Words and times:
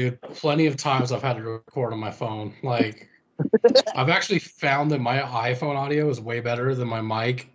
Dude, 0.00 0.18
plenty 0.22 0.66
of 0.66 0.78
times 0.78 1.12
I've 1.12 1.20
had 1.20 1.36
to 1.36 1.42
record 1.42 1.92
on 1.92 1.98
my 1.98 2.10
phone. 2.10 2.54
Like, 2.62 3.10
I've 3.94 4.08
actually 4.08 4.38
found 4.38 4.90
that 4.92 4.98
my 4.98 5.18
iPhone 5.18 5.76
audio 5.76 6.08
is 6.08 6.22
way 6.22 6.40
better 6.40 6.74
than 6.74 6.88
my 6.88 7.02
mic. 7.02 7.50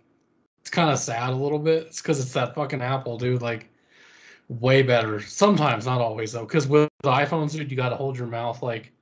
It's 0.60 0.70
kind 0.70 0.88
of 0.88 0.96
sad 1.00 1.30
a 1.30 1.34
little 1.34 1.58
bit. 1.58 1.88
It's 1.88 2.00
because 2.00 2.20
it's 2.20 2.32
that 2.34 2.54
fucking 2.54 2.82
Apple, 2.82 3.18
dude. 3.18 3.42
Like, 3.42 3.68
way 4.48 4.82
better. 4.82 5.18
Sometimes, 5.18 5.86
not 5.86 6.00
always 6.00 6.30
though. 6.30 6.44
Because 6.44 6.68
with 6.68 6.88
the 7.02 7.10
iPhones, 7.10 7.50
dude, 7.50 7.68
you 7.68 7.76
got 7.76 7.88
to 7.88 7.96
hold 7.96 8.16
your 8.16 8.28
mouth 8.28 8.62
like 8.62 8.92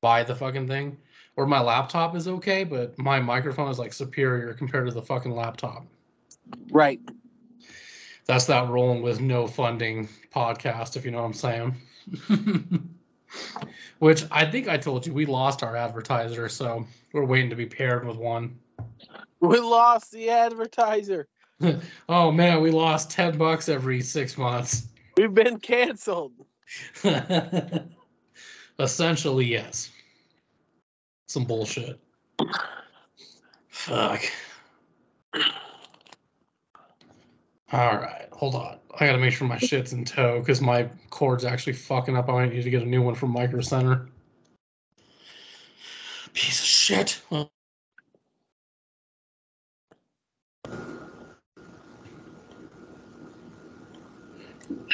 by 0.00 0.22
the 0.22 0.34
fucking 0.34 0.66
thing. 0.66 0.96
Or 1.36 1.44
my 1.44 1.60
laptop 1.60 2.16
is 2.16 2.28
okay, 2.28 2.64
but 2.64 2.98
my 2.98 3.20
microphone 3.20 3.70
is 3.70 3.78
like 3.78 3.92
superior 3.92 4.54
compared 4.54 4.88
to 4.88 4.94
the 4.94 5.02
fucking 5.02 5.32
laptop. 5.32 5.84
Right. 6.70 6.98
That's 8.30 8.44
that 8.44 8.68
rolling 8.68 9.02
with 9.02 9.20
no 9.20 9.48
funding 9.48 10.08
podcast, 10.32 10.96
if 10.96 11.04
you 11.04 11.10
know 11.10 11.18
what 11.18 11.24
I'm 11.24 11.32
saying. 11.32 11.74
Which 13.98 14.24
I 14.30 14.48
think 14.48 14.68
I 14.68 14.76
told 14.76 15.04
you 15.04 15.12
we 15.12 15.26
lost 15.26 15.64
our 15.64 15.74
advertiser, 15.74 16.48
so 16.48 16.86
we're 17.12 17.24
waiting 17.24 17.50
to 17.50 17.56
be 17.56 17.66
paired 17.66 18.06
with 18.06 18.18
one. 18.18 18.56
We 19.40 19.58
lost 19.58 20.12
the 20.12 20.30
advertiser. 20.30 21.26
oh 22.08 22.30
man, 22.30 22.62
we 22.62 22.70
lost 22.70 23.10
10 23.10 23.36
bucks 23.36 23.68
every 23.68 24.00
six 24.00 24.38
months. 24.38 24.86
We've 25.16 25.34
been 25.34 25.58
canceled. 25.58 26.34
Essentially, 28.78 29.46
yes. 29.46 29.90
Some 31.26 31.46
bullshit. 31.46 31.98
Fuck. 33.70 34.22
All 37.72 37.96
right, 37.98 38.28
hold 38.32 38.54
on. 38.56 38.78
I 38.98 39.06
gotta 39.06 39.18
make 39.18 39.32
sure 39.34 39.48
my 39.48 39.58
shit's 39.58 39.92
in 39.92 40.04
tow 40.04 40.40
because 40.40 40.60
my 40.60 40.88
cord's 41.10 41.44
actually 41.44 41.74
fucking 41.74 42.16
up. 42.16 42.28
I 42.28 42.32
might 42.32 42.52
need 42.52 42.62
to 42.64 42.70
get 42.70 42.82
a 42.82 42.86
new 42.86 43.02
one 43.02 43.14
from 43.14 43.30
Micro 43.30 43.60
Center. 43.60 44.08
Piece 46.34 46.60
of 46.60 46.66
shit. 46.66 47.22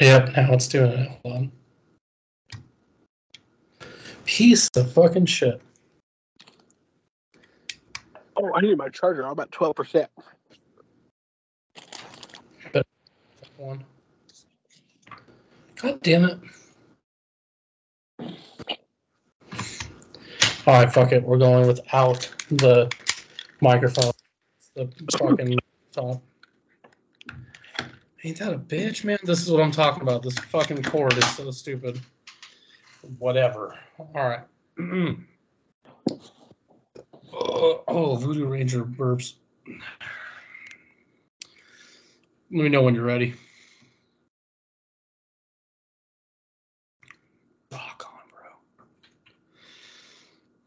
Yep, 0.01 0.37
now 0.37 0.53
it's 0.53 0.69
doing 0.69 0.93
it. 0.93 1.11
Hold 1.25 1.37
on. 1.37 1.53
Piece 4.25 4.69
of 4.77 4.93
fucking 4.93 5.27
shit. 5.27 5.61
Oh, 8.37 8.53
I 8.55 8.61
need 8.63 8.79
my 8.79 8.89
charger. 8.91 9.25
I'm 9.25 9.33
about 9.33 9.53
twelve 9.53 9.77
percent. 9.77 10.11
One. 13.57 13.85
God 15.77 16.03
damn 16.03 16.25
it. 16.25 16.39
All 20.67 20.75
right, 20.75 20.93
fuck 20.93 21.13
it. 21.13 21.23
We're 21.23 21.39
going 21.39 21.67
without 21.67 22.31
the 22.51 22.91
microphone. 23.61 24.13
The 24.75 24.91
fucking 25.19 25.59
top. 25.93 26.23
Ain't 28.25 28.39
that 28.39 28.53
a 28.53 28.59
bitch, 28.59 29.05
man? 29.05 29.19
This 29.25 29.43
is 29.43 29.51
what 29.51 29.63
I'm 29.63 29.71
talking 29.71 30.03
about. 30.03 30.23
This 30.23 30.37
fucking 30.37 30.83
cord 30.85 31.17
is 31.19 31.35
so 31.37 31.51
stupid. 31.51 32.01
Whatever. 33.19 33.79
All 33.99 34.09
right. 34.15 34.41
oh, 37.33 37.85
oh, 37.89 38.17
Voodoo 38.17 38.47
Ranger 38.47 38.85
burps. 38.85 39.35
Let 42.53 42.65
me 42.65 42.69
know 42.69 42.83
when 42.83 42.95
you're 42.95 43.05
ready. 43.05 43.35
Rock 47.73 48.07
on, 48.13 48.31
bro. 48.31 48.51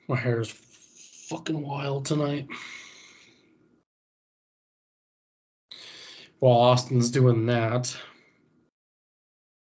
My 0.09 0.15
hair 0.15 0.41
is 0.41 0.49
fucking 0.49 1.61
wild 1.61 2.03
tonight. 2.03 2.47
While 6.39 6.57
Austin's 6.57 7.11
doing 7.11 7.45
that, 7.45 7.95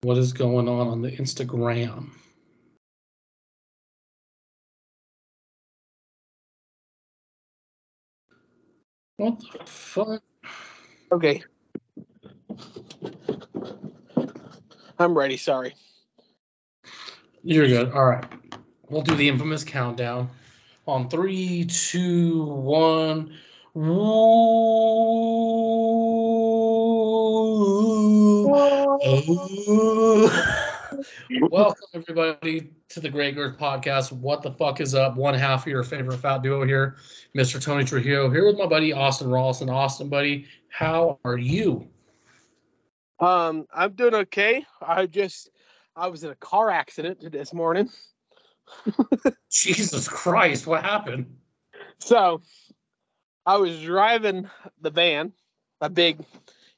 what 0.03 0.17
is 0.17 0.31
going 0.31 0.69
on 0.69 0.88
on 0.88 1.01
the 1.01 1.11
Instagram? 1.11 2.11
What 9.17 9.41
the 9.41 9.66
fuck? 9.66 10.23
Okay. 11.11 11.44
I'm 14.97 15.17
ready. 15.17 15.35
Sorry. 15.35 15.75
You're 17.44 17.67
good. 17.67 17.91
All 17.91 18.06
right. 18.06 18.25
We'll 18.89 19.03
do 19.03 19.13
the 19.13 19.29
infamous 19.29 19.63
countdown 19.63 20.31
on 20.88 21.09
three, 21.09 21.66
two, 21.66 22.44
one. 22.44 23.38
Welcome 31.51 31.85
everybody 31.94 32.72
to 32.89 33.00
the 33.00 33.09
Great 33.09 33.35
Girth 33.35 33.59
Podcast. 33.59 34.11
What 34.11 34.41
the 34.41 34.53
fuck 34.53 34.81
is 34.81 34.95
up? 34.95 35.16
One 35.16 35.35
half 35.35 35.67
of 35.67 35.67
your 35.67 35.83
favorite 35.83 36.17
fat 36.17 36.41
duo 36.41 36.66
here, 36.66 36.97
Mr. 37.38 37.63
Tony 37.63 37.85
Trujillo, 37.85 38.31
here 38.31 38.47
with 38.47 38.57
my 38.57 38.66
buddy 38.66 38.91
Austin 38.91 39.29
Rawlson. 39.29 39.69
Austin, 39.69 40.09
buddy, 40.09 40.47
how 40.69 41.19
are 41.23 41.38
you? 41.38 41.88
Um, 43.19 43.67
I'm 43.71 43.91
doing 43.94 44.16
okay. 44.16 44.66
I 44.81 45.06
just 45.06 45.51
I 45.95 46.07
was 46.07 46.23
in 46.23 46.31
a 46.31 46.35
car 46.35 46.71
accident 46.71 47.31
this 47.31 47.53
morning. 47.53 47.91
Jesus 49.52 50.07
Christ, 50.07 50.68
what 50.68 50.84
happened? 50.84 51.25
So 52.00 52.41
I 53.46 53.57
was 53.57 53.81
driving 53.81 54.50
the 54.81 54.90
van, 54.90 55.34
a 55.81 55.90
big 55.90 56.19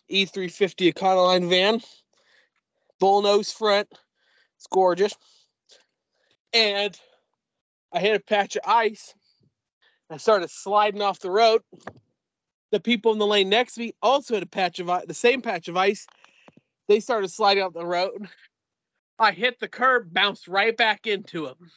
E350 0.10 0.94
Econoline 0.94 1.50
van, 1.50 1.82
bull 3.00 3.22
nose 3.22 3.52
front. 3.52 3.88
It's 4.58 4.68
gorgeous. 4.68 5.14
And 6.54 6.98
I 7.94 8.00
hit 8.00 8.16
a 8.16 8.20
patch 8.20 8.56
of 8.56 8.62
ice. 8.66 9.14
I 10.10 10.18
started 10.18 10.50
sliding 10.50 11.02
off 11.02 11.20
the 11.20 11.32
road. 11.32 11.62
The 12.72 12.80
people 12.80 13.12
in 13.12 13.20
the 13.20 13.28
lane 13.28 13.50
next 13.50 13.76
to 13.76 13.82
me 13.82 13.94
also 14.02 14.34
had 14.34 14.44
a 14.44 14.48
patch 14.48 14.80
of 14.80 14.88
the 15.08 15.14
same 15.14 15.42
patch 15.42 15.68
of 15.68 15.78
ice. 15.78 16.06
They 16.88 17.00
started 17.00 17.30
sliding 17.30 17.64
off 17.64 17.74
the 17.74 17.86
road. 17.86 18.28
I 19.22 19.32
hit 19.32 19.60
the 19.60 19.68
curb, 19.68 20.14
bounced 20.14 20.48
right 20.48 20.76
back 20.76 21.08
into 21.08 21.48
him. 21.48 21.72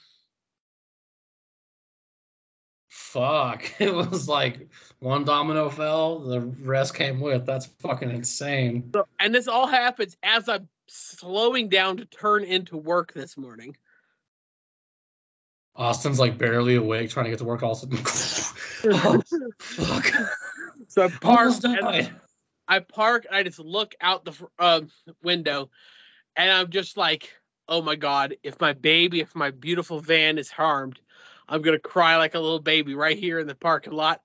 Fuck. 2.89 3.71
It 3.81 3.95
was 3.95 4.29
like 4.29 4.69
one 4.99 5.25
domino 5.25 5.69
fell, 5.69 6.21
the 6.21 6.41
rest 6.41 6.95
came 6.95 7.21
with. 7.21 7.47
That's 7.47 7.67
fucking 7.67 8.11
insane. 8.11 8.93
And 9.21 9.35
this 9.35 9.47
all 9.47 9.67
happens 9.67 10.17
as 10.23 10.49
I'm 10.49 10.69
slowing 10.89 11.69
down 11.69 11.97
to 11.99 12.07
turn 12.07 12.45
into 12.45 12.77
work 12.77 13.13
this 13.13 13.37
morning. 13.37 13.77
Austin's 15.77 16.21
like 16.21 16.39
barely 16.39 16.77
awake 16.77 17.11
trying 17.11 17.25
to 17.25 17.31
get 17.31 17.39
to 17.41 17.45
work. 17.45 17.63
All 17.63 17.73
of 17.73 17.93
a 17.93 17.97
sudden, 17.97 18.95
oh, 18.95 19.21
fuck. 19.59 20.07
So 20.89 21.05
I 21.05 21.09
parked. 21.09 21.65
and. 21.65 22.11
I 22.69 22.79
park. 22.81 23.27
And 23.29 23.37
I 23.37 23.43
just 23.43 23.59
look 23.59 23.95
out 24.01 24.25
the 24.25 24.35
uh, 24.59 24.83
window, 25.23 25.71
and 26.37 26.51
I'm 26.51 26.71
just 26.71 26.97
like, 26.97 27.33
"Oh 27.69 27.83
my 27.83 27.97
god! 27.97 28.37
If 28.43 28.61
my 28.61 28.73
baby, 28.73 29.21
if 29.21 29.35
my 29.35 29.51
beautiful 29.51 30.01
van 30.01 30.39
is 30.39 30.51
harmed, 30.51 31.01
I'm 31.49 31.63
gonna 31.63 31.79
cry 31.79 32.17
like 32.17 32.35
a 32.35 32.41
little 32.41 32.61
baby 32.61 32.95
right 32.95 33.19
here 33.19 33.39
in 33.39 33.47
the 33.47 33.55
parking 33.55 33.93
lot." 33.93 34.21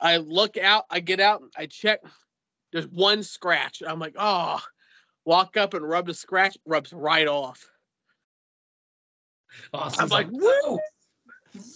I 0.00 0.16
look 0.16 0.56
out. 0.56 0.86
I 0.90 1.00
get 1.00 1.20
out. 1.20 1.42
I 1.56 1.66
check. 1.66 2.00
There's 2.72 2.88
one 2.88 3.22
scratch. 3.22 3.82
I'm 3.86 3.98
like, 3.98 4.14
"Oh." 4.18 4.60
Walk 5.24 5.56
up 5.56 5.74
and 5.74 5.86
rub 5.86 6.06
the 6.06 6.14
scratch. 6.14 6.56
Rubs 6.64 6.92
right 6.92 7.28
off. 7.28 7.70
Austin's 9.72 10.00
I'm 10.00 10.08
like, 10.08 10.28
"Woo! 10.32 10.78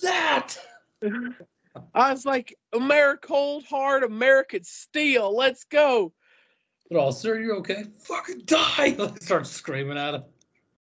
that. 0.03 0.57
I 1.95 2.13
was 2.13 2.25
like, 2.25 2.57
America 2.73 3.27
cold 3.27 3.65
hard, 3.65 4.05
American 4.05 4.63
steel. 4.65 5.37
Let's 5.37 5.65
go. 5.65 6.13
But 6.91 6.99
all, 6.99 7.13
sir, 7.13 7.39
you're 7.39 7.57
okay. 7.57 7.85
Fucking 7.99 8.43
die! 8.45 8.97
Start 9.21 9.47
screaming 9.47 9.99
at 9.99 10.15
him. 10.15 10.25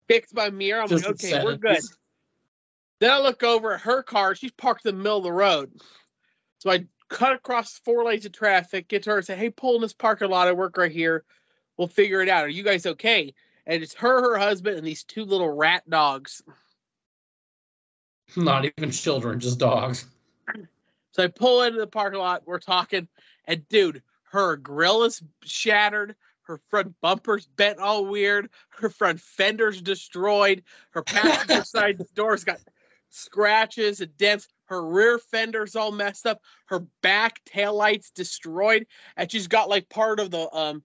Fix 0.08 0.32
my 0.32 0.50
mirror. 0.50 0.82
I'm 0.82 0.88
Just 0.88 1.04
like, 1.04 1.14
okay, 1.14 1.44
we're 1.44 1.56
good. 1.56 1.80
Then 3.00 3.10
I 3.10 3.18
look 3.18 3.42
over 3.42 3.74
at 3.74 3.80
her 3.82 4.02
car. 4.02 4.34
She's 4.34 4.52
parked 4.52 4.84
in 4.86 4.96
the 4.96 5.02
middle 5.02 5.18
of 5.18 5.24
the 5.24 5.32
road. 5.32 5.72
So 6.58 6.70
I 6.70 6.86
cut 7.08 7.32
across 7.32 7.78
four 7.78 8.04
lanes 8.04 8.26
of 8.26 8.32
traffic, 8.32 8.88
get 8.88 9.02
to 9.04 9.10
her 9.10 9.16
and 9.18 9.26
say, 9.26 9.36
hey, 9.36 9.50
pull 9.50 9.76
in 9.76 9.82
this 9.82 9.92
parking 9.92 10.30
lot. 10.30 10.48
I 10.48 10.52
work 10.52 10.76
right 10.76 10.92
here. 10.92 11.24
We'll 11.76 11.88
figure 11.88 12.22
it 12.22 12.28
out. 12.28 12.44
Are 12.44 12.48
you 12.48 12.62
guys 12.62 12.86
okay? 12.86 13.34
And 13.66 13.82
it's 13.82 13.94
her, 13.94 14.22
her 14.22 14.38
husband, 14.38 14.76
and 14.76 14.86
these 14.86 15.04
two 15.04 15.24
little 15.24 15.50
rat 15.50 15.88
dogs. 15.88 16.42
Not 18.36 18.64
even 18.64 18.90
children, 18.90 19.40
just 19.40 19.58
dogs. 19.58 20.06
So 21.12 21.24
I 21.24 21.28
pull 21.28 21.62
into 21.62 21.80
the 21.80 21.86
parking 21.86 22.20
lot. 22.20 22.42
We're 22.46 22.58
talking, 22.58 23.08
and 23.46 23.66
dude, 23.68 24.02
her 24.30 24.56
grill 24.56 25.02
is 25.02 25.22
shattered. 25.44 26.14
Her 26.42 26.60
front 26.68 26.94
bumper's 27.00 27.46
bent 27.46 27.78
all 27.78 28.06
weird. 28.06 28.50
Her 28.70 28.88
front 28.88 29.20
fender's 29.20 29.82
destroyed. 29.82 30.62
Her 30.90 31.02
passenger 31.02 31.64
side 31.64 32.00
door's 32.14 32.44
got 32.44 32.60
scratches 33.08 34.00
and 34.00 34.16
dents. 34.16 34.46
Her 34.66 34.84
rear 34.86 35.18
fender's 35.18 35.74
all 35.74 35.90
messed 35.90 36.26
up. 36.26 36.40
Her 36.66 36.86
back 37.02 37.40
taillight's 37.44 38.12
destroyed. 38.12 38.86
And 39.16 39.30
she's 39.30 39.48
got 39.48 39.68
like 39.68 39.88
part 39.88 40.20
of 40.20 40.30
the 40.30 40.48
um 40.54 40.84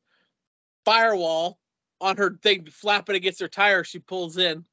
firewall 0.83 1.59
on 2.01 2.17
her 2.17 2.39
thing 2.41 2.67
flapping 2.71 3.15
against 3.15 3.41
her 3.41 3.47
tire. 3.47 3.83
She 3.83 3.99
pulls 3.99 4.37
in. 4.37 4.65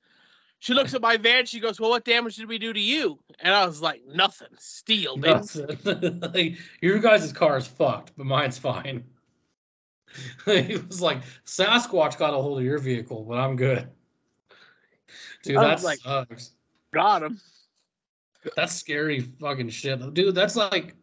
She 0.62 0.74
looks 0.74 0.94
at 0.94 1.02
my 1.02 1.16
van. 1.16 1.44
She 1.44 1.58
goes, 1.58 1.80
"Well, 1.80 1.90
what 1.90 2.04
damage 2.04 2.36
did 2.36 2.46
we 2.46 2.56
do 2.56 2.72
to 2.72 2.78
you?" 2.78 3.18
And 3.40 3.52
I 3.52 3.66
was 3.66 3.82
like, 3.82 4.00
"Nothing. 4.06 4.46
Steel, 4.60 5.16
baby." 5.16 5.34
Nothing. 5.34 6.20
like, 6.34 6.56
your 6.80 7.00
guys' 7.00 7.32
car 7.32 7.56
is 7.56 7.66
fucked, 7.66 8.12
but 8.16 8.26
mine's 8.26 8.58
fine. 8.58 9.02
he 10.44 10.76
was 10.76 11.02
like, 11.02 11.18
Sasquatch 11.44 12.16
got 12.16 12.32
a 12.32 12.36
hold 12.36 12.58
of 12.58 12.64
your 12.64 12.78
vehicle, 12.78 13.24
but 13.24 13.38
I'm 13.38 13.56
good. 13.56 13.88
Dude, 15.42 15.56
I 15.56 15.66
that 15.66 15.82
like- 15.82 15.98
sucks. 15.98 16.52
Got 16.94 17.24
him. 17.24 17.40
That's 18.54 18.72
scary 18.72 19.20
fucking 19.40 19.70
shit. 19.70 20.14
Dude, 20.14 20.32
that's 20.32 20.54
like 20.54 20.94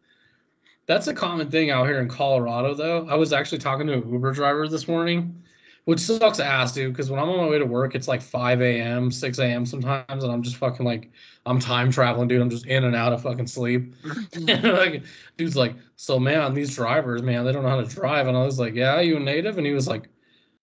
that's 0.85 1.07
a 1.07 1.13
common 1.13 1.51
thing 1.51 1.69
out 1.69 1.85
here 1.85 2.00
in 2.00 2.07
Colorado 2.07 2.73
though. 2.73 3.06
I 3.09 3.15
was 3.15 3.33
actually 3.33 3.57
talking 3.57 3.88
to 3.88 3.94
an 3.94 4.09
Uber 4.09 4.31
driver 4.31 4.69
this 4.69 4.88
morning, 4.88 5.44
which 5.86 6.00
sucks 6.00 6.40
ass, 6.40 6.74
dude, 6.74 6.94
because 6.94 7.10
when 7.10 7.20
I'm 7.20 7.30
on 7.30 7.38
my 7.38 7.48
way 7.48 7.58
to 7.58 7.66
work, 7.66 7.96
it's 7.96 8.08
like 8.08 8.22
5 8.22 8.62
a.m., 8.62 9.12
6 9.12 9.40
a.m. 9.40 9.66
sometimes, 9.66 10.24
and 10.24 10.31
I'm 10.31 10.44
just 10.44 10.58
fucking 10.58 10.86
like 10.86 11.12
I'm 11.46 11.60
time 11.60 11.92
traveling, 11.92 12.28
dude. 12.28 12.42
I'm 12.42 12.50
just 12.50 12.68
in 12.68 12.84
and 12.84 12.96
out 12.96 13.14
of 13.14 13.22
fucking 13.24 13.48
sleep. 13.48 13.96
like 14.38 15.04
dude's 15.38 15.56
like, 15.56 15.76
so 15.96 16.20
man, 16.20 16.54
these 16.54 16.76
drivers, 16.76 17.24
man, 17.24 17.46
they 17.46 17.52
don't 17.52 17.64
know 17.64 17.70
how 17.70 17.81
to 17.81 17.88
drive. 17.88 18.28
And 18.28 18.38
I 18.38 18.44
was 18.44 18.60
like, 18.60 18.76
Yeah, 18.76 19.00
you 19.02 19.18
a 19.18 19.20
native? 19.20 19.58
And 19.58 19.66
he 19.66 19.74
was 19.74 19.88
like, 19.88 20.10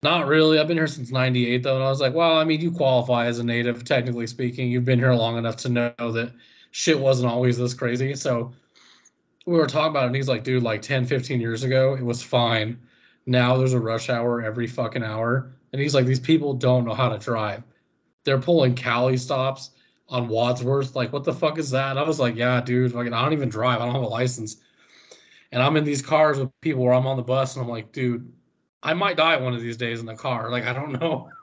Not 0.03 0.27
really. 0.27 0.59
I've 0.59 0.68
been 0.68 0.77
here 0.77 0.88
since 0.88 1.12
ninety 1.12 1.48
eight 1.48 1.63
though. 1.63 1.75
And 1.75 1.83
I 1.83 1.89
was 1.89 2.01
like, 2.01 2.13
Well, 2.13 2.38
I 2.38 2.44
mean, 2.44 2.62
you 2.62 2.71
qualify 2.71 3.25
as 3.25 3.39
a 3.39 3.44
native, 3.44 3.83
technically 3.83 4.27
speaking. 4.27 4.71
You've 4.71 4.86
been 4.86 5.00
here 5.00 5.13
long 5.13 5.38
enough 5.38 5.57
to 5.57 5.69
know 5.69 5.92
that 5.98 6.31
shit 6.71 7.00
wasn't 7.00 7.31
always 7.31 7.57
this 7.57 7.74
crazy. 7.74 8.15
So 8.15 8.53
we 9.45 9.57
were 9.57 9.68
talking 9.68 9.92
about 9.92 10.03
it, 10.03 10.07
and 10.07 10.15
he's 10.15 10.30
like, 10.30 10.44
dude, 10.44 10.63
like 10.63 10.81
10, 10.81 11.06
15 11.06 11.42
years 11.42 11.63
ago, 11.63 11.95
it 11.95 12.03
was 12.03 12.21
fine. 12.21 12.80
Now 13.25 13.57
there's 13.57 13.73
a 13.73 13.79
rush 13.79 14.09
hour 14.09 14.41
every 14.41 14.68
fucking 14.68 15.03
hour. 15.03 15.51
And 15.71 15.81
he's 15.81 15.95
like, 15.95 16.06
these 16.06 16.19
people 16.19 16.53
don't 16.53 16.85
know 16.85 16.94
how 16.94 17.09
to 17.09 17.18
drive. 17.18 17.63
They're 18.23 18.39
pulling 18.39 18.75
Cali 18.75 19.18
stops 19.18 19.71
on 20.09 20.27
Wadsworth. 20.27 20.95
Like, 20.95 21.13
what 21.13 21.23
the 21.23 21.33
fuck 21.33 21.57
is 21.57 21.71
that? 21.71 21.91
And 21.91 22.00
I 22.00 22.03
was 22.03 22.19
like, 22.19 22.35
yeah, 22.35 22.62
dude, 22.62 22.91
fucking, 22.91 23.13
I 23.13 23.23
don't 23.23 23.33
even 23.33 23.50
drive. 23.50 23.81
I 23.81 23.85
don't 23.85 23.95
have 23.95 24.03
a 24.03 24.07
license. 24.07 24.57
And 25.51 25.62
I'm 25.62 25.77
in 25.77 25.83
these 25.83 26.01
cars 26.01 26.38
with 26.38 26.50
people 26.62 26.83
where 26.83 26.94
I'm 26.94 27.07
on 27.07 27.18
the 27.18 27.23
bus, 27.23 27.56
and 27.56 27.63
I'm 27.63 27.69
like, 27.69 27.91
dude, 27.91 28.31
I 28.83 28.94
might 28.94 29.18
die 29.18 29.35
one 29.38 29.53
of 29.53 29.62
these 29.62 29.77
days 29.77 30.00
in 30.00 30.06
the 30.06 30.15
car. 30.15 30.50
Like, 30.50 30.65
I 30.65 30.74
don't 30.74 31.00
know. 31.00 31.29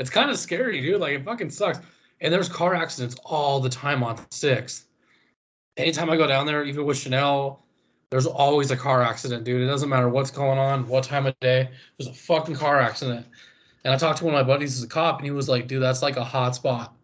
It's 0.00 0.10
kind 0.10 0.28
of 0.28 0.36
scary, 0.36 0.80
dude. 0.80 1.00
Like, 1.00 1.12
it 1.12 1.24
fucking 1.24 1.50
sucks. 1.50 1.78
And 2.20 2.34
there's 2.34 2.48
car 2.48 2.74
accidents 2.74 3.14
all 3.24 3.60
the 3.60 3.68
time 3.68 4.02
on 4.02 4.18
Sixth. 4.32 4.88
Anytime 5.76 6.10
I 6.10 6.16
go 6.16 6.26
down 6.26 6.46
there, 6.46 6.64
even 6.64 6.84
with 6.84 6.98
Chanel, 6.98 7.63
there's 8.10 8.26
always 8.26 8.70
a 8.70 8.76
car 8.76 9.02
accident, 9.02 9.44
dude. 9.44 9.62
It 9.62 9.66
doesn't 9.66 9.88
matter 9.88 10.08
what's 10.08 10.30
going 10.30 10.58
on, 10.58 10.86
what 10.86 11.04
time 11.04 11.26
of 11.26 11.38
day. 11.40 11.70
There's 11.98 12.08
a 12.08 12.12
fucking 12.14 12.54
car 12.56 12.80
accident. 12.80 13.26
And 13.84 13.92
I 13.92 13.96
talked 13.96 14.18
to 14.18 14.24
one 14.24 14.34
of 14.34 14.46
my 14.46 14.52
buddies 14.52 14.74
who's 14.76 14.84
a 14.84 14.88
cop, 14.88 15.18
and 15.18 15.24
he 15.26 15.30
was 15.30 15.48
like, 15.48 15.66
dude, 15.66 15.82
that's 15.82 16.02
like 16.02 16.16
a 16.16 16.24
hot 16.24 16.54
spot 16.54 16.94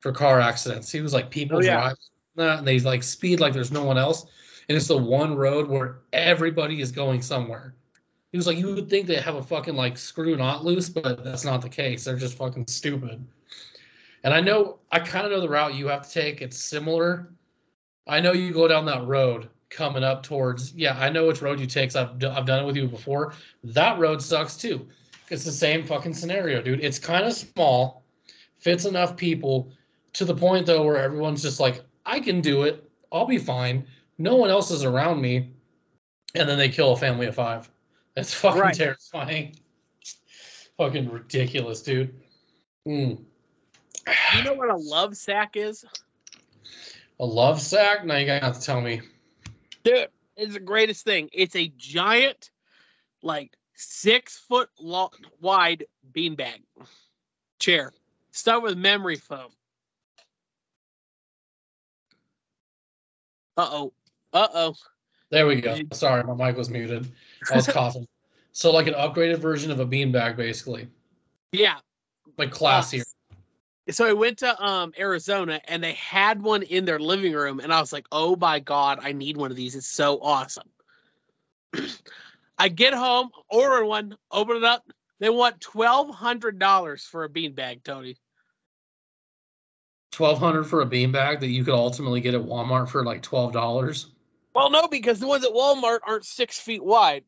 for 0.00 0.12
car 0.12 0.40
accidents. 0.40 0.90
He 0.90 1.00
was 1.00 1.12
like, 1.12 1.30
people 1.30 1.58
Oh, 1.58 1.62
yeah. 1.62 1.80
drive 1.80 1.96
that 2.36 2.58
and 2.60 2.66
they 2.68 2.78
like 2.80 3.02
speed 3.02 3.40
like 3.40 3.52
there's 3.52 3.72
no 3.72 3.82
one 3.84 3.98
else. 3.98 4.26
And 4.68 4.76
it's 4.76 4.86
the 4.88 4.96
one 4.96 5.34
road 5.34 5.68
where 5.68 6.00
everybody 6.12 6.80
is 6.80 6.92
going 6.92 7.20
somewhere. 7.22 7.74
He 8.32 8.38
was 8.38 8.46
like, 8.46 8.58
you 8.58 8.74
would 8.74 8.88
think 8.90 9.06
they 9.06 9.16
have 9.16 9.36
a 9.36 9.42
fucking 9.42 9.74
like 9.74 9.96
screw 9.98 10.36
not 10.36 10.64
loose, 10.64 10.88
but 10.88 11.24
that's 11.24 11.44
not 11.44 11.62
the 11.62 11.68
case. 11.68 12.04
They're 12.04 12.16
just 12.16 12.36
fucking 12.36 12.66
stupid. 12.68 13.26
And 14.24 14.34
I 14.34 14.40
know, 14.40 14.78
I 14.92 14.98
kind 15.00 15.24
of 15.24 15.32
know 15.32 15.40
the 15.40 15.48
route 15.48 15.74
you 15.74 15.88
have 15.88 16.06
to 16.06 16.10
take. 16.10 16.42
It's 16.42 16.58
similar. 16.58 17.32
I 18.06 18.20
know 18.20 18.32
you 18.32 18.52
go 18.52 18.68
down 18.68 18.84
that 18.86 19.06
road 19.06 19.48
coming 19.70 20.02
up 20.04 20.22
towards, 20.22 20.72
yeah, 20.74 20.98
I 20.98 21.08
know 21.10 21.26
which 21.26 21.42
road 21.42 21.60
you 21.60 21.66
take. 21.66 21.94
I've, 21.94 22.10
I've 22.24 22.46
done 22.46 22.62
it 22.62 22.66
with 22.66 22.76
you 22.76 22.88
before. 22.88 23.34
That 23.64 23.98
road 23.98 24.22
sucks 24.22 24.56
too. 24.56 24.86
It's 25.30 25.44
the 25.44 25.52
same 25.52 25.84
fucking 25.84 26.14
scenario, 26.14 26.62
dude. 26.62 26.82
It's 26.82 26.98
kind 26.98 27.24
of 27.24 27.32
small, 27.34 28.02
fits 28.58 28.84
enough 28.86 29.16
people 29.16 29.70
to 30.14 30.24
the 30.24 30.34
point 30.34 30.66
though 30.66 30.82
where 30.84 30.96
everyone's 30.96 31.42
just 31.42 31.60
like, 31.60 31.82
I 32.06 32.20
can 32.20 32.40
do 32.40 32.62
it. 32.62 32.88
I'll 33.12 33.26
be 33.26 33.38
fine. 33.38 33.86
No 34.16 34.36
one 34.36 34.50
else 34.50 34.70
is 34.70 34.84
around 34.84 35.20
me. 35.20 35.50
And 36.34 36.48
then 36.48 36.58
they 36.58 36.68
kill 36.68 36.92
a 36.92 36.96
family 36.96 37.26
of 37.26 37.34
five. 37.34 37.70
That's 38.14 38.32
fucking 38.42 38.60
Right. 38.60 38.74
terrifying. 38.74 39.56
fucking 40.78 41.10
ridiculous, 41.10 41.82
dude. 41.82 42.14
Mm. 42.86 43.18
You 44.36 44.42
know 44.44 44.54
what 44.54 44.70
a 44.70 44.76
love 44.76 45.16
sack 45.16 45.56
is? 45.56 45.84
A 47.20 47.24
love 47.24 47.60
sack? 47.60 48.06
Now 48.06 48.16
you 48.16 48.26
gotta 48.26 48.44
have 48.44 48.58
to 48.58 48.64
tell 48.64 48.80
me. 48.80 49.02
Dude, 49.84 50.08
it's 50.36 50.54
the 50.54 50.60
greatest 50.60 51.04
thing. 51.04 51.28
It's 51.32 51.56
a 51.56 51.72
giant, 51.76 52.50
like 53.22 53.52
six 53.74 54.36
foot 54.38 54.68
long, 54.80 55.10
wide 55.40 55.84
beanbag 56.12 56.62
chair, 57.58 57.92
stuffed 58.30 58.62
with 58.64 58.76
memory 58.76 59.16
foam. 59.16 59.50
Uh 63.56 63.68
oh. 63.70 63.92
Uh 64.32 64.48
oh. 64.54 64.74
There 65.30 65.46
we 65.46 65.60
go. 65.60 65.76
Sorry, 65.92 66.22
my 66.24 66.34
mic 66.34 66.56
was 66.56 66.70
muted. 66.70 67.10
I 67.50 67.56
was 67.56 67.66
coughing. 67.72 68.06
So 68.52 68.70
like 68.70 68.86
an 68.86 68.94
upgraded 68.94 69.38
version 69.38 69.70
of 69.70 69.80
a 69.80 69.86
beanbag, 69.86 70.36
basically, 70.36 70.88
Yeah. 71.52 71.78
like 72.38 72.50
classier. 72.50 73.04
So 73.90 74.06
I 74.06 74.12
went 74.12 74.38
to 74.38 74.62
um 74.62 74.92
Arizona 74.98 75.60
and 75.66 75.82
they 75.82 75.94
had 75.94 76.42
one 76.42 76.62
in 76.62 76.84
their 76.84 76.98
living 76.98 77.32
room, 77.32 77.60
and 77.60 77.72
I 77.72 77.80
was 77.80 77.92
like, 77.92 78.06
oh 78.12 78.36
my 78.36 78.60
god, 78.60 78.98
I 79.02 79.12
need 79.12 79.36
one 79.36 79.50
of 79.50 79.56
these. 79.56 79.74
It's 79.74 79.86
so 79.86 80.18
awesome. 80.20 80.68
I 82.58 82.68
get 82.68 82.92
home, 82.92 83.30
order 83.50 83.84
one, 83.84 84.16
open 84.30 84.56
it 84.56 84.64
up. 84.64 84.84
They 85.20 85.30
want 85.30 85.60
twelve 85.60 86.10
hundred 86.14 86.58
dollars 86.58 87.04
for 87.04 87.24
a 87.24 87.28
beanbag, 87.28 87.82
Tony. 87.82 88.16
Twelve 90.12 90.38
hundred 90.38 90.64
for 90.64 90.82
a 90.82 90.86
beanbag 90.86 91.40
that 91.40 91.48
you 91.48 91.64
could 91.64 91.74
ultimately 91.74 92.20
get 92.20 92.34
at 92.34 92.42
Walmart 92.42 92.88
for 92.88 93.04
like 93.04 93.22
twelve 93.22 93.52
dollars. 93.52 94.12
Well, 94.54 94.70
no, 94.70 94.88
because 94.88 95.20
the 95.20 95.26
ones 95.26 95.44
at 95.44 95.52
Walmart 95.52 96.00
aren't 96.06 96.24
six 96.24 96.58
feet 96.58 96.84
wide. 96.84 97.24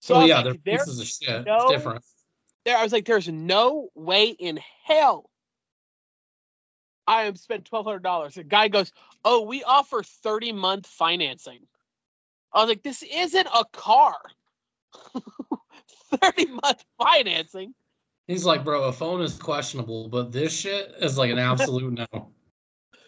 So 0.00 0.20
yeah, 0.20 0.36
like, 0.36 0.44
they're 0.64 0.76
pieces 0.78 1.00
of 1.00 1.06
shit. 1.06 1.44
no- 1.44 1.56
It's 1.56 1.72
different. 1.72 2.04
There, 2.64 2.76
I 2.76 2.82
was 2.82 2.92
like, 2.92 3.04
there's 3.04 3.28
no 3.28 3.88
way 3.94 4.28
in 4.28 4.60
hell 4.84 5.30
I 7.06 7.24
am 7.24 7.36
spent 7.36 7.64
twelve 7.64 7.86
hundred 7.86 8.02
dollars. 8.02 8.34
The 8.34 8.44
guy 8.44 8.68
goes, 8.68 8.92
"Oh, 9.24 9.42
we 9.42 9.64
offer 9.64 10.02
thirty 10.02 10.52
month 10.52 10.86
financing." 10.86 11.66
I 12.52 12.60
was 12.60 12.68
like, 12.68 12.82
"This 12.82 13.02
isn't 13.02 13.46
a 13.46 13.64
car." 13.72 14.16
thirty 16.20 16.46
month 16.46 16.84
financing. 16.98 17.74
He's 18.28 18.44
like, 18.44 18.64
bro, 18.64 18.84
a 18.84 18.92
phone 18.92 19.20
is 19.20 19.36
questionable, 19.36 20.08
but 20.08 20.30
this 20.30 20.52
shit 20.52 20.94
is 21.00 21.18
like 21.18 21.30
an 21.30 21.38
absolute 21.38 21.92
no. 21.92 22.06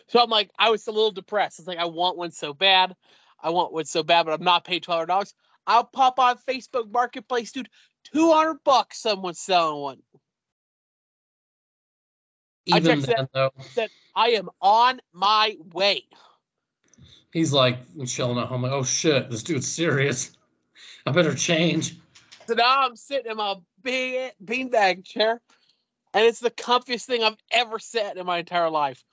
So 0.06 0.22
I'm 0.22 0.28
like, 0.28 0.50
I 0.58 0.68
was 0.68 0.86
a 0.86 0.92
little 0.92 1.12
depressed. 1.12 1.58
It's 1.58 1.66
like 1.66 1.78
I 1.78 1.86
want 1.86 2.18
one 2.18 2.30
so 2.30 2.52
bad. 2.52 2.94
I 3.42 3.48
want 3.48 3.72
one 3.72 3.86
so 3.86 4.02
bad, 4.02 4.26
but 4.26 4.32
I'm 4.32 4.44
not 4.44 4.64
paying 4.64 4.82
twelve 4.82 4.98
hundred 4.98 5.06
dollars. 5.06 5.34
I'll 5.66 5.84
pop 5.84 6.18
on 6.18 6.36
Facebook 6.36 6.92
Marketplace, 6.92 7.52
dude. 7.52 7.70
Two 8.12 8.32
hundred 8.32 8.58
bucks, 8.64 9.00
someone's 9.00 9.40
selling 9.40 9.80
one. 9.80 9.98
I 12.72 12.78
Even 12.78 13.00
texted 13.00 13.16
then, 13.16 13.28
though, 13.34 13.50
I 14.14 14.30
am 14.30 14.48
on 14.60 15.00
my 15.12 15.56
way. 15.72 16.04
he's 17.32 17.52
like 17.52 17.78
chilling 18.06 18.38
at 18.38 18.46
home, 18.46 18.62
like, 18.62 18.72
oh 18.72 18.84
shit, 18.84 19.30
this 19.30 19.42
dude's 19.42 19.70
serious. 19.70 20.32
I 21.06 21.10
better 21.10 21.34
change. 21.34 21.98
So 22.46 22.54
now 22.54 22.86
I'm 22.86 22.96
sitting 22.96 23.30
in 23.30 23.36
my 23.36 23.56
big 23.82 24.32
beanbag 24.42 25.04
chair, 25.04 25.40
and 26.14 26.24
it's 26.24 26.40
the 26.40 26.50
comfiest 26.50 27.04
thing 27.04 27.22
I've 27.22 27.36
ever 27.50 27.78
sat 27.78 28.16
in 28.16 28.24
my 28.24 28.38
entire 28.38 28.70
life. 28.70 29.04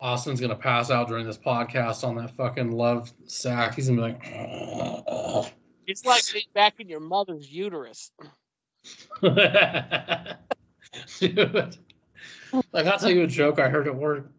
Austin's 0.00 0.40
gonna 0.40 0.54
pass 0.56 0.90
out 0.90 1.08
during 1.08 1.24
this 1.24 1.38
podcast 1.38 2.06
on 2.06 2.16
that 2.16 2.36
fucking 2.36 2.72
love 2.72 3.10
sack. 3.26 3.74
He's 3.76 3.88
gonna 3.88 4.02
be 4.08 4.12
like, 4.12 5.54
It's 5.86 6.04
like 6.04 6.22
being 6.32 6.44
back 6.54 6.80
in 6.80 6.88
your 6.88 7.00
mother's 7.00 7.50
uterus. 7.50 8.10
dude. 11.18 11.76
Like 12.72 12.86
I'll 12.86 12.98
tell 12.98 13.10
you 13.10 13.22
a 13.22 13.26
joke 13.26 13.58
I 13.58 13.68
heard 13.68 13.86
at 13.86 13.94
work. 13.94 14.30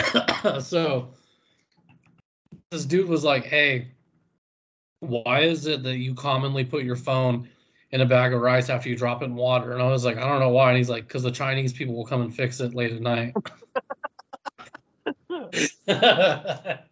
so 0.60 1.14
this 2.70 2.84
dude 2.84 3.08
was 3.08 3.24
like, 3.24 3.44
"Hey, 3.44 3.88
why 5.00 5.40
is 5.40 5.66
it 5.66 5.82
that 5.82 5.96
you 5.96 6.14
commonly 6.14 6.64
put 6.64 6.84
your 6.84 6.96
phone 6.96 7.48
in 7.90 8.02
a 8.02 8.06
bag 8.06 8.34
of 8.34 8.40
rice 8.40 8.68
after 8.68 8.88
you 8.88 8.96
drop 8.96 9.22
it 9.22 9.26
in 9.26 9.34
water?" 9.34 9.72
And 9.72 9.82
I 9.82 9.88
was 9.88 10.04
like, 10.04 10.18
"I 10.18 10.28
don't 10.28 10.40
know 10.40 10.50
why." 10.50 10.68
And 10.70 10.78
he's 10.78 10.90
like, 10.90 11.08
"Cause 11.08 11.22
the 11.22 11.30
Chinese 11.30 11.72
people 11.72 11.94
will 11.94 12.06
come 12.06 12.20
and 12.20 12.34
fix 12.34 12.60
it 12.60 12.74
late 12.74 12.92
at 12.92 13.00
night." 13.00 13.34
that 15.86 16.84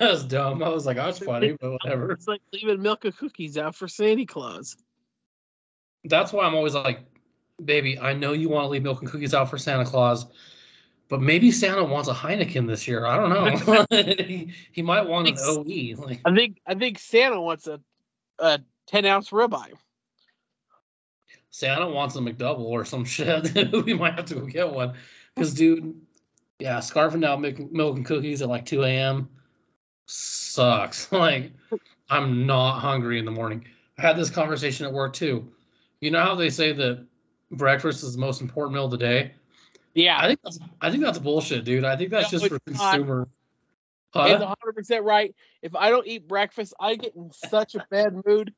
was 0.00 0.24
dumb. 0.24 0.62
I 0.62 0.68
was 0.68 0.86
like, 0.86 0.96
"Oh, 0.96 1.04
that's 1.04 1.18
funny, 1.18 1.56
but 1.60 1.72
whatever. 1.72 2.12
It's 2.12 2.28
like 2.28 2.40
leaving 2.52 2.82
milk 2.82 3.04
and 3.04 3.16
cookies 3.16 3.58
out 3.58 3.74
for 3.74 3.88
Santa 3.88 4.26
Claus. 4.26 4.76
That's 6.04 6.32
why 6.32 6.44
I'm 6.44 6.54
always 6.54 6.74
like, 6.74 7.00
baby, 7.64 7.98
I 7.98 8.12
know 8.12 8.32
you 8.32 8.48
want 8.48 8.64
to 8.64 8.68
leave 8.68 8.82
milk 8.82 9.00
and 9.00 9.10
cookies 9.10 9.34
out 9.34 9.48
for 9.48 9.58
Santa 9.58 9.84
Claus, 9.84 10.26
but 11.08 11.20
maybe 11.20 11.50
Santa 11.50 11.84
wants 11.84 12.08
a 12.08 12.14
Heineken 12.14 12.66
this 12.66 12.86
year. 12.86 13.06
I 13.06 13.16
don't 13.16 13.30
know. 13.30 13.86
he, 14.02 14.52
he 14.72 14.82
might 14.82 15.06
want 15.06 15.28
an 15.28 15.36
OE. 15.40 15.94
Like, 15.96 16.20
I 16.24 16.34
think 16.34 16.60
I 16.66 16.74
think 16.74 16.98
Santa 16.98 17.40
wants 17.40 17.66
a 17.66 17.80
a 18.38 18.60
ten 18.86 19.04
ounce 19.04 19.30
ribeye. 19.30 19.72
Santa 21.50 21.88
wants 21.88 22.16
a 22.16 22.18
McDouble 22.18 22.64
or 22.64 22.84
some 22.84 23.04
shit. 23.04 23.54
we 23.84 23.94
might 23.94 24.14
have 24.14 24.24
to 24.26 24.34
go 24.34 24.46
get 24.46 24.72
one. 24.72 24.94
Because, 25.34 25.54
dude, 25.54 25.94
yeah, 26.58 26.78
scarfing 26.78 27.20
down 27.20 27.40
milk, 27.40 27.72
milk 27.72 27.96
and 27.96 28.06
cookies 28.06 28.42
at 28.42 28.48
like 28.48 28.64
2 28.64 28.84
a.m. 28.84 29.28
sucks. 30.06 31.10
Like, 31.12 31.52
I'm 32.10 32.46
not 32.46 32.80
hungry 32.80 33.18
in 33.18 33.24
the 33.24 33.30
morning. 33.30 33.64
I 33.98 34.02
had 34.02 34.16
this 34.16 34.30
conversation 34.30 34.86
at 34.86 34.92
work 34.92 35.12
too. 35.12 35.50
You 36.00 36.10
know 36.10 36.20
how 36.20 36.34
they 36.34 36.50
say 36.50 36.72
that 36.72 37.06
breakfast 37.50 38.02
is 38.02 38.14
the 38.14 38.20
most 38.20 38.40
important 38.40 38.74
meal 38.74 38.84
of 38.84 38.90
the 38.90 38.98
day? 38.98 39.32
Yeah, 39.94 40.18
I 40.18 40.26
think 40.26 40.40
that's 40.42 40.58
I 40.80 40.90
think 40.90 41.02
that's 41.02 41.18
bullshit, 41.18 41.64
dude. 41.64 41.84
I 41.84 41.96
think 41.96 42.10
that's 42.10 42.32
No, 42.32 42.38
just 42.38 42.50
for 42.50 42.58
consumer. 42.66 43.28
it's 44.14 44.40
100 44.40 44.54
percent 44.74 45.04
right. 45.04 45.34
If 45.62 45.74
I 45.74 45.90
don't 45.90 46.06
eat 46.06 46.28
breakfast, 46.28 46.74
I 46.78 46.96
get 46.96 47.14
in 47.14 47.30
such 47.32 47.74
a 47.74 47.86
bad 47.90 48.20
mood. 48.26 48.52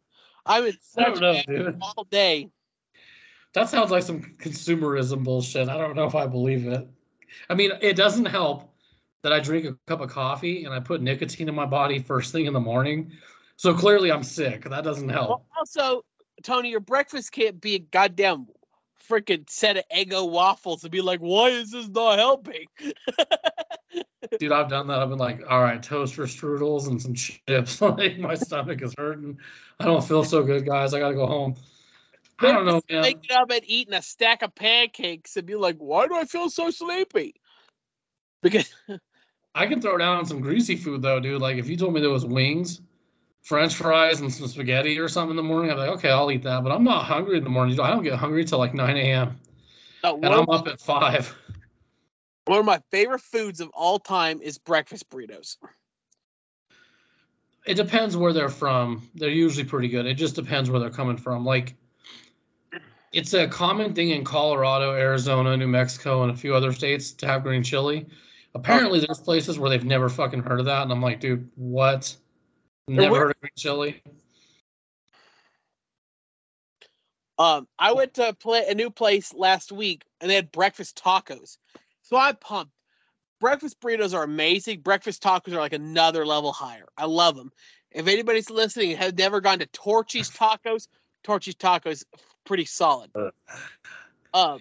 I'm 0.45 0.67
in 0.67 0.77
such 0.81 1.21
know, 1.21 1.35
bad 1.35 1.49
mood 1.49 1.79
all 1.83 2.07
day. 2.11 2.51
That 3.53 3.69
sounds 3.69 3.91
like 3.91 4.03
some 4.03 4.21
consumerism 4.21 5.25
bullshit. 5.25 5.69
I 5.69 5.79
don't 5.79 5.95
know 5.95 6.07
if 6.07 6.15
I 6.15 6.27
believe 6.27 6.67
it. 6.67 6.87
I 7.49 7.55
mean, 7.55 7.73
it 7.81 7.97
doesn't 7.97 8.27
help 8.27 8.73
that 9.23 9.33
I 9.33 9.41
drink 9.41 9.65
a 9.67 9.77
cup 9.87 10.01
of 10.01 10.11
coffee 10.11 10.65
and 10.65 10.75
I 10.75 10.81
put 10.81 11.03
nicotine 11.03 11.49
in 11.49 11.55
my 11.55 11.67
body 11.67 11.99
first 11.99 12.33
thing 12.33 12.47
in 12.47 12.53
the 12.53 12.61
morning. 12.61 13.13
So 13.57 13.75
clearly 13.75 14.13
I'm 14.13 14.23
sick. 14.23 14.69
That 14.69 14.85
doesn't 14.85 15.09
help. 15.09 15.29
Well, 15.29 15.47
also, 15.59 16.05
Tony, 16.43 16.71
your 16.71 16.81
breakfast 16.81 17.33
can't 17.33 17.61
be 17.61 17.75
a 17.75 17.79
goddamn 17.79 18.47
freaking 19.09 19.49
set 19.49 19.77
of 19.77 19.85
Eggo 19.95 20.31
waffles 20.31 20.85
and 20.85 20.91
be 20.91 21.01
like, 21.01 21.21
why 21.21 21.49
is 21.49 21.71
this 21.71 21.89
not 21.89 22.19
helping? 22.19 22.67
Dude, 24.39 24.53
I've 24.53 24.69
done 24.69 24.89
that. 24.89 24.99
I've 24.99 25.09
been 25.09 25.19
like, 25.19 25.43
all 25.49 25.63
right, 25.63 25.83
toaster 25.83 26.25
strudels 26.25 26.89
and 26.89 27.01
some 27.01 27.15
chips. 27.15 27.81
like 27.81 28.19
my 28.19 28.35
stomach 28.35 28.83
is 28.83 28.95
hurting. 28.99 29.39
I 29.81 29.85
don't 29.85 30.05
feel 30.05 30.25
so 30.25 30.43
good, 30.43 30.67
guys. 30.67 30.95
I 30.95 30.99
gotta 30.99 31.15
go 31.15 31.27
home. 31.27 31.55
I 32.41 32.53
don't 32.53 32.67
know, 32.67 32.81
man. 32.91 33.03
Waking 33.03 33.37
up 33.37 33.51
and 33.51 33.63
eating 33.65 33.95
a 33.95 34.03
stack 34.03 34.43
of 34.43 34.55
pancakes 34.55 35.37
and 35.37 35.47
be 35.47 35.55
like, 35.55 35.77
why 35.79 36.07
do 36.07 36.17
I 36.17 36.25
feel 36.25 36.51
so 36.51 36.71
sleepy? 36.71 37.35
Because 38.43 38.73
I 39.55 39.67
can 39.67 39.81
throw 39.81 39.97
down 39.97 40.27
some 40.27 40.41
greasy 40.41 40.77
food 40.77 41.03
though, 41.03 41.19
dude. 41.19 41.41
Like 41.41 41.57
if 41.57 41.69
you 41.69 41.77
told 41.77 41.95
me 41.95 42.01
there 42.01 42.11
was 42.11 42.27
wings, 42.27 42.83
French 43.43 43.75
fries, 43.75 44.21
and 44.21 44.33
some 44.33 44.49
spaghetti 44.49 44.99
or 44.99 45.09
something 45.09 45.31
in 45.31 45.37
the 45.37 45.43
morning, 45.43 45.71
I'm 45.71 45.79
like, 45.79 45.89
okay, 45.91 46.11
I'll 46.11 46.31
eat 46.31 46.43
that. 46.43 46.63
But 46.63 46.73
I'm 46.73 46.85
not 46.85 47.05
hungry 47.05 47.39
in 47.39 47.45
the 47.45 47.51
morning. 47.51 47.81
I 47.81 47.91
don't 47.91 48.05
get 48.05 48.15
hungry 48.15 48.45
till 48.45 48.59
like 48.59 48.75
9 48.75 48.97
a.m. 48.97 49.41
and 50.05 50.27
I'm 50.27 50.49
up 50.51 50.69
at 50.69 50.81
five. 50.81 51.35
one 52.45 52.59
of 52.59 52.65
my 52.67 52.81
favorite 52.91 53.23
foods 53.23 53.61
of 53.61 53.71
all 53.73 53.99
time 53.99 54.41
is 54.43 54.59
breakfast 54.59 55.09
burritos. 55.09 55.57
It 57.67 57.75
depends 57.75 58.17
where 58.17 58.33
they're 58.33 58.49
from. 58.49 59.09
They're 59.15 59.29
usually 59.31 59.65
pretty 59.65 59.89
good. 59.89 60.07
It 60.07 60.15
just 60.15 60.37
depends 60.37 60.71
where 60.71 60.79
they're 60.79 60.91
coming 60.91 61.17
from. 61.17 61.45
Like 61.45 61.75
it's 63.17 63.33
a 63.33 63.49
common 63.49 63.95
thing 63.95 64.11
in 64.11 64.23
Colorado, 64.23 64.93
Arizona, 64.93 65.57
New 65.57 65.67
Mexico, 65.67 66.23
and 66.23 66.31
a 66.31 66.37
few 66.37 66.55
other 66.55 66.71
states 66.71 67.13
to 67.13 67.27
have 67.27 67.43
green 67.43 67.63
chili. 67.63 68.05
Apparently, 68.55 69.01
there's 69.01 69.21
places 69.21 69.59
where 69.59 69.71
they've 69.71 69.87
never 69.87 70.11
fucking 70.11 70.43
heard 70.43 70.61
of 70.61 70.67
that, 70.67 70.83
and 70.83 70.93
I'm 70.93 71.01
like, 71.01 71.19
dude, 71.19 71.49
what? 71.55 72.15
Never 72.89 73.17
heard 73.17 73.31
of 73.31 73.41
green 73.41 73.51
chili? 73.57 74.03
Um, 77.39 77.67
I 77.79 77.93
went 77.93 78.13
to 78.15 78.35
play 78.35 78.67
a 78.69 78.75
new 78.75 78.91
place 78.91 79.33
last 79.33 79.73
week 79.73 80.05
and 80.21 80.31
they 80.31 80.35
had 80.35 80.53
breakfast 80.53 81.01
tacos. 81.03 81.59
So 82.03 82.17
I'm 82.17 82.37
pumped. 82.37 82.73
Breakfast 83.41 83.79
burritos 83.81 84.15
are 84.15 84.23
amazing. 84.23 84.81
Breakfast 84.81 85.23
tacos 85.23 85.53
are 85.53 85.61
like 85.61 85.75
another 85.75 86.25
level 86.25 86.53
higher. 86.53 86.87
I 86.97 87.05
love 87.05 87.37
them. 87.37 87.51
If 87.91 88.09
anybody's 88.09 88.49
listening 88.49 88.93
and 88.93 88.99
has 89.01 89.13
never 89.15 89.43
gone 89.43 89.59
to 89.59 89.67
Torchy's 89.67 90.31
Tacos, 90.31 90.89
Torchy's 91.27 91.57
Tacos 91.57 92.05
pretty 92.45 92.65
solid. 92.65 93.11
Um, 94.33 94.61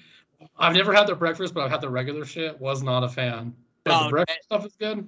I've 0.58 0.74
never 0.74 0.94
had 0.94 1.06
their 1.06 1.16
breakfast, 1.16 1.54
but 1.54 1.62
I've 1.62 1.70
had 1.70 1.80
the 1.80 1.90
regular 1.90 2.26
shit. 2.26 2.60
Was 2.60 2.82
not 2.82 3.04
a 3.04 3.08
fan. 3.08 3.54
But 3.84 3.92
No, 3.92 4.04
the 4.06 4.10
breakfast 4.10 4.44
stuff 4.46 4.66
is 4.66 4.76
good. 4.76 5.08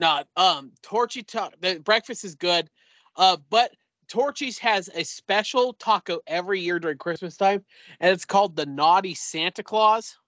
no, 0.00 0.24
um, 0.36 0.72
Torchy 0.82 1.22
ta- 1.22 1.50
the 1.60 1.78
breakfast 1.78 2.24
is 2.24 2.34
good. 2.34 2.68
Uh, 3.14 3.36
but 3.48 3.70
Torchy's 4.08 4.58
has 4.58 4.90
a 4.92 5.04
special 5.04 5.74
taco 5.74 6.18
every 6.26 6.60
year 6.60 6.80
during 6.80 6.98
Christmas 6.98 7.36
time, 7.36 7.64
and 8.00 8.10
it's 8.10 8.24
called 8.24 8.56
the 8.56 8.66
Naughty 8.66 9.14
Santa 9.14 9.62
Claus. 9.62 10.18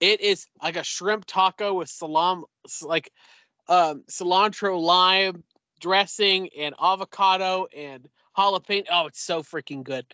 It 0.00 0.22
is 0.22 0.46
like 0.62 0.76
a 0.76 0.82
shrimp 0.82 1.26
taco 1.26 1.74
with 1.74 1.90
salam, 1.90 2.46
like 2.80 3.12
um, 3.68 4.02
cilantro 4.10 4.80
lime 4.80 5.44
dressing 5.78 6.48
and 6.58 6.74
avocado 6.80 7.66
and 7.76 8.08
jalapeno. 8.36 8.86
Oh, 8.90 9.06
it's 9.06 9.20
so 9.20 9.42
freaking 9.42 9.82
good. 9.82 10.06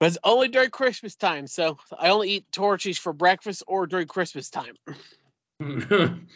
But 0.00 0.06
it's 0.06 0.18
only 0.24 0.48
during 0.48 0.70
Christmas 0.70 1.14
time, 1.14 1.46
so 1.46 1.78
I 1.98 2.08
only 2.08 2.30
eat 2.30 2.50
Torchy's 2.50 2.98
for 2.98 3.12
breakfast 3.12 3.62
or 3.66 3.86
during 3.86 4.08
Christmas 4.08 4.50
time. 4.50 4.74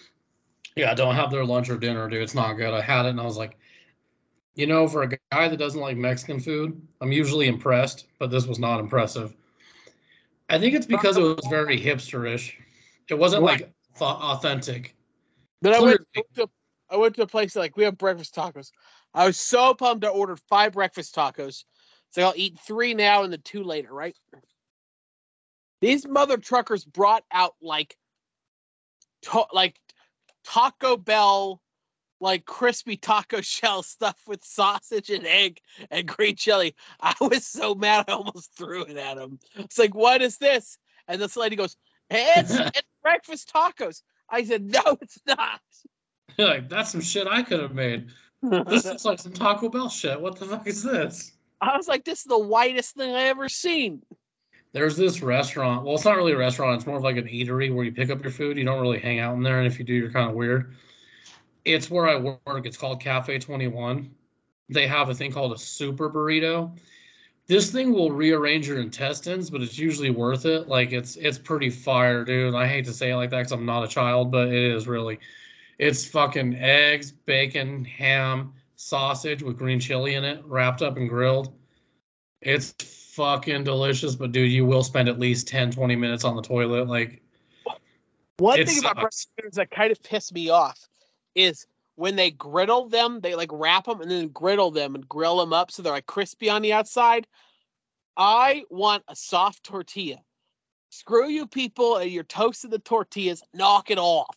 yeah, 0.77 0.91
I 0.91 0.95
don't 0.95 1.15
have 1.15 1.31
their 1.31 1.45
lunch 1.45 1.69
or 1.69 1.77
dinner, 1.77 2.09
dude. 2.09 2.23
It's 2.23 2.35
not 2.35 2.55
good. 2.55 2.73
I 2.73 2.81
had 2.81 3.07
it 3.07 3.11
and 3.11 3.21
I 3.21 3.25
was 3.25 3.37
like, 3.37 3.59
you 4.55 4.67
know, 4.67 4.87
for 4.87 5.03
a 5.03 5.09
guy 5.09 5.49
that 5.49 5.57
doesn't 5.57 5.81
like 5.81 5.97
Mexican 5.97 6.41
food, 6.41 6.81
I'm 7.01 7.13
usually 7.13 7.49
impressed, 7.49 8.07
but 8.19 8.31
this 8.31 8.47
was 8.47 8.59
not 8.59 8.81
impressive. 8.81 9.35
I 10.49 10.59
think 10.59 10.75
it's 10.75 10.87
because 10.87 11.17
it 11.17 11.23
was 11.23 11.47
very 11.51 11.79
hipsterish. 11.79 12.53
It 13.09 13.15
wasn't 13.15 13.43
Right. 13.43 13.61
like 13.61 13.73
th- 13.99 14.03
authentic. 14.03 14.95
Then 15.61 15.75
I 15.75 15.81
went, 15.81 16.01
to 16.35 16.49
I 16.91 16.97
went 16.97 17.17
to 17.17 17.23
a 17.23 17.27
place 17.27 17.57
like 17.57 17.77
we 17.77 17.85
have 17.85 17.99
breakfast 17.99 18.35
tacos. 18.35 18.71
I 19.17 19.25
was 19.25 19.39
so 19.39 19.73
pumped. 19.73 20.05
I 20.05 20.09
ordered 20.09 20.39
five 20.49 20.75
breakfast 20.75 21.15
tacos. 21.15 21.65
So 22.11 22.23
I'll 22.23 22.35
eat 22.37 22.59
three 22.61 22.93
now 22.93 23.25
and 23.25 23.33
the 23.33 23.39
two 23.39 23.65
later, 23.65 23.93
right? 23.93 24.15
These 25.81 26.07
mother 26.07 26.37
truckers 26.37 26.85
brought 26.85 27.25
out 27.33 27.55
like, 27.63 27.97
ta- 29.23 29.49
like 29.53 29.81
Taco 30.45 30.99
Bell, 30.99 31.63
like 32.21 32.45
crispy 32.45 32.99
taco 32.99 33.41
shell 33.43 33.83
stuff 33.83 34.19
with 34.27 34.45
sausage 34.45 35.09
and 35.09 35.27
egg 35.27 35.61
and 35.91 36.07
green 36.07 36.37
chili. 36.37 36.75
I 37.01 37.15
was 37.21 37.47
so 37.47 37.75
mad 37.75 38.05
I 38.09 38.13
almost 38.13 38.55
threw 38.57 38.83
it 38.83 38.99
at 38.99 39.17
him. 39.17 39.39
It's 39.57 39.79
like, 39.79 39.95
what 39.95 40.21
is 40.21 40.37
this? 40.37 40.77
And 41.09 41.21
this 41.21 41.37
lady 41.37 41.57
goes, 41.57 41.77
it's, 42.11 42.55
it's 42.55 42.83
breakfast 43.03 43.51
tacos. 43.55 44.03
I 44.29 44.45
said, 44.45 44.71
no, 44.71 44.99
it's 45.01 45.19
not. 45.27 45.61
like, 46.39 46.69
that's 46.69 46.91
some 46.91 47.01
shit 47.01 47.27
I 47.27 47.43
could 47.43 47.61
have 47.61 47.75
made. 47.75 48.11
This 48.43 48.85
looks 48.87 49.05
like 49.05 49.19
some 49.19 49.33
Taco 49.33 49.69
Bell 49.69 49.89
shit. 49.89 50.21
What 50.21 50.39
the 50.39 50.47
fuck 50.47 50.67
is 50.67 50.83
this? 50.83 51.33
I 51.61 51.77
was 51.77 51.89
like, 51.89 52.05
this 52.05 52.21
is 52.21 52.25
the 52.25 52.39
whitest 52.39 52.97
thing 52.97 53.15
I 53.15 53.25
ever 53.25 53.49
seen. 53.49 54.03
There's 54.73 54.97
this 54.97 55.23
restaurant. 55.23 55.85
Well, 55.85 55.95
it's 55.95 56.05
not 56.05 56.17
really 56.17 56.33
a 56.33 56.37
restaurant. 56.37 56.77
It's 56.77 56.87
more 56.87 56.99
of 56.99 57.03
like 57.03 57.17
an 57.17 57.25
eatery 57.25 57.75
where 57.75 57.85
you 57.85 57.93
pick 57.93 58.11
up 58.11 58.23
your 58.23 58.33
food. 58.33 58.59
You 58.59 58.65
don't 58.65 58.81
really 58.81 58.99
hang 58.99 59.21
out 59.21 59.35
in 59.35 59.43
there, 59.43 59.59
and 59.59 59.67
if 59.67 59.79
you 59.79 59.85
do, 59.85 59.95
you're 59.95 60.11
kind 60.11 60.29
of 60.29 60.37
weird. 60.37 60.75
It's 61.65 61.91
where 61.91 62.07
I 62.07 62.17
work. 62.17 62.67
It's 62.67 62.77
called 62.77 63.01
Cafe 63.01 63.39
21. 63.39 64.11
They 64.69 64.87
have 64.87 65.09
a 65.09 65.15
thing 65.15 65.33
called 65.33 65.53
a 65.53 65.59
super 65.59 66.11
burrito. 66.11 66.77
This 67.47 67.71
thing 67.71 67.93
will 67.93 68.11
rearrange 68.11 68.67
your 68.69 68.81
intestines, 68.81 69.51
but 69.51 69.63
it's 69.63 69.79
usually 69.79 70.11
worth 70.11 70.45
it. 70.47 70.69
Like 70.69 70.93
it's 70.93 71.17
it's 71.17 71.39
pretty 71.39 71.71
fire, 71.71 72.25
dude. 72.25 72.55
I 72.55 72.67
hate 72.67 72.85
to 72.87 72.93
say 72.93 73.13
it 73.13 73.17
like 73.17 73.31
that 73.31 73.39
because 73.39 73.53
I'm 73.53 73.65
not 73.65 73.85
a 73.85 73.89
child, 73.89 74.31
but 74.31 74.49
it 74.49 74.55
is 74.55 74.87
really. 74.87 75.21
It's 75.79 76.07
fucking 76.07 76.55
eggs, 76.57 77.11
bacon, 77.11 77.85
ham, 77.85 78.55
sausage 78.77 79.43
with 79.43 79.59
green 79.59 79.81
chili 79.81 80.15
in 80.15 80.25
it, 80.25 80.43
wrapped 80.45 80.83
up 80.83 80.97
and 80.97 81.09
grilled. 81.09 81.55
It's 82.41 82.73
fucking 83.15 83.65
delicious, 83.65 84.15
but 84.15 84.33
dude, 84.33 84.51
you 84.53 84.65
will 84.65 84.83
spend 84.83 85.09
at 85.09 85.19
least 85.19 85.49
10, 85.49 85.73
20 85.73 85.97
minutes 85.97 86.25
on 86.25 86.37
the 86.37 86.43
toilet. 86.43 86.87
Like, 86.87 87.23
One 88.39 88.65
thing 88.65 88.79
about 88.79 88.97
sucks. 88.97 89.01
breakfast 89.01 89.29
burritos 89.39 89.55
that 89.55 89.71
kind 89.71 89.93
of 89.93 90.03
pissed 90.03 90.33
me 90.33 90.51
off 90.51 90.89
is 91.35 91.67
when 91.97 92.17
they 92.17 92.31
griddle 92.31 92.89
them, 92.89 93.21
they 93.21 93.35
like 93.35 93.51
wrap 93.53 93.87
them 93.87 94.01
and 94.01 94.11
then 94.11 94.29
griddle 94.29 94.71
them 94.71 94.95
and 94.95 95.09
grill 95.09 95.39
them 95.39 95.53
up 95.53 95.71
so 95.71 95.83
they're 95.83 95.93
like 95.93 96.07
crispy 96.07 96.49
on 96.49 96.63
the 96.63 96.73
outside. 96.73 97.27
I 98.17 98.65
want 98.71 99.03
a 99.09 99.17
soft 99.17 99.63
tortilla. 99.63 100.19
Screw 100.91 101.29
you 101.29 101.47
people 101.47 101.97
and 101.97 102.11
you're 102.11 102.25
toasting 102.25 102.71
the 102.71 102.79
tortillas, 102.79 103.43
knock 103.53 103.91
it 103.91 103.99
off. 103.99 104.37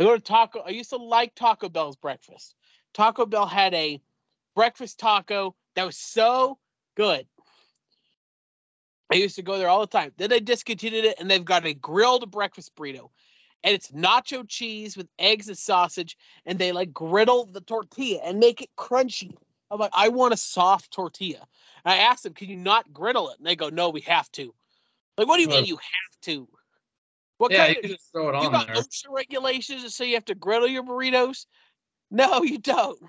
I 0.00 0.04
go 0.04 0.14
to 0.14 0.20
Taco. 0.20 0.60
I 0.60 0.70
used 0.70 0.90
to 0.90 0.96
like 0.96 1.34
Taco 1.34 1.68
Bell's 1.68 1.96
breakfast. 1.96 2.54
Taco 2.94 3.26
Bell 3.26 3.46
had 3.46 3.74
a 3.74 4.00
breakfast 4.56 4.98
taco 4.98 5.54
that 5.76 5.84
was 5.84 5.98
so 5.98 6.58
good. 6.96 7.26
I 9.12 9.16
used 9.16 9.36
to 9.36 9.42
go 9.42 9.58
there 9.58 9.68
all 9.68 9.80
the 9.80 9.86
time. 9.86 10.12
Then 10.16 10.30
they 10.30 10.40
discontinued 10.40 11.04
it 11.04 11.20
and 11.20 11.30
they've 11.30 11.44
got 11.44 11.66
a 11.66 11.74
grilled 11.74 12.30
breakfast 12.30 12.74
burrito. 12.76 13.10
and 13.62 13.74
it's 13.74 13.90
nacho 13.90 14.44
cheese 14.48 14.96
with 14.96 15.08
eggs 15.18 15.48
and 15.48 15.58
sausage, 15.58 16.16
and 16.46 16.58
they 16.58 16.72
like 16.72 16.92
griddle 16.92 17.46
the 17.46 17.60
tortilla 17.60 18.20
and 18.24 18.38
make 18.38 18.62
it 18.62 18.70
crunchy. 18.76 19.34
I'm 19.70 19.78
like, 19.78 19.92
I 19.94 20.08
want 20.08 20.34
a 20.34 20.36
soft 20.36 20.90
tortilla. 20.90 21.46
And 21.84 21.92
I 21.92 21.98
asked 21.98 22.24
them, 22.24 22.34
can 22.34 22.48
you 22.48 22.56
not 22.56 22.92
griddle 22.92 23.30
it? 23.30 23.38
And 23.38 23.46
they 23.46 23.56
go, 23.56 23.68
no, 23.68 23.90
we 23.90 24.00
have 24.02 24.30
to. 24.32 24.54
Like, 25.18 25.28
what 25.28 25.36
do 25.36 25.42
you 25.42 25.48
mean 25.48 25.66
you 25.66 25.76
have 25.76 26.20
to? 26.22 26.48
What 27.40 27.52
yeah, 27.52 27.64
kind 27.64 27.70
you 27.70 27.78
of 27.78 27.82
can 27.82 27.90
just 27.92 28.12
throw 28.12 28.28
it 28.28 28.34
on. 28.34 28.42
you 28.44 28.50
got 28.50 28.66
there. 28.66 28.76
OSHA 28.76 29.06
regulations 29.08 29.82
that 29.82 29.92
say 29.92 30.06
you 30.06 30.12
have 30.12 30.26
to 30.26 30.34
griddle 30.34 30.68
your 30.68 30.82
burritos? 30.82 31.46
No, 32.10 32.42
you 32.42 32.58
don't. 32.58 33.00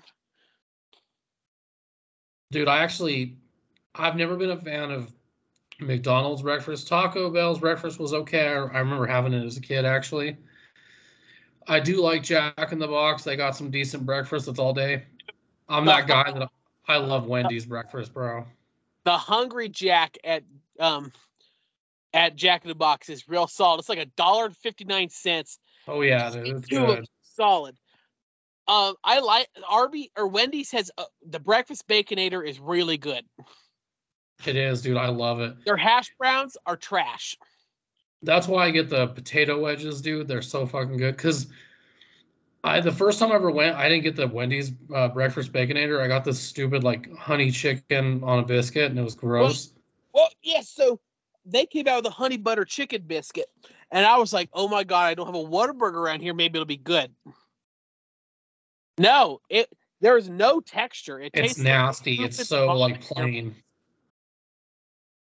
Dude, 2.50 2.66
I 2.66 2.82
actually, 2.82 3.36
I've 3.94 4.16
never 4.16 4.36
been 4.36 4.52
a 4.52 4.56
fan 4.56 4.90
of 4.90 5.12
McDonald's 5.80 6.40
breakfast. 6.40 6.88
Taco 6.88 7.28
Bell's 7.28 7.58
breakfast 7.58 8.00
was 8.00 8.14
okay. 8.14 8.46
I, 8.46 8.54
I 8.54 8.78
remember 8.78 9.06
having 9.06 9.34
it 9.34 9.44
as 9.44 9.58
a 9.58 9.60
kid, 9.60 9.84
actually. 9.84 10.38
I 11.68 11.78
do 11.78 12.00
like 12.00 12.22
Jack 12.22 12.72
in 12.72 12.78
the 12.78 12.88
Box. 12.88 13.24
They 13.24 13.36
got 13.36 13.54
some 13.54 13.70
decent 13.70 14.06
breakfast. 14.06 14.46
That's 14.46 14.58
all 14.58 14.72
day. 14.72 15.02
I'm 15.68 15.84
that 15.84 16.06
guy 16.06 16.32
that 16.32 16.48
I 16.88 16.96
love 16.96 17.26
Wendy's 17.26 17.66
breakfast, 17.66 18.14
bro. 18.14 18.46
The 19.04 19.18
Hungry 19.18 19.68
Jack 19.68 20.16
at 20.24 20.42
um 20.80 21.12
at 22.14 22.36
Jack 22.36 22.64
in 22.64 22.68
the 22.68 22.74
Box 22.74 23.08
is 23.08 23.28
real 23.28 23.46
solid. 23.46 23.80
It's 23.80 23.88
like 23.88 23.98
a 23.98 24.06
dollar 24.06 24.46
and 24.46 24.56
fifty 24.56 24.84
nine 24.84 25.08
cents. 25.08 25.58
Oh 25.88 26.02
yeah, 26.02 26.30
dude, 26.30 26.48
it's 26.48 26.68
Two 26.68 26.84
of 26.84 26.96
good. 26.98 27.06
solid. 27.22 27.76
Um, 28.68 28.94
I 29.02 29.18
like 29.20 29.48
Arby 29.68 30.12
or 30.16 30.28
Wendy's 30.28 30.70
has 30.70 30.90
uh, 30.96 31.04
the 31.26 31.40
breakfast 31.40 31.88
baconator 31.88 32.46
is 32.46 32.60
really 32.60 32.96
good. 32.96 33.24
It 34.46 34.56
is, 34.56 34.82
dude. 34.82 34.96
I 34.96 35.08
love 35.08 35.40
it. 35.40 35.64
Their 35.64 35.76
hash 35.76 36.10
browns 36.18 36.56
are 36.66 36.76
trash. 36.76 37.36
That's 38.22 38.46
why 38.46 38.66
I 38.66 38.70
get 38.70 38.88
the 38.88 39.08
potato 39.08 39.60
wedges, 39.60 40.00
dude. 40.00 40.28
They're 40.28 40.42
so 40.42 40.64
fucking 40.66 40.96
good. 40.96 41.18
Cause 41.18 41.48
I 42.62 42.80
the 42.80 42.92
first 42.92 43.18
time 43.18 43.32
I 43.32 43.34
ever 43.34 43.50
went, 43.50 43.76
I 43.76 43.88
didn't 43.88 44.04
get 44.04 44.14
the 44.14 44.28
Wendy's 44.28 44.72
uh, 44.94 45.08
breakfast 45.08 45.52
baconator. 45.52 46.00
I 46.00 46.06
got 46.06 46.24
this 46.24 46.38
stupid 46.38 46.84
like 46.84 47.12
honey 47.16 47.50
chicken 47.50 48.22
on 48.22 48.38
a 48.38 48.42
biscuit, 48.42 48.90
and 48.90 48.98
it 48.98 49.02
was 49.02 49.16
gross. 49.16 49.72
Well, 50.14 50.28
yes. 50.42 50.68
so 50.68 51.00
they 51.44 51.66
came 51.66 51.88
out 51.88 51.96
with 51.96 52.12
a 52.12 52.14
honey 52.14 52.36
butter 52.36 52.64
chicken 52.64 53.02
biscuit, 53.06 53.46
and 53.90 54.06
I 54.06 54.16
was 54.16 54.32
like, 54.32 54.48
"Oh 54.52 54.68
my 54.68 54.84
god, 54.84 55.06
I 55.06 55.14
don't 55.14 55.26
have 55.26 55.34
a 55.34 55.38
Whataburger 55.38 55.94
around 55.94 56.20
here. 56.20 56.34
Maybe 56.34 56.56
it'll 56.56 56.66
be 56.66 56.76
good." 56.76 57.14
No, 58.98 59.40
it 59.48 59.68
there 60.00 60.16
is 60.16 60.28
no 60.28 60.60
texture. 60.60 61.20
It 61.20 61.30
It's 61.34 61.54
tastes 61.54 61.58
like 61.58 61.64
nasty. 61.64 62.22
It's 62.22 62.46
so 62.46 62.72
like 62.74 63.00
plain. 63.00 63.54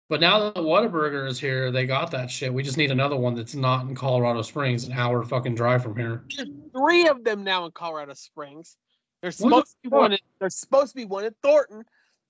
But 0.10 0.22
now 0.22 0.40
that 0.40 0.56
the 0.56 0.62
Whataburger 0.62 1.28
is 1.28 1.40
here, 1.40 1.72
they 1.72 1.86
got 1.86 2.10
that 2.12 2.32
shit. 2.32 2.52
We 2.52 2.64
just 2.64 2.78
need 2.78 2.90
another 2.90 3.16
one 3.16 3.36
that's 3.36 3.54
not 3.54 3.88
in 3.88 3.94
Colorado 3.94 4.42
Springs, 4.42 4.86
an 4.86 4.94
hour 4.94 5.24
fucking 5.24 5.54
drive 5.54 5.84
from 5.84 5.96
here. 5.96 6.24
There's 6.36 6.50
three 6.76 7.08
of 7.08 7.24
them 7.24 7.44
now 7.44 7.66
in 7.66 7.72
Colorado 7.72 8.14
Springs. 8.14 8.76
There's 9.22 9.40
What 9.40 9.50
the 9.50 9.56
supposed 9.56 9.78
to 9.84 9.90
be 9.90 9.96
one. 9.96 10.14
In, 10.14 10.20
there's 10.40 10.56
supposed 10.56 10.90
to 10.92 10.96
be 10.96 11.06
one 11.06 11.26
in 11.26 11.36
Thornton, 11.44 11.84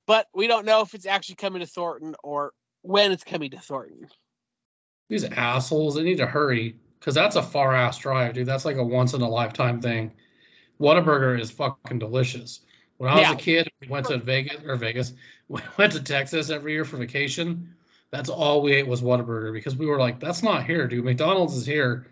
but 0.07 0.27
we 0.33 0.47
don't 0.47 0.65
know 0.65 0.81
if 0.81 0.93
it's 0.93 1.05
actually 1.05 1.35
coming 1.35 1.61
to 1.61 1.67
Thornton 1.67 2.15
or 2.21 2.51
when 2.81 3.11
it's 3.11 3.23
coming 3.23 3.51
to 3.51 3.59
Thornton. 3.59 4.07
These 5.09 5.25
assholes, 5.25 5.95
they 5.95 6.03
need 6.03 6.17
to 6.17 6.25
hurry 6.27 6.75
because 6.99 7.15
that's 7.15 7.35
a 7.35 7.41
far 7.43 7.73
ass 7.73 7.97
drive, 7.97 8.33
dude. 8.33 8.45
That's 8.47 8.65
like 8.65 8.77
a 8.77 8.83
once 8.83 9.13
in 9.13 9.21
a 9.21 9.29
lifetime 9.29 9.81
thing. 9.81 10.11
Whataburger 10.79 11.39
is 11.39 11.51
fucking 11.51 11.99
delicious. 11.99 12.61
When 12.97 13.09
I 13.09 13.15
was 13.15 13.21
Yeah. 13.23 13.33
a 13.33 13.37
kid, 13.37 13.69
we 13.81 13.87
went 13.87 14.07
to 14.07 14.17
Vegas 14.17 14.61
or 14.65 14.75
Vegas, 14.75 15.13
we 15.47 15.61
went 15.77 15.93
to 15.93 16.03
Texas 16.03 16.49
every 16.49 16.73
year 16.73 16.85
for 16.85 16.97
vacation. 16.97 17.73
That's 18.11 18.29
all 18.29 18.61
we 18.61 18.73
ate 18.73 18.87
was 18.87 19.01
Whataburger 19.01 19.53
because 19.53 19.75
we 19.75 19.85
were 19.85 19.99
like, 19.99 20.19
that's 20.19 20.43
not 20.43 20.65
here, 20.65 20.87
dude. 20.87 21.05
McDonald's 21.05 21.55
is 21.55 21.65
here. 21.65 22.07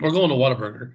We're 0.00 0.10
going 0.10 0.30
to 0.30 0.34
Whataburger. 0.34 0.92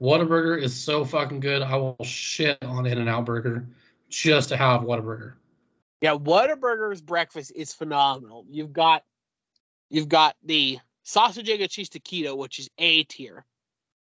Whataburger 0.00 0.60
is 0.60 0.74
so 0.74 1.04
fucking 1.04 1.40
good. 1.40 1.62
I 1.62 1.76
will 1.76 1.96
shit 2.02 2.58
on 2.62 2.86
In 2.86 2.98
and 2.98 3.08
Out 3.08 3.24
Burger 3.26 3.66
just 4.08 4.48
to 4.50 4.56
have 4.56 4.82
Whataburger. 4.82 5.34
Yeah, 6.04 6.16
Whataburger's 6.16 7.00
breakfast 7.00 7.50
is 7.56 7.72
phenomenal. 7.72 8.44
You've 8.50 8.74
got 8.74 9.04
you've 9.88 10.10
got 10.10 10.36
the 10.44 10.78
sausage 11.02 11.48
egg 11.48 11.62
and 11.62 11.70
cheese 11.70 11.88
taquito, 11.88 12.36
which 12.36 12.58
is 12.58 12.68
A 12.76 13.04
tier. 13.04 13.46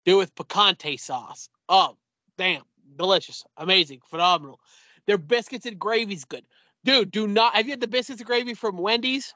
Do 0.03 0.15
it 0.15 0.17
with 0.17 0.35
picante 0.35 0.99
sauce. 0.99 1.47
Oh, 1.69 1.95
damn. 2.37 2.63
Delicious. 2.97 3.45
Amazing. 3.55 4.01
Phenomenal. 4.09 4.59
Their 5.07 5.17
biscuits 5.17 5.65
and 5.65 5.79
gravy's 5.79 6.25
good. 6.25 6.43
Dude, 6.83 7.09
do 7.09 7.25
not 7.25 7.55
have 7.55 7.67
you 7.67 7.71
had 7.71 7.79
the 7.79 7.87
biscuits 7.87 8.19
and 8.19 8.27
gravy 8.27 8.53
from 8.53 8.77
Wendy's? 8.77 9.33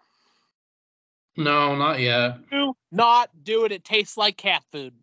No, 1.38 1.74
not 1.74 2.02
yet. 2.02 2.50
Do 2.52 2.74
not 2.92 3.30
do 3.44 3.64
it. 3.64 3.72
It 3.72 3.86
tastes 3.86 4.18
like 4.18 4.36
cat 4.36 4.66
food. 4.74 4.94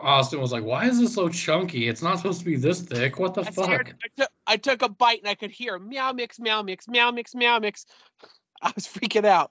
Austin 0.00 0.40
was 0.40 0.52
like, 0.52 0.64
why 0.64 0.86
is 0.86 1.00
this 1.00 1.14
so 1.14 1.28
chunky? 1.28 1.88
It's 1.88 2.02
not 2.02 2.18
supposed 2.18 2.38
to 2.40 2.44
be 2.44 2.56
this 2.56 2.82
thick. 2.82 3.18
What 3.18 3.34
the 3.34 3.42
I, 3.42 3.50
scared- 3.50 3.88
fuck? 3.88 3.96
I, 4.04 4.20
took, 4.20 4.30
I 4.46 4.56
took 4.56 4.82
a 4.82 4.88
bite 4.88 5.20
and 5.20 5.28
I 5.28 5.34
could 5.34 5.50
hear 5.50 5.78
meow 5.78 6.12
mix, 6.12 6.38
meow 6.38 6.62
mix, 6.62 6.88
meow 6.88 7.10
mix, 7.10 7.34
meow 7.34 7.58
mix. 7.58 7.86
I 8.62 8.72
was 8.74 8.86
freaking 8.86 9.24
out. 9.24 9.50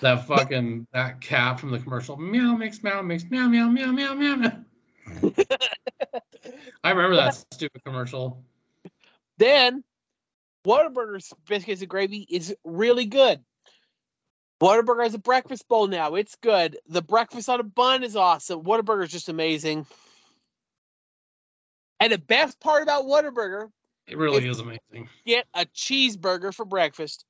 That 0.00 0.26
fucking 0.26 0.86
that 0.92 1.20
cat 1.20 1.58
from 1.58 1.70
the 1.70 1.78
commercial. 1.78 2.16
Meow 2.16 2.54
mix, 2.56 2.82
meow 2.82 3.02
mix, 3.02 3.24
meow 3.30 3.48
meow 3.48 3.68
meow 3.68 3.92
meow 3.92 4.14
meow 4.14 4.36
meow. 4.36 4.64
I 6.84 6.90
remember 6.90 7.16
that 7.16 7.34
stupid 7.52 7.82
commercial. 7.84 8.42
Then 9.38 9.84
Whataburger's 10.66 11.32
biscuits 11.46 11.80
and 11.80 11.88
gravy 11.88 12.26
is 12.28 12.54
really 12.64 13.06
good. 13.06 13.40
Whataburger 14.60 15.02
has 15.02 15.14
a 15.14 15.18
breakfast 15.18 15.68
bowl 15.68 15.86
now. 15.86 16.14
It's 16.14 16.34
good. 16.36 16.78
The 16.88 17.02
breakfast 17.02 17.48
on 17.48 17.60
a 17.60 17.64
bun 17.64 18.02
is 18.02 18.16
awesome. 18.16 18.62
Whataburger 18.62 19.04
is 19.04 19.10
just 19.12 19.28
amazing. 19.28 19.86
And 22.00 22.12
the 22.12 22.18
best 22.18 22.58
part 22.60 22.82
about 22.82 23.04
Whataburger, 23.04 23.70
It 24.06 24.16
really 24.16 24.38
If- 24.44 24.50
is 24.50 24.60
amazing. 24.60 25.08
get 25.26 25.46
a 25.54 25.66
cheeseburger 25.66 26.54
for 26.54 26.64
breakfast. 26.64 27.24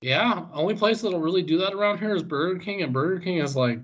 Yeah, 0.00 0.46
only 0.52 0.74
place 0.76 1.00
that'll 1.00 1.20
really 1.20 1.42
do 1.42 1.58
that 1.58 1.72
around 1.74 1.98
here 1.98 2.14
is 2.14 2.22
Burger 2.22 2.58
King, 2.58 2.82
and 2.82 2.92
Burger 2.92 3.20
King 3.20 3.38
is 3.38 3.54
like, 3.56 3.78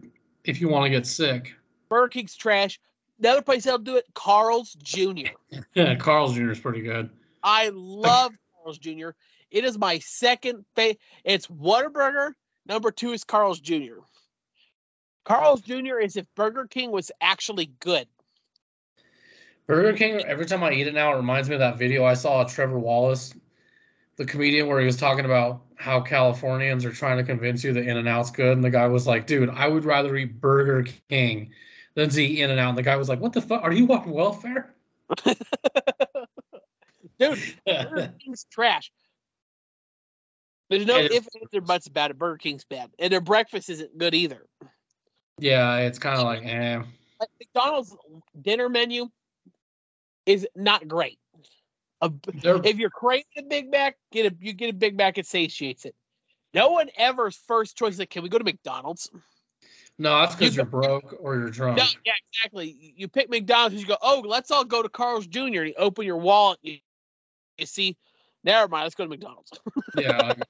if 0.45 0.61
you 0.61 0.69
want 0.69 0.85
to 0.85 0.90
get 0.90 1.07
sick. 1.07 1.55
Burger 1.88 2.09
King's 2.09 2.35
trash. 2.37 2.81
The 3.21 3.31
other 3.31 3.43
place 3.43 3.64
that'll 3.64 3.79
do 3.79 3.97
it, 3.97 4.05
Carl's 4.14 4.75
Jr. 4.75 5.29
Yeah, 5.75 5.95
Carl's 5.99 6.35
Jr. 6.35 6.51
is 6.51 6.59
pretty 6.61 6.81
good. 6.83 7.09
I 7.43 7.71
love 7.73 8.33
Carl's 8.62 8.79
Jr. 8.79 9.11
It 9.55 9.64
is 9.64 9.79
my 9.79 10.01
second 10.01 10.64
favorite. 10.75 10.99
It's 11.25 11.47
Whataburger. 11.47 12.33
Number 12.67 12.90
two 12.90 13.12
is 13.12 13.23
Carl's 13.23 13.61
Jr. 13.61 14.01
Carl's 15.25 15.62
Jr. 15.62 16.01
is 16.01 16.17
if 16.17 16.27
Burger 16.35 16.67
King 16.67 16.90
was 16.90 17.12
actually 17.21 17.67
good. 17.79 18.09
Burger 19.69 19.97
King, 19.97 20.25
every 20.27 20.45
time 20.45 20.64
I 20.64 20.73
eat 20.73 20.88
it 20.88 20.95
now, 20.95 21.12
it 21.12 21.17
reminds 21.17 21.49
me 21.49 21.55
of 21.55 21.61
that 21.61 21.79
video 21.79 22.05
I 22.05 22.14
saw 22.14 22.43
of 22.43 22.53
Trevor 22.53 22.81
Wallace, 22.81 23.33
the 24.17 24.27
comedian, 24.27 24.67
where 24.67 24.81
he 24.81 24.87
was 24.87 24.97
talking 24.97 25.25
about 25.25 25.62
how 25.77 26.01
Californians 26.01 26.85
are 26.85 26.93
trying 26.93 27.19
to 27.19 27.25
convince 27.25 27.62
you 27.62 27.73
that 27.75 27.87
In 27.87 27.97
N 27.97 28.09
Out's 28.09 28.33
good. 28.33 28.57
And 28.57 28.64
the 28.64 28.71
guy 28.71 28.88
was 28.88 29.07
like, 29.07 29.25
dude, 29.25 29.51
I 29.51 29.69
would 29.69 29.85
rather 29.85 30.17
eat 30.17 30.40
Burger 30.40 30.85
King 31.09 31.53
than 31.95 32.11
to 32.11 32.21
eat 32.21 32.40
In 32.40 32.51
N 32.51 32.59
Out. 32.59 32.71
And 32.71 32.79
the 32.79 32.83
guy 32.83 32.97
was 32.97 33.09
like, 33.09 33.21
what 33.21 33.33
the 33.33 33.40
fuck? 33.40 33.62
Are 33.62 33.73
you 33.73 33.87
on 33.93 34.11
welfare? 34.11 34.75
Dude, 37.21 37.38
Burger 37.64 38.14
King's 38.21 38.47
trash. 38.51 38.90
There's 40.77 40.87
no 40.87 40.99
ifs, 40.99 41.29
ands, 41.41 41.55
or 41.55 41.61
buts 41.61 41.87
about 41.87 42.11
it. 42.11 42.19
Burger 42.19 42.39
King's 42.39 42.65
bad. 42.65 42.91
And 42.99 43.13
their 43.13 43.21
breakfast 43.21 43.71
isn't 43.71 43.97
good 43.99 44.15
either. 44.15 44.47
yeah, 45.39 45.77
it's 45.79 45.99
kind 45.99 46.19
of 46.19 46.25
like, 46.25 46.45
eh. 46.45 46.83
Like 47.21 47.29
McDonald's 47.41 47.97
dinner 48.41 48.69
menu 48.69 49.09
is 50.27 50.47
not 50.57 50.87
great. 50.89 51.19
A 52.01 52.11
if 52.65 52.77
you're 52.79 52.91
craving 52.91 53.25
a 53.39 53.43
Big 53.43 53.71
Mac, 53.71 53.97
get 54.13 54.31
a 54.33 54.37
you 54.41 54.53
get 54.53 54.71
a 54.71 54.73
Big 54.73 54.97
Mac. 54.97 55.17
It 55.17 55.27
satiates 55.27 55.85
it. 55.85 55.95
No 56.53 56.71
one 56.71 56.89
ever's 56.97 57.37
first 57.49 57.77
choice 57.77 57.95
is 57.95 57.99
like, 57.99 58.11
can 58.11 58.23
we 58.23 58.29
go 58.29 58.39
to 58.39 58.45
McDonald's? 58.45 59.11
no, 59.99 60.21
that's 60.21 60.35
because 60.35 60.57
you 60.57 60.63
are 60.63 60.67
broke 60.67 61.15
or 61.21 61.37
you're 61.37 61.51
drunk. 61.51 61.79
No, 61.79 61.85
yeah, 62.05 62.13
exactly. 62.33 62.77
You- 62.79 62.93
You 62.97 63.09
pick 63.09 63.31
McDonald's, 63.31 63.81
you 63.81 63.87
go, 63.87 63.97
oh, 64.03 64.23
let's 64.27 64.51
all 64.51 64.65
go 64.65 64.83
to 64.83 64.89
Carl's 64.89 65.27
Jr. 65.27 65.41
And 65.41 65.53
you 65.69 65.75
open 65.79 66.05
your 66.05 66.17
wallet, 66.19 66.59
you, 66.63 66.79
you 67.59 67.67
see, 67.67 67.97
never 68.43 68.67
mind, 68.69 68.85
let's 68.85 68.95
go 68.97 69.05
to 69.05 69.11
McDonald's. 69.11 69.53
yeah. 69.97 70.19
like, 70.39 70.43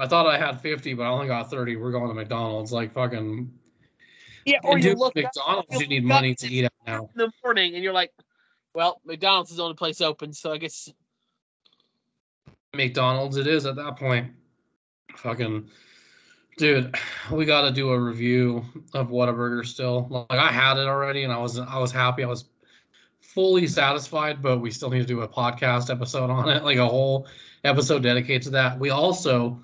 I 0.00 0.06
thought 0.06 0.26
I 0.26 0.38
had 0.38 0.60
50, 0.60 0.94
but 0.94 1.02
I 1.02 1.08
only 1.08 1.26
got 1.26 1.50
30. 1.50 1.76
We're 1.76 1.92
going 1.92 2.08
to 2.08 2.14
McDonald's. 2.14 2.72
Like, 2.72 2.92
fucking. 2.92 3.52
Yeah, 4.46 4.58
And 4.64 4.82
dude, 4.82 4.98
McDonald's, 4.98 5.68
you 5.72 5.80
you 5.80 5.86
need 5.88 6.04
money 6.04 6.34
to 6.36 6.48
eat 6.48 6.64
at 6.64 6.72
now. 6.86 7.02
in 7.02 7.08
the 7.16 7.30
morning 7.44 7.74
and 7.74 7.84
you're 7.84 7.92
like, 7.92 8.10
well, 8.74 9.00
McDonald's 9.04 9.50
is 9.50 9.58
the 9.58 9.62
only 9.62 9.74
place 9.74 10.00
open, 10.00 10.32
so 10.32 10.52
I 10.52 10.58
guess 10.58 10.88
McDonald's 12.74 13.36
it 13.36 13.46
is 13.46 13.66
at 13.66 13.76
that 13.76 13.96
point. 13.96 14.30
Fucking 15.16 15.68
dude, 16.56 16.94
we 17.30 17.44
got 17.44 17.62
to 17.62 17.70
do 17.70 17.90
a 17.90 18.00
review 18.00 18.64
of 18.94 19.08
Whataburger 19.08 19.66
still. 19.66 20.06
Like 20.08 20.38
I 20.38 20.50
had 20.52 20.78
it 20.78 20.86
already 20.86 21.24
and 21.24 21.32
I 21.32 21.38
was 21.38 21.58
I 21.58 21.78
was 21.78 21.92
happy. 21.92 22.22
I 22.22 22.28
was 22.28 22.44
fully 23.20 23.66
satisfied, 23.66 24.40
but 24.40 24.58
we 24.58 24.70
still 24.70 24.90
need 24.90 25.00
to 25.00 25.06
do 25.06 25.20
a 25.22 25.28
podcast 25.28 25.90
episode 25.90 26.30
on 26.30 26.48
it, 26.48 26.64
like 26.64 26.78
a 26.78 26.86
whole 26.88 27.26
episode 27.64 28.02
dedicated 28.02 28.42
to 28.42 28.50
that. 28.50 28.78
We 28.78 28.90
also 28.90 29.60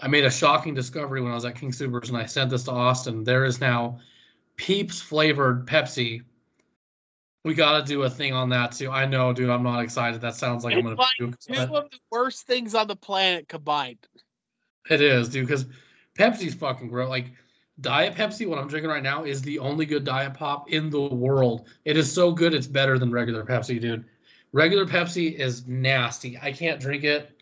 I 0.00 0.08
made 0.08 0.24
a 0.24 0.30
shocking 0.30 0.74
discovery 0.74 1.20
when 1.20 1.30
I 1.32 1.34
was 1.34 1.44
at 1.44 1.54
King 1.54 1.72
Supers 1.72 2.08
and 2.08 2.18
I 2.18 2.26
sent 2.26 2.50
this 2.50 2.64
to 2.64 2.72
Austin. 2.72 3.24
There 3.24 3.44
is 3.44 3.60
now 3.60 4.00
Peeps 4.56 5.00
flavored 5.00 5.66
Pepsi. 5.66 6.22
We 7.44 7.54
got 7.54 7.78
to 7.80 7.84
do 7.84 8.02
a 8.02 8.10
thing 8.10 8.32
on 8.32 8.48
that 8.50 8.72
too. 8.72 8.90
I 8.90 9.06
know, 9.06 9.32
dude. 9.32 9.50
I'm 9.50 9.62
not 9.62 9.80
excited. 9.82 10.20
That 10.20 10.34
sounds 10.34 10.64
like 10.64 10.74
I'm 10.74 10.78
It's 10.80 10.84
gonna 10.86 10.96
like 10.96 11.10
puke. 11.18 11.38
two 11.40 11.76
of 11.76 11.90
the 11.90 11.98
worst 12.10 12.46
things 12.46 12.74
on 12.74 12.86
the 12.86 12.96
planet 12.96 13.48
combined. 13.48 13.98
It 14.90 15.00
is, 15.00 15.28
dude. 15.28 15.46
Because 15.46 15.66
Pepsi's 16.16 16.54
fucking 16.54 16.88
gross. 16.88 17.08
Like 17.08 17.32
Diet 17.80 18.14
Pepsi, 18.14 18.46
what 18.46 18.58
I'm 18.58 18.68
drinking 18.68 18.90
right 18.90 19.02
now, 19.02 19.24
is 19.24 19.42
the 19.42 19.58
only 19.58 19.86
good 19.86 20.04
diet 20.04 20.34
pop 20.34 20.70
in 20.70 20.90
the 20.90 21.00
world. 21.00 21.66
It 21.84 21.96
is 21.96 22.12
so 22.12 22.32
good, 22.32 22.54
it's 22.54 22.66
better 22.66 22.98
than 22.98 23.10
regular 23.10 23.44
Pepsi, 23.44 23.80
dude. 23.80 24.04
Regular 24.52 24.84
Pepsi 24.86 25.32
is 25.34 25.66
nasty. 25.66 26.38
I 26.40 26.52
can't 26.52 26.80
drink 26.80 27.04
it. 27.04 27.36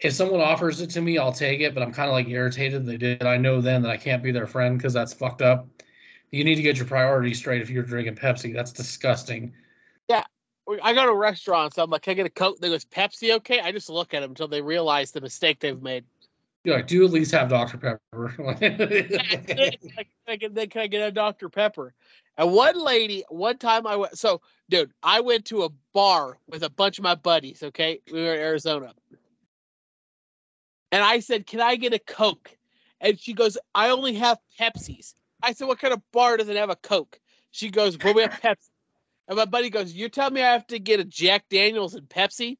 If 0.00 0.12
someone 0.12 0.40
offers 0.40 0.80
it 0.80 0.90
to 0.90 1.00
me, 1.00 1.18
I'll 1.18 1.32
take 1.32 1.60
it, 1.60 1.74
but 1.74 1.82
I'm 1.82 1.92
kind 1.92 2.08
of 2.08 2.12
like 2.12 2.28
irritated 2.28 2.86
they 2.86 2.96
did. 2.96 3.24
I 3.24 3.36
know 3.36 3.60
then 3.60 3.82
that 3.82 3.90
I 3.90 3.96
can't 3.96 4.22
be 4.22 4.30
their 4.30 4.46
friend 4.46 4.78
because 4.78 4.92
that's 4.92 5.12
fucked 5.12 5.42
up. 5.42 5.66
You 6.30 6.44
need 6.44 6.54
to 6.54 6.62
get 6.62 6.76
your 6.76 6.86
priorities 6.86 7.38
straight 7.38 7.62
if 7.62 7.70
you're 7.70 7.82
drinking 7.82 8.16
Pepsi. 8.16 8.54
That's 8.54 8.72
disgusting. 8.72 9.52
Yeah. 10.08 10.24
I 10.82 10.92
go 10.92 11.06
to 11.06 11.14
restaurants. 11.14 11.76
So 11.76 11.82
I'm 11.82 11.90
like, 11.90 12.02
can 12.02 12.12
I 12.12 12.14
get 12.14 12.26
a 12.26 12.30
Coke? 12.30 12.58
They 12.60 12.68
goes, 12.68 12.84
Pepsi, 12.84 13.34
okay? 13.36 13.60
I 13.60 13.72
just 13.72 13.88
look 13.88 14.14
at 14.14 14.20
them 14.20 14.32
until 14.32 14.48
they 14.48 14.60
realize 14.60 15.10
the 15.10 15.20
mistake 15.20 15.60
they've 15.60 15.80
made. 15.80 16.04
You're 16.64 16.76
like, 16.76 16.86
do 16.86 17.04
at 17.04 17.10
least 17.10 17.32
have 17.32 17.48
Dr. 17.48 17.78
Pepper. 17.78 18.00
Like, 18.38 18.60
can 18.60 18.82
I 20.28 20.36
get, 20.36 20.54
then 20.54 20.68
can 20.68 20.82
I 20.82 20.86
get 20.86 21.08
a 21.08 21.10
Dr. 21.10 21.48
Pepper? 21.48 21.94
And 22.36 22.52
one 22.52 22.78
lady, 22.78 23.24
one 23.30 23.56
time 23.56 23.86
I 23.86 23.96
went, 23.96 24.18
so 24.18 24.42
dude, 24.68 24.92
I 25.02 25.20
went 25.20 25.46
to 25.46 25.62
a 25.64 25.70
bar 25.94 26.38
with 26.46 26.62
a 26.62 26.70
bunch 26.70 26.98
of 26.98 27.04
my 27.04 27.14
buddies, 27.14 27.62
okay? 27.62 28.00
We 28.12 28.20
were 28.20 28.34
in 28.34 28.40
Arizona. 28.40 28.92
And 30.92 31.02
I 31.02 31.20
said, 31.20 31.46
Can 31.46 31.60
I 31.60 31.76
get 31.76 31.92
a 31.92 31.98
Coke? 31.98 32.56
And 33.00 33.18
she 33.18 33.32
goes, 33.32 33.56
I 33.74 33.90
only 33.90 34.14
have 34.14 34.38
Pepsis. 34.58 35.14
I 35.42 35.52
said, 35.52 35.68
What 35.68 35.78
kind 35.78 35.94
of 35.94 36.02
bar 36.12 36.36
doesn't 36.36 36.56
have 36.56 36.70
a 36.70 36.76
Coke? 36.76 37.20
She 37.50 37.70
goes, 37.70 37.98
Well, 37.98 38.14
we 38.14 38.22
have 38.22 38.32
Pepsi. 38.42 38.70
And 39.28 39.36
my 39.36 39.44
buddy 39.44 39.70
goes, 39.70 39.92
You 39.92 40.08
tell 40.08 40.30
me 40.30 40.42
I 40.42 40.52
have 40.52 40.66
to 40.68 40.78
get 40.78 41.00
a 41.00 41.04
Jack 41.04 41.48
Daniels 41.48 41.94
and 41.94 42.08
Pepsi? 42.08 42.56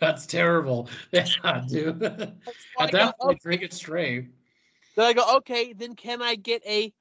That's 0.00 0.26
terrible. 0.26 0.88
Yeah, 1.12 1.64
dude. 1.66 2.02
I 2.78 2.90
go, 2.90 2.98
that 2.98 3.18
point, 3.18 3.40
drink 3.40 3.62
it 3.62 3.72
straight. 3.72 4.28
Then 4.96 5.06
I 5.06 5.12
go, 5.12 5.36
okay, 5.38 5.72
then 5.72 5.94
can 5.94 6.22
I 6.22 6.34
get 6.34 6.62
a 6.66 6.92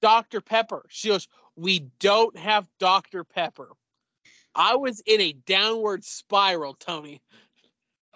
Dr. 0.00 0.40
Pepper? 0.40 0.84
She 0.88 1.08
goes, 1.08 1.28
we 1.56 1.90
don't 2.00 2.36
have 2.36 2.68
Dr. 2.78 3.24
Pepper. 3.24 3.70
I 4.54 4.76
was 4.76 5.00
in 5.06 5.20
a 5.20 5.32
downward 5.32 6.04
spiral, 6.04 6.74
Tony. 6.74 7.22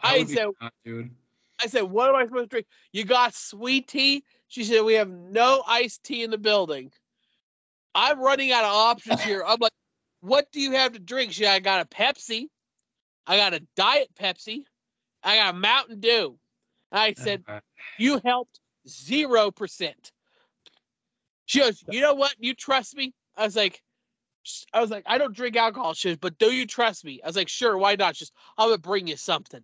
I 0.02 0.24
said- 0.24 0.48
mad, 0.60 0.72
dude. 0.84 1.10
I 1.62 1.68
said, 1.68 1.82
what 1.84 2.10
am 2.10 2.16
I 2.16 2.24
supposed 2.26 2.44
to 2.44 2.48
drink? 2.48 2.66
You 2.92 3.04
got 3.04 3.34
sweet 3.34 3.88
tea? 3.88 4.24
She 4.48 4.62
said, 4.62 4.82
we 4.82 4.94
have 4.94 5.08
no 5.08 5.62
iced 5.66 6.04
tea 6.04 6.22
in 6.22 6.30
the 6.30 6.36
building. 6.38 6.92
I'm 7.94 8.20
running 8.20 8.52
out 8.52 8.64
of 8.64 8.72
options 8.74 9.22
here. 9.22 9.42
I'm 9.46 9.56
like, 9.58 9.72
what 10.20 10.52
do 10.52 10.60
you 10.60 10.72
have 10.72 10.92
to 10.92 10.98
drink? 10.98 11.32
She, 11.32 11.46
I 11.46 11.60
got 11.60 11.80
a 11.80 11.86
Pepsi. 11.86 12.48
I 13.26 13.38
got 13.38 13.54
a 13.54 13.62
Diet 13.74 14.10
Pepsi. 14.20 14.64
I 15.22 15.36
got 15.36 15.54
a 15.54 15.56
Mountain 15.58 16.00
Dew. 16.00 16.38
I 16.92 17.14
said, 17.14 17.42
Uh, 17.48 17.60
you 17.98 18.20
helped 18.22 18.60
zero 18.86 19.50
percent. 19.50 20.12
She 21.46 21.60
goes, 21.60 21.82
you 21.90 22.00
know 22.02 22.14
what? 22.14 22.34
You 22.38 22.54
trust 22.54 22.94
me? 22.96 23.14
I 23.36 23.44
was 23.44 23.56
like, 23.56 23.82
I 24.74 24.80
was 24.80 24.90
like, 24.90 25.04
I 25.06 25.16
don't 25.16 25.34
drink 25.34 25.56
alcohol. 25.56 25.94
She 25.94 26.10
goes, 26.10 26.18
but 26.18 26.38
do 26.38 26.52
you 26.52 26.66
trust 26.66 27.04
me? 27.04 27.20
I 27.24 27.26
was 27.28 27.36
like, 27.36 27.48
sure, 27.48 27.78
why 27.78 27.94
not? 27.96 28.14
Just 28.14 28.32
I'm 28.58 28.68
gonna 28.68 28.78
bring 28.78 29.06
you 29.06 29.16
something. 29.16 29.62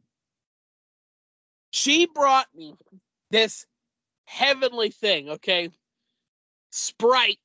She 1.73 2.07
brought 2.07 2.47
me 2.55 2.75
this 3.31 3.67
heavenly 4.27 4.91
thing, 4.91 5.31
okay? 5.31 5.71
Sprite, 6.71 7.41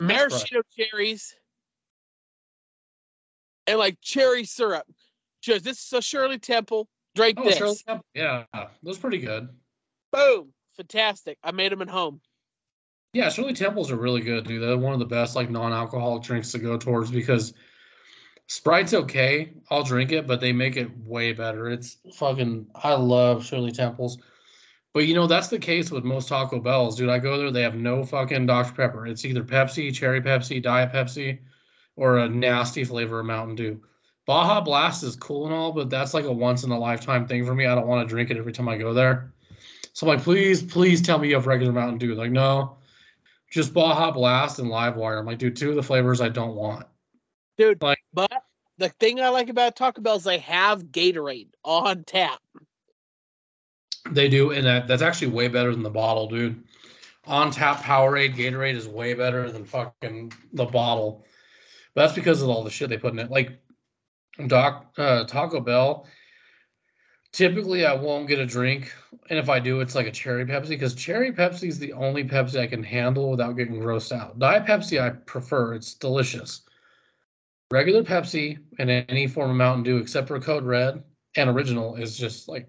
maraschino 0.00 0.62
cherries, 0.76 1.34
and 3.66 3.78
like 3.78 3.98
cherry 4.02 4.44
syrup. 4.44 4.84
She 5.40 5.52
goes, 5.52 5.62
this 5.62 5.84
is 5.84 5.92
a 5.92 6.02
Shirley 6.02 6.38
Temple. 6.38 6.88
Drink 7.14 7.38
oh, 7.40 7.44
this. 7.44 7.56
Shirley 7.56 7.76
Temple. 7.86 8.04
Yeah, 8.14 8.44
those 8.82 8.98
pretty 8.98 9.18
good. 9.18 9.48
Boom. 10.12 10.52
Fantastic. 10.76 11.38
I 11.42 11.52
made 11.52 11.70
them 11.70 11.82
at 11.82 11.88
home. 11.88 12.20
Yeah, 13.12 13.28
Shirley 13.28 13.52
Temples 13.52 13.92
are 13.92 13.96
really 13.96 14.20
good, 14.20 14.44
dude. 14.44 14.60
They're 14.60 14.76
one 14.76 14.92
of 14.92 14.98
the 14.98 15.04
best 15.04 15.36
like 15.36 15.50
non-alcoholic 15.50 16.24
drinks 16.24 16.50
to 16.52 16.58
go 16.58 16.76
towards 16.76 17.12
because 17.12 17.54
Sprite's 18.46 18.94
okay. 18.94 19.52
I'll 19.70 19.82
drink 19.82 20.12
it, 20.12 20.26
but 20.26 20.40
they 20.40 20.52
make 20.52 20.76
it 20.76 20.90
way 20.98 21.32
better. 21.32 21.68
It's 21.70 21.96
fucking. 22.14 22.66
I 22.74 22.94
love 22.94 23.44
Shirley 23.44 23.72
Temples, 23.72 24.18
but 24.92 25.06
you 25.06 25.14
know 25.14 25.26
that's 25.26 25.48
the 25.48 25.58
case 25.58 25.90
with 25.90 26.04
most 26.04 26.28
Taco 26.28 26.60
Bells, 26.60 26.96
dude. 26.96 27.08
I 27.08 27.18
go 27.18 27.38
there, 27.38 27.50
they 27.50 27.62
have 27.62 27.74
no 27.74 28.04
fucking 28.04 28.46
Dr 28.46 28.72
Pepper. 28.74 29.06
It's 29.06 29.24
either 29.24 29.42
Pepsi, 29.42 29.92
Cherry 29.94 30.20
Pepsi, 30.20 30.62
Diet 30.62 30.92
Pepsi, 30.92 31.38
or 31.96 32.18
a 32.18 32.28
nasty 32.28 32.84
flavor 32.84 33.20
of 33.20 33.26
Mountain 33.26 33.56
Dew. 33.56 33.80
Baja 34.26 34.60
Blast 34.60 35.02
is 35.02 35.16
cool 35.16 35.46
and 35.46 35.54
all, 35.54 35.72
but 35.72 35.90
that's 35.90 36.14
like 36.14 36.24
a 36.24 36.32
once 36.32 36.64
in 36.64 36.70
a 36.70 36.78
lifetime 36.78 37.26
thing 37.26 37.44
for 37.44 37.54
me. 37.54 37.66
I 37.66 37.74
don't 37.74 37.86
want 37.86 38.06
to 38.06 38.12
drink 38.12 38.30
it 38.30 38.36
every 38.38 38.52
time 38.52 38.68
I 38.68 38.76
go 38.78 38.94
there. 38.94 39.32
So 39.92 40.06
I'm 40.06 40.16
like, 40.16 40.24
please, 40.24 40.62
please 40.62 41.02
tell 41.02 41.18
me 41.18 41.28
you 41.28 41.34
have 41.34 41.46
regular 41.46 41.72
Mountain 41.72 41.98
Dew. 41.98 42.14
Like, 42.14 42.30
no, 42.30 42.78
just 43.50 43.72
Baja 43.74 44.10
Blast 44.10 44.58
and 44.58 44.70
Livewire. 44.70 45.18
I'm 45.18 45.26
like, 45.26 45.38
dude, 45.38 45.56
two 45.56 45.70
of 45.70 45.76
the 45.76 45.82
flavors 45.82 46.20
I 46.20 46.28
don't 46.28 46.54
want. 46.56 46.86
Dude, 47.58 47.80
Like- 47.82 47.93
the 48.84 48.90
thing 48.90 49.18
I 49.18 49.30
like 49.30 49.48
about 49.48 49.76
Taco 49.76 50.02
Bell 50.02 50.16
is 50.16 50.24
they 50.24 50.38
have 50.38 50.84
Gatorade 50.84 51.48
on 51.64 52.04
tap. 52.04 52.40
They 54.10 54.28
do, 54.28 54.50
and 54.50 54.66
that, 54.66 54.86
that's 54.86 55.00
actually 55.00 55.28
way 55.28 55.48
better 55.48 55.72
than 55.72 55.82
the 55.82 55.88
bottle, 55.88 56.28
dude. 56.28 56.62
On 57.26 57.50
tap 57.50 57.78
Powerade, 57.78 58.36
Gatorade 58.36 58.74
is 58.74 58.86
way 58.86 59.14
better 59.14 59.50
than 59.50 59.64
fucking 59.64 60.34
the 60.52 60.66
bottle. 60.66 61.24
But 61.94 62.02
that's 62.02 62.14
because 62.14 62.42
of 62.42 62.50
all 62.50 62.62
the 62.62 62.70
shit 62.70 62.90
they 62.90 62.98
put 62.98 63.14
in 63.14 63.18
it. 63.18 63.30
Like 63.30 63.58
Doc 64.48 64.92
uh, 64.98 65.24
Taco 65.24 65.60
Bell, 65.60 66.06
typically 67.32 67.86
I 67.86 67.94
won't 67.94 68.28
get 68.28 68.38
a 68.38 68.44
drink, 68.44 68.92
and 69.30 69.38
if 69.38 69.48
I 69.48 69.60
do, 69.60 69.80
it's 69.80 69.94
like 69.94 70.06
a 70.06 70.12
cherry 70.12 70.44
Pepsi 70.44 70.70
because 70.70 70.94
cherry 70.94 71.32
Pepsi 71.32 71.68
is 71.68 71.78
the 71.78 71.94
only 71.94 72.24
Pepsi 72.24 72.60
I 72.60 72.66
can 72.66 72.82
handle 72.82 73.30
without 73.30 73.56
getting 73.56 73.80
grossed 73.80 74.12
out. 74.12 74.38
Diet 74.38 74.66
Pepsi 74.66 75.00
I 75.00 75.08
prefer; 75.10 75.72
it's 75.72 75.94
delicious. 75.94 76.63
Regular 77.70 78.02
Pepsi 78.02 78.58
and 78.78 78.90
any 78.90 79.26
form 79.26 79.50
of 79.50 79.56
Mountain 79.56 79.84
Dew, 79.84 79.98
except 79.98 80.28
for 80.28 80.38
Code 80.40 80.64
Red 80.64 81.02
and 81.36 81.50
Original, 81.50 81.96
is 81.96 82.16
just 82.16 82.48
like 82.48 82.68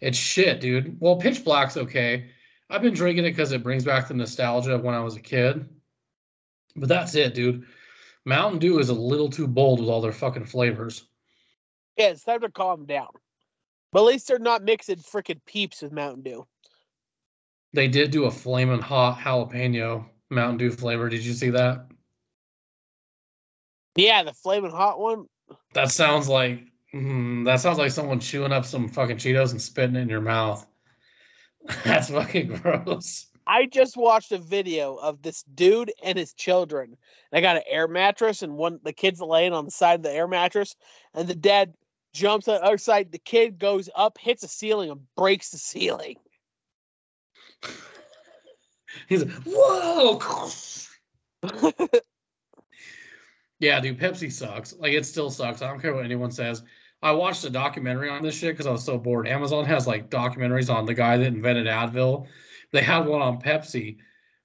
it's 0.00 0.18
shit, 0.18 0.60
dude. 0.60 0.96
Well, 1.00 1.16
Pitch 1.16 1.44
Black's 1.44 1.76
okay. 1.76 2.30
I've 2.68 2.82
been 2.82 2.94
drinking 2.94 3.24
it 3.24 3.30
because 3.30 3.52
it 3.52 3.62
brings 3.62 3.84
back 3.84 4.08
the 4.08 4.14
nostalgia 4.14 4.74
of 4.74 4.82
when 4.82 4.94
I 4.94 5.00
was 5.00 5.16
a 5.16 5.20
kid. 5.20 5.68
But 6.74 6.88
that's 6.88 7.14
it, 7.14 7.34
dude. 7.34 7.64
Mountain 8.24 8.58
Dew 8.58 8.78
is 8.78 8.88
a 8.88 8.94
little 8.94 9.30
too 9.30 9.46
bold 9.46 9.80
with 9.80 9.88
all 9.88 10.00
their 10.00 10.12
fucking 10.12 10.46
flavors. 10.46 11.06
Yeah, 11.96 12.08
it's 12.08 12.24
time 12.24 12.40
to 12.40 12.50
calm 12.50 12.84
down. 12.84 13.08
But 13.92 14.00
at 14.00 14.06
least 14.06 14.28
they're 14.28 14.38
not 14.38 14.64
mixing 14.64 14.96
freaking 14.96 15.40
peeps 15.46 15.80
with 15.80 15.92
Mountain 15.92 16.22
Dew. 16.22 16.46
They 17.72 17.88
did 17.88 18.10
do 18.10 18.24
a 18.24 18.30
flaming 18.30 18.80
hot 18.80 19.18
jalapeno 19.18 20.06
Mountain 20.30 20.58
Dew 20.58 20.70
flavor. 20.70 21.08
Did 21.08 21.24
you 21.24 21.32
see 21.32 21.50
that? 21.50 21.86
Yeah, 23.96 24.22
the 24.22 24.32
flaming 24.32 24.70
hot 24.70 25.00
one. 25.00 25.26
That 25.72 25.90
sounds 25.90 26.28
like 26.28 26.60
mm, 26.94 27.44
that 27.46 27.60
sounds 27.60 27.78
like 27.78 27.90
someone 27.90 28.20
chewing 28.20 28.52
up 28.52 28.64
some 28.64 28.88
fucking 28.88 29.16
Cheetos 29.16 29.52
and 29.52 29.60
spitting 29.60 29.96
it 29.96 30.00
in 30.00 30.08
your 30.08 30.20
mouth. 30.20 30.66
That's 31.84 32.10
fucking 32.10 32.48
gross. 32.48 33.26
I 33.46 33.66
just 33.66 33.96
watched 33.96 34.32
a 34.32 34.38
video 34.38 34.96
of 34.96 35.22
this 35.22 35.44
dude 35.54 35.92
and 36.02 36.18
his 36.18 36.34
children. 36.34 36.96
They 37.30 37.40
got 37.40 37.56
an 37.56 37.62
air 37.68 37.86
mattress, 37.88 38.42
and 38.42 38.56
one 38.56 38.80
the 38.82 38.92
kid's 38.92 39.20
laying 39.20 39.52
on 39.52 39.64
the 39.64 39.70
side 39.70 40.00
of 40.00 40.02
the 40.02 40.12
air 40.12 40.28
mattress, 40.28 40.74
and 41.14 41.28
the 41.28 41.34
dad 41.34 41.74
jumps 42.12 42.48
on 42.48 42.56
the 42.56 42.64
other 42.64 42.78
side. 42.78 43.12
The 43.12 43.18
kid 43.18 43.58
goes 43.58 43.88
up, 43.94 44.18
hits 44.18 44.42
the 44.42 44.48
ceiling, 44.48 44.90
and 44.90 45.00
breaks 45.16 45.50
the 45.50 45.58
ceiling. 45.58 46.16
He's 49.08 49.24
like, 49.24 49.34
whoa. 49.44 50.50
Yeah, 53.58 53.80
dude, 53.80 53.98
Pepsi 53.98 54.30
sucks. 54.30 54.74
Like 54.74 54.92
it 54.92 55.06
still 55.06 55.30
sucks. 55.30 55.62
I 55.62 55.68
don't 55.68 55.80
care 55.80 55.94
what 55.94 56.04
anyone 56.04 56.30
says. 56.30 56.62
I 57.02 57.12
watched 57.12 57.44
a 57.44 57.50
documentary 57.50 58.08
on 58.08 58.22
this 58.22 58.36
shit 58.36 58.54
because 58.54 58.66
I 58.66 58.72
was 58.72 58.84
so 58.84 58.98
bored. 58.98 59.28
Amazon 59.28 59.64
has 59.66 59.86
like 59.86 60.10
documentaries 60.10 60.74
on 60.74 60.86
the 60.86 60.94
guy 60.94 61.16
that 61.16 61.26
invented 61.26 61.66
Advil. 61.66 62.26
They 62.72 62.82
had 62.82 63.06
one 63.06 63.22
on 63.22 63.40
Pepsi 63.40 63.98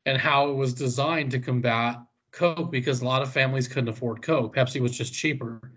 and 0.05 0.17
how 0.17 0.49
it 0.49 0.53
was 0.53 0.73
designed 0.73 1.31
to 1.31 1.39
combat 1.39 1.97
Coke 2.31 2.71
because 2.71 3.01
a 3.01 3.05
lot 3.05 3.21
of 3.21 3.31
families 3.31 3.67
couldn't 3.67 3.89
afford 3.89 4.21
Coke. 4.21 4.55
Pepsi 4.55 4.79
was 4.79 4.97
just 4.97 5.13
cheaper. 5.13 5.73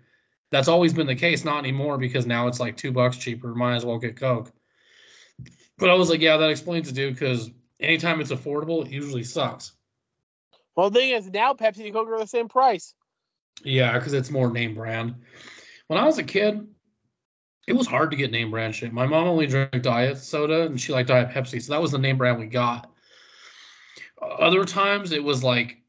That's 0.51 0.67
always 0.67 0.93
been 0.93 1.07
the 1.07 1.15
case, 1.15 1.43
not 1.43 1.59
anymore 1.59 1.97
because 1.97 2.25
now 2.25 2.47
it's 2.47 2.59
like 2.59 2.77
two 2.77 2.91
bucks 2.91 3.17
cheaper. 3.17 3.55
Might 3.55 3.75
as 3.75 3.85
well 3.85 3.97
get 3.97 4.17
Coke. 4.17 4.51
But 5.77 5.89
I 5.89 5.93
was 5.95 6.09
like, 6.09 6.21
yeah, 6.21 6.37
that 6.37 6.49
explains 6.49 6.89
it, 6.89 6.93
dude, 6.93 7.13
because 7.13 7.51
anytime 7.79 8.21
it's 8.21 8.31
affordable, 8.31 8.85
it 8.85 8.91
usually 8.91 9.23
sucks. 9.23 9.73
Well, 10.75 10.89
the 10.89 10.99
thing 10.99 11.09
is, 11.11 11.29
now 11.29 11.53
Pepsi 11.53 11.85
and 11.85 11.93
Coke 11.93 12.09
are 12.09 12.19
the 12.19 12.27
same 12.27 12.47
price. 12.47 12.93
Yeah, 13.63 13.97
because 13.97 14.13
it's 14.13 14.29
more 14.31 14.51
name 14.51 14.75
brand. 14.75 15.15
When 15.87 15.99
I 15.99 16.05
was 16.05 16.17
a 16.17 16.23
kid, 16.23 16.67
It 17.67 17.73
was 17.73 17.87
hard 17.87 18.11
to 18.11 18.17
get 18.17 18.29
name 18.29 18.51
brand 18.51 18.75
shit. 18.75 18.93
My 18.93 19.07
mom 19.07 19.27
only 19.27 19.47
drank 19.47 19.81
diet 19.81 20.19
soda 20.19 20.67
and 20.67 20.79
she 20.79 20.93
liked 20.93 21.07
diet 21.07 21.29
Pepsi, 21.31 21.59
so 21.61 21.73
that 21.73 21.81
was 21.81 21.91
the 21.91 21.97
name 21.97 22.17
brand 22.17 22.39
we 22.39 22.45
got. 22.45 22.91
Other 24.21 24.65
times 24.65 25.11
it 25.11 25.23
was 25.23 25.43
like 25.43 25.81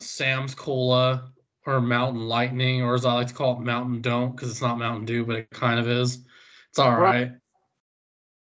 Sam's 0.00 0.54
Cola 0.54 1.32
or 1.64 1.80
Mountain 1.80 2.28
Lightning, 2.28 2.82
or 2.82 2.94
as 2.94 3.06
I 3.06 3.14
like 3.14 3.28
to 3.28 3.34
call 3.34 3.56
it, 3.56 3.60
Mountain 3.60 4.02
Don't, 4.02 4.36
because 4.36 4.50
it's 4.50 4.60
not 4.60 4.76
Mountain 4.78 5.06
Dew, 5.06 5.24
but 5.24 5.36
it 5.36 5.48
kind 5.50 5.80
of 5.80 5.88
is. 5.88 6.18
It's 6.68 6.78
all 6.78 6.94
right. 6.94 7.32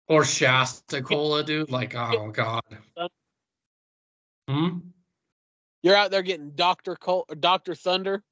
Or 0.08 0.24
Shasta 0.24 1.02
Cola, 1.02 1.44
dude. 1.44 1.70
Like, 1.70 1.94
oh 1.94 2.32
god. 2.32 2.62
Hmm? 4.48 4.78
You're 5.84 5.94
out 5.94 6.10
there 6.10 6.22
getting 6.22 6.50
Doctor 6.56 6.96
Col- 6.96 7.28
Doctor 7.38 7.76
Thunder. 7.76 8.24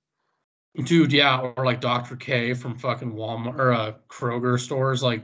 Dude, 0.77 1.13
yeah, 1.13 1.53
or 1.57 1.65
like 1.65 1.81
Dr. 1.81 2.17
K 2.17 2.55
from 2.55 2.79
fucking 2.79 3.13
Walmart 3.13 3.59
or 3.59 3.73
uh, 3.73 3.93
Kroger 4.09 4.59
stores. 4.59 5.03
Like, 5.03 5.23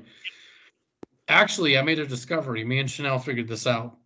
actually, 1.28 1.78
I 1.78 1.82
made 1.82 2.00
a 2.00 2.06
discovery. 2.06 2.64
Me 2.64 2.80
and 2.80 2.90
Chanel 2.90 3.18
figured 3.18 3.48
this 3.48 3.66
out. 3.66 3.96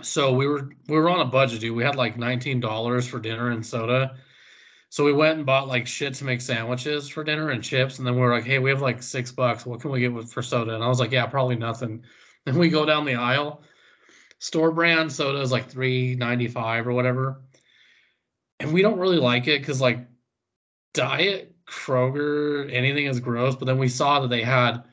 So 0.00 0.32
we 0.32 0.46
were 0.46 0.70
we 0.88 0.96
were 0.96 1.10
on 1.10 1.20
a 1.20 1.26
budget, 1.26 1.60
dude. 1.60 1.76
We 1.76 1.84
had 1.84 1.96
like 1.96 2.16
nineteen 2.16 2.58
dollars 2.58 3.06
for 3.06 3.20
dinner 3.20 3.50
and 3.50 3.64
soda. 3.64 4.16
So 4.88 5.04
we 5.04 5.12
went 5.12 5.36
and 5.36 5.46
bought 5.46 5.68
like 5.68 5.86
shit 5.86 6.14
to 6.14 6.24
make 6.24 6.40
sandwiches 6.40 7.08
for 7.08 7.22
dinner 7.24 7.50
and 7.50 7.62
chips, 7.62 7.98
and 7.98 8.06
then 8.06 8.14
we 8.14 8.20
were 8.22 8.32
like, 8.34 8.44
"Hey, 8.44 8.58
we 8.58 8.70
have 8.70 8.80
like 8.80 9.02
six 9.02 9.30
bucks. 9.30 9.66
What 9.66 9.80
can 9.80 9.90
we 9.90 10.00
get 10.00 10.12
with 10.12 10.32
for 10.32 10.42
soda?" 10.42 10.74
And 10.74 10.82
I 10.82 10.88
was 10.88 11.00
like, 11.00 11.12
"Yeah, 11.12 11.26
probably 11.26 11.56
nothing." 11.56 12.04
And 12.46 12.58
we 12.58 12.70
go 12.70 12.84
down 12.86 13.04
the 13.04 13.14
aisle. 13.14 13.62
Store 14.38 14.72
brand 14.72 15.12
soda 15.12 15.40
is 15.40 15.52
like 15.52 15.68
three 15.68 16.14
ninety 16.16 16.48
five 16.48 16.86
or 16.88 16.92
whatever, 16.92 17.42
and 18.58 18.72
we 18.72 18.82
don't 18.82 18.98
really 18.98 19.18
like 19.18 19.46
it 19.46 19.60
because 19.60 19.80
like 19.80 19.98
diet 20.94 21.52
Kroger 21.66 22.70
anything 22.72 23.06
is 23.06 23.20
gross. 23.20 23.56
But 23.56 23.66
then 23.66 23.78
we 23.78 23.88
saw 23.88 24.20
that 24.20 24.28
they 24.28 24.42
had 24.42 24.84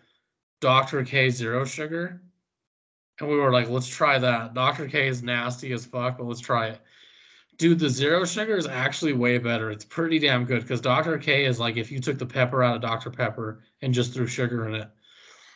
Dr. 0.62 1.04
K 1.04 1.30
zero 1.30 1.66
sugar, 1.66 2.22
and 3.20 3.30
we 3.30 3.36
were 3.36 3.52
like, 3.52 3.70
"Let's 3.70 3.88
try 3.88 4.18
that." 4.20 4.54
Dr. 4.54 4.88
K 4.88 5.08
is 5.08 5.24
nasty 5.24 5.72
as 5.74 5.86
fuck, 5.86 6.18
but 6.18 6.26
let's 6.26 6.40
try 6.40 6.68
it. 6.68 6.82
Dude, 7.58 7.80
the 7.80 7.90
zero 7.90 8.24
sugar 8.26 8.56
is 8.56 8.68
actually 8.68 9.14
way 9.14 9.38
better. 9.38 9.70
It's 9.70 9.84
pretty 9.84 10.20
damn 10.20 10.46
good 10.46 10.62
because 10.62 10.80
Dr. 10.80 11.18
K 11.18 11.46
is 11.46 11.60
like 11.60 11.76
if 11.76 11.92
you 11.92 12.00
took 12.00 12.18
the 12.18 12.26
pepper 12.26 12.64
out 12.64 12.76
of 12.76 12.82
Dr. 12.82 13.10
Pepper 13.10 13.64
and 13.82 13.94
just 13.94 14.14
threw 14.14 14.28
sugar 14.28 14.68
in 14.68 14.76
it. 14.76 14.90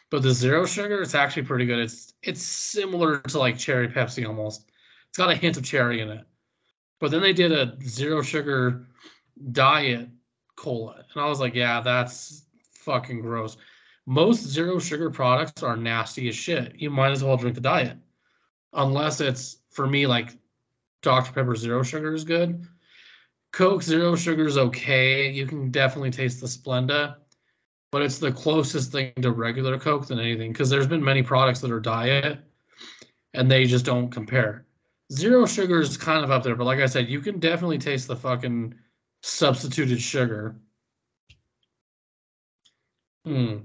But 0.10 0.21
the 0.21 0.34
zero 0.34 0.65
sugar, 0.65 1.01
it's 1.01 1.15
actually 1.15 1.43
pretty 1.43 1.65
good. 1.65 1.79
It's 1.79 2.13
it's 2.21 2.41
similar 2.41 3.19
to 3.19 3.39
like 3.39 3.58
cherry 3.58 3.88
Pepsi 3.88 4.27
almost. 4.27 4.69
It's 5.10 5.17
got 5.17 5.32
a 5.32 5.36
hint 5.36 5.58
of 5.58 5.63
cherry 5.63 6.01
in 6.01 6.10
it. 6.10 6.25
But 6.99 7.12
then 7.12 7.21
they 7.21 7.34
did 7.34 7.51
a 7.51 7.77
zero 7.84 8.21
sugar 8.21 8.88
diet 9.51 10.10
cola. 10.63 11.06
And 11.13 11.23
I 11.23 11.28
was 11.28 11.39
like, 11.39 11.54
yeah, 11.54 11.82
that's 11.82 12.45
fucking 12.73 13.21
gross. 13.21 13.58
Most 14.06 14.43
zero 14.43 14.80
sugar 14.80 15.10
products 15.10 15.63
are 15.63 15.78
nasty 15.78 16.28
as 16.28 16.36
shit. 16.36 16.76
You 16.76 16.89
might 16.89 17.12
as 17.12 17.23
well 17.23 17.38
drink 17.38 17.56
the 17.56 17.62
diet. 17.62 17.97
Unless 18.73 19.21
it's 19.21 19.58
for 19.69 19.88
me 19.88 20.08
like 20.08 20.36
Dr. 21.02 21.32
Pepper 21.32 21.56
zero 21.56 21.84
sugar 21.84 22.13
is 22.13 22.23
good. 22.23 22.65
Coke 23.52 23.84
zero 23.84 24.15
sugar 24.15 24.47
is 24.47 24.58
okay. 24.58 25.30
You 25.30 25.45
can 25.45 25.69
definitely 25.69 26.12
taste 26.12 26.41
the 26.41 26.47
Splenda 26.47 27.17
but 27.93 28.02
it's 28.02 28.17
the 28.17 28.32
closest 28.32 28.91
thing 28.91 29.13
to 29.21 29.30
regular 29.30 29.78
Coke 29.78 30.08
than 30.08 30.19
anything 30.19 30.52
because 30.52 30.67
there's 30.67 30.88
been 30.88 31.04
many 31.04 31.21
products 31.21 31.60
that 31.60 31.69
are 31.69 31.80
diet 31.80 32.39
and 33.36 33.49
they 33.49 33.65
just 33.65 33.86
don't 33.86 34.10
compare. 34.10 34.65
Zero 35.12 35.45
sugar 35.45 35.80
is 35.80 35.95
kind 35.95 36.23
of 36.23 36.32
up 36.32 36.41
there, 36.41 36.56
but 36.56 36.63
like 36.63 36.80
I 36.80 36.88
said, 36.88 37.08
you 37.08 37.19
can 37.19 37.39
definitely 37.39 37.78
taste 37.78 38.08
the 38.08 38.15
fucking 38.15 38.73
substituted 39.23 40.01
sugar. 40.01 40.55
Hmm. 43.25 43.59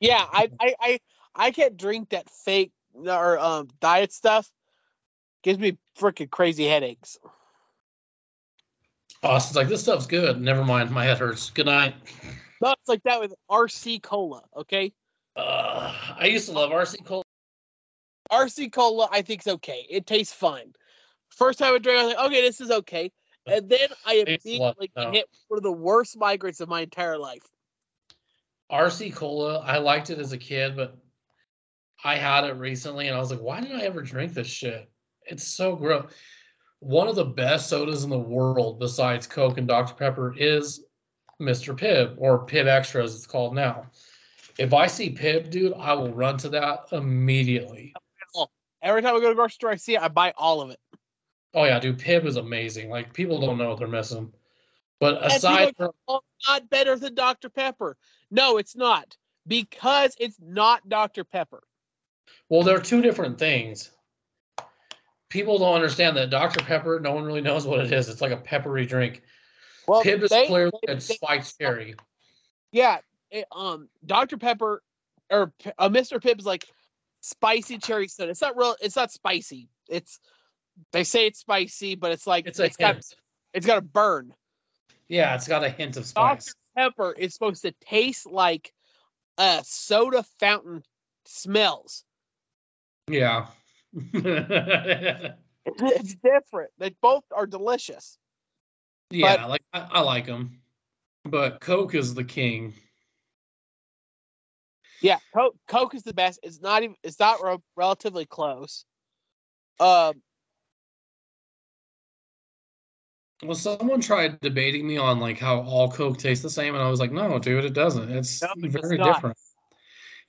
Yeah, 0.00 0.24
I 0.30 0.50
I 0.60 0.74
I, 0.80 0.98
I 1.34 1.50
can't 1.52 1.76
drink 1.76 2.10
that 2.10 2.28
fake 2.28 2.72
or 2.94 3.38
um 3.38 3.68
diet 3.80 4.12
stuff. 4.12 4.50
Gives 5.42 5.58
me 5.58 5.78
freaking 5.98 6.30
crazy 6.30 6.66
headaches. 6.66 7.18
Austin's 9.22 9.56
like, 9.56 9.68
this 9.68 9.82
stuff's 9.82 10.06
good. 10.06 10.40
Never 10.40 10.64
mind, 10.64 10.90
my 10.90 11.04
head 11.04 11.18
hurts. 11.18 11.48
Good 11.50 11.66
night. 11.66 11.94
No, 12.60 12.72
it's 12.72 12.88
like 12.88 13.02
that 13.04 13.20
with 13.20 13.34
RC 13.50 14.02
Cola, 14.02 14.42
okay? 14.56 14.92
Uh, 15.36 15.94
I 16.18 16.26
used 16.26 16.46
to 16.48 16.52
love 16.52 16.70
RC 16.70 17.04
Cola. 17.04 17.24
RC 18.30 18.72
Cola, 18.72 19.08
I 19.10 19.16
think 19.16 19.26
think's 19.26 19.46
okay. 19.46 19.86
It 19.88 20.06
tastes 20.06 20.34
fine. 20.34 20.74
First 21.30 21.58
time 21.58 21.74
I 21.74 21.78
drank, 21.78 21.98
I 21.98 22.04
was 22.04 22.14
like, 22.14 22.26
okay, 22.26 22.42
this 22.42 22.60
is 22.60 22.70
okay. 22.70 23.10
And 23.46 23.68
then 23.68 23.88
I 24.06 24.14
immediately 24.14 24.90
though? 24.94 25.10
hit 25.10 25.26
one 25.48 25.58
of 25.58 25.62
the 25.62 25.72
worst 25.72 26.18
migraines 26.18 26.60
of 26.60 26.68
my 26.68 26.80
entire 26.80 27.18
life. 27.18 27.42
RC 28.72 29.14
Cola, 29.14 29.58
I 29.60 29.78
liked 29.78 30.10
it 30.10 30.18
as 30.18 30.32
a 30.32 30.38
kid, 30.38 30.76
but 30.76 30.96
I 32.02 32.16
had 32.16 32.44
it 32.44 32.52
recently 32.52 33.08
and 33.08 33.16
I 33.16 33.20
was 33.20 33.30
like, 33.30 33.40
why 33.40 33.60
did 33.60 33.72
I 33.72 33.82
ever 33.82 34.02
drink 34.02 34.34
this 34.34 34.46
shit? 34.46 34.90
It's 35.22 35.44
so 35.46 35.76
gross. 35.76 36.10
One 36.80 37.08
of 37.08 37.16
the 37.16 37.24
best 37.24 37.68
sodas 37.68 38.04
in 38.04 38.10
the 38.10 38.18
world 38.18 38.78
besides 38.78 39.26
Coke 39.26 39.58
and 39.58 39.68
Dr. 39.68 39.94
Pepper 39.94 40.34
is 40.36 40.84
Mr. 41.40 41.78
Pibb 41.78 42.16
or 42.18 42.46
Pibb 42.46 42.66
Extra 42.66 43.02
as 43.02 43.14
it's 43.14 43.26
called 43.26 43.54
now. 43.54 43.86
If 44.58 44.72
I 44.72 44.86
see 44.86 45.14
Pibb, 45.14 45.50
dude, 45.50 45.72
I 45.74 45.94
will 45.94 46.12
run 46.12 46.36
to 46.38 46.48
that 46.50 46.86
immediately. 46.92 47.94
Every 48.82 49.00
time 49.00 49.16
I 49.16 49.18
go 49.18 49.22
to 49.22 49.28
the 49.28 49.34
grocery 49.34 49.54
store, 49.54 49.70
I 49.70 49.76
see 49.76 49.94
it, 49.94 50.02
I 50.02 50.08
buy 50.08 50.34
all 50.36 50.60
of 50.60 50.70
it. 50.70 50.78
Oh 51.54 51.64
yeah, 51.64 51.78
dude, 51.78 51.98
Pibb 51.98 52.24
is 52.26 52.36
amazing. 52.36 52.90
Like 52.90 53.12
people 53.12 53.40
don't 53.40 53.58
know 53.58 53.68
what 53.70 53.78
they're 53.78 53.88
missing. 53.88 54.32
But 55.00 55.24
aside 55.24 55.76
from 55.76 55.90
Oh, 56.08 56.20
not 56.48 56.68
better 56.70 56.96
than 56.96 57.14
Dr. 57.14 57.48
Pepper. 57.48 57.96
No, 58.30 58.56
it's 58.58 58.74
not. 58.76 59.16
Because 59.46 60.16
it's 60.18 60.38
not 60.40 60.88
Dr. 60.88 61.24
Pepper. 61.24 61.62
well, 62.48 62.62
they're 62.62 62.80
two 62.80 63.02
different 63.02 63.38
things. 63.38 63.90
People 65.28 65.58
don't 65.58 65.74
understand 65.74 66.16
that 66.16 66.30
Dr. 66.30 66.64
Pepper, 66.64 67.00
no 67.00 67.12
one 67.12 67.24
really 67.24 67.40
knows 67.40 67.66
what 67.66 67.80
it 67.80 67.92
is. 67.92 68.08
It's 68.08 68.20
like 68.20 68.30
a 68.32 68.36
peppery 68.36 68.86
drink. 68.86 69.22
Well, 69.86 70.02
Pibb 70.02 70.22
is 70.22 70.30
they- 70.30 70.46
clearly 70.46 70.72
they- 70.86 70.92
a 70.92 70.96
they- 70.96 71.00
spiked 71.00 71.58
cherry. 71.58 71.94
Yeah, 72.72 72.98
it, 73.30 73.46
um, 73.52 73.88
Dr. 74.06 74.38
Pepper 74.38 74.82
or 75.30 75.52
uh, 75.78 75.88
Mr. 75.88 76.20
Pibb 76.20 76.38
is 76.38 76.46
like 76.46 76.64
spicy 77.20 77.78
cherry 77.78 78.08
soda. 78.08 78.30
It's 78.30 78.40
not 78.40 78.56
real. 78.56 78.76
It's 78.80 78.96
not 78.96 79.10
spicy. 79.12 79.68
It's 79.88 80.20
they 80.92 81.04
say 81.04 81.26
it's 81.26 81.40
spicy, 81.40 81.94
but 81.94 82.12
it's 82.12 82.26
like 82.26 82.46
It's 82.46 82.58
a 82.58 82.68
got 82.70 82.96
it's 83.52 83.66
got 83.66 83.78
a 83.78 83.82
burn. 83.82 84.32
Yeah, 85.08 85.34
it's 85.34 85.48
got 85.48 85.64
a 85.64 85.68
hint 85.68 85.96
of 85.96 86.12
Dr. 86.12 86.40
spice. 86.40 86.54
Pepper 86.76 87.12
is 87.12 87.34
supposed 87.34 87.62
to 87.62 87.72
taste 87.80 88.26
like 88.26 88.72
a 89.38 89.62
soda 89.64 90.24
fountain 90.40 90.82
smells. 91.26 92.04
Yeah. 93.08 93.46
It's 95.66 96.14
different. 96.16 96.70
They 96.78 96.94
both 97.00 97.24
are 97.34 97.46
delicious. 97.46 98.18
yeah, 99.10 99.46
like 99.46 99.62
I, 99.72 99.88
I 99.92 100.00
like 100.00 100.26
them. 100.26 100.60
But 101.24 101.60
Coke 101.60 101.94
is 101.94 102.12
the 102.12 102.24
king. 102.24 102.74
Yeah, 105.00 105.18
Coke, 105.34 105.56
Coke 105.66 105.94
is 105.94 106.02
the 106.02 106.12
best. 106.12 106.40
It's 106.42 106.60
not 106.60 106.82
even. 106.82 106.96
It's 107.02 107.18
not 107.18 107.42
re- 107.42 107.56
relatively 107.76 108.26
close. 108.26 108.84
Um, 109.80 110.20
Well, 113.42 113.54
someone 113.54 114.00
tried 114.00 114.40
debating 114.40 114.86
me 114.86 114.96
on 114.96 115.18
like 115.20 115.38
how 115.38 115.60
all 115.62 115.90
Coke 115.90 116.18
tastes 116.18 116.42
the 116.42 116.50
same, 116.50 116.74
and 116.74 116.82
I 116.82 116.88
was 116.88 117.00
like, 117.00 117.12
no, 117.12 117.38
dude, 117.38 117.64
it 117.64 117.74
doesn't. 117.74 118.10
It's 118.10 118.42
No, 118.42 118.48
very 118.56 118.96
not. 118.96 119.14
different. 119.14 119.36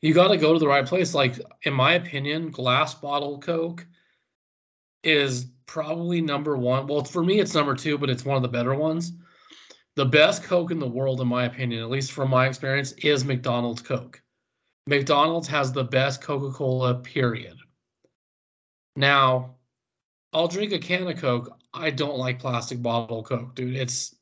You 0.01 0.13
got 0.13 0.27
to 0.29 0.37
go 0.37 0.53
to 0.53 0.59
the 0.59 0.67
right 0.67 0.85
place. 0.85 1.13
Like, 1.13 1.39
in 1.63 1.73
my 1.73 1.93
opinion, 1.93 2.51
glass 2.51 2.93
bottle 2.93 3.39
Coke 3.39 3.85
is 5.03 5.47
probably 5.65 6.21
number 6.21 6.57
one. 6.57 6.87
Well, 6.87 7.03
for 7.03 7.23
me, 7.23 7.39
it's 7.39 7.55
number 7.55 7.75
two, 7.75 7.97
but 7.97 8.09
it's 8.09 8.25
one 8.25 8.35
of 8.35 8.43
the 8.43 8.49
better 8.49 8.75
ones. 8.75 9.13
The 9.95 10.05
best 10.05 10.43
Coke 10.43 10.71
in 10.71 10.79
the 10.79 10.87
world, 10.87 11.21
in 11.21 11.27
my 11.27 11.45
opinion, 11.45 11.81
at 11.81 11.89
least 11.89 12.11
from 12.11 12.29
my 12.29 12.47
experience, 12.47 12.91
is 12.93 13.23
McDonald's 13.23 13.81
Coke. 13.81 14.21
McDonald's 14.87 15.47
has 15.47 15.71
the 15.71 15.83
best 15.83 16.21
Coca 16.21 16.51
Cola, 16.51 16.95
period. 16.95 17.57
Now, 18.95 19.55
I'll 20.33 20.47
drink 20.47 20.73
a 20.73 20.79
can 20.79 21.07
of 21.07 21.17
Coke. 21.17 21.57
I 21.75 21.89
don't 21.89 22.17
like 22.17 22.39
plastic 22.39 22.81
bottle 22.81 23.23
Coke, 23.23 23.55
dude. 23.55 23.75
It's 23.75 24.15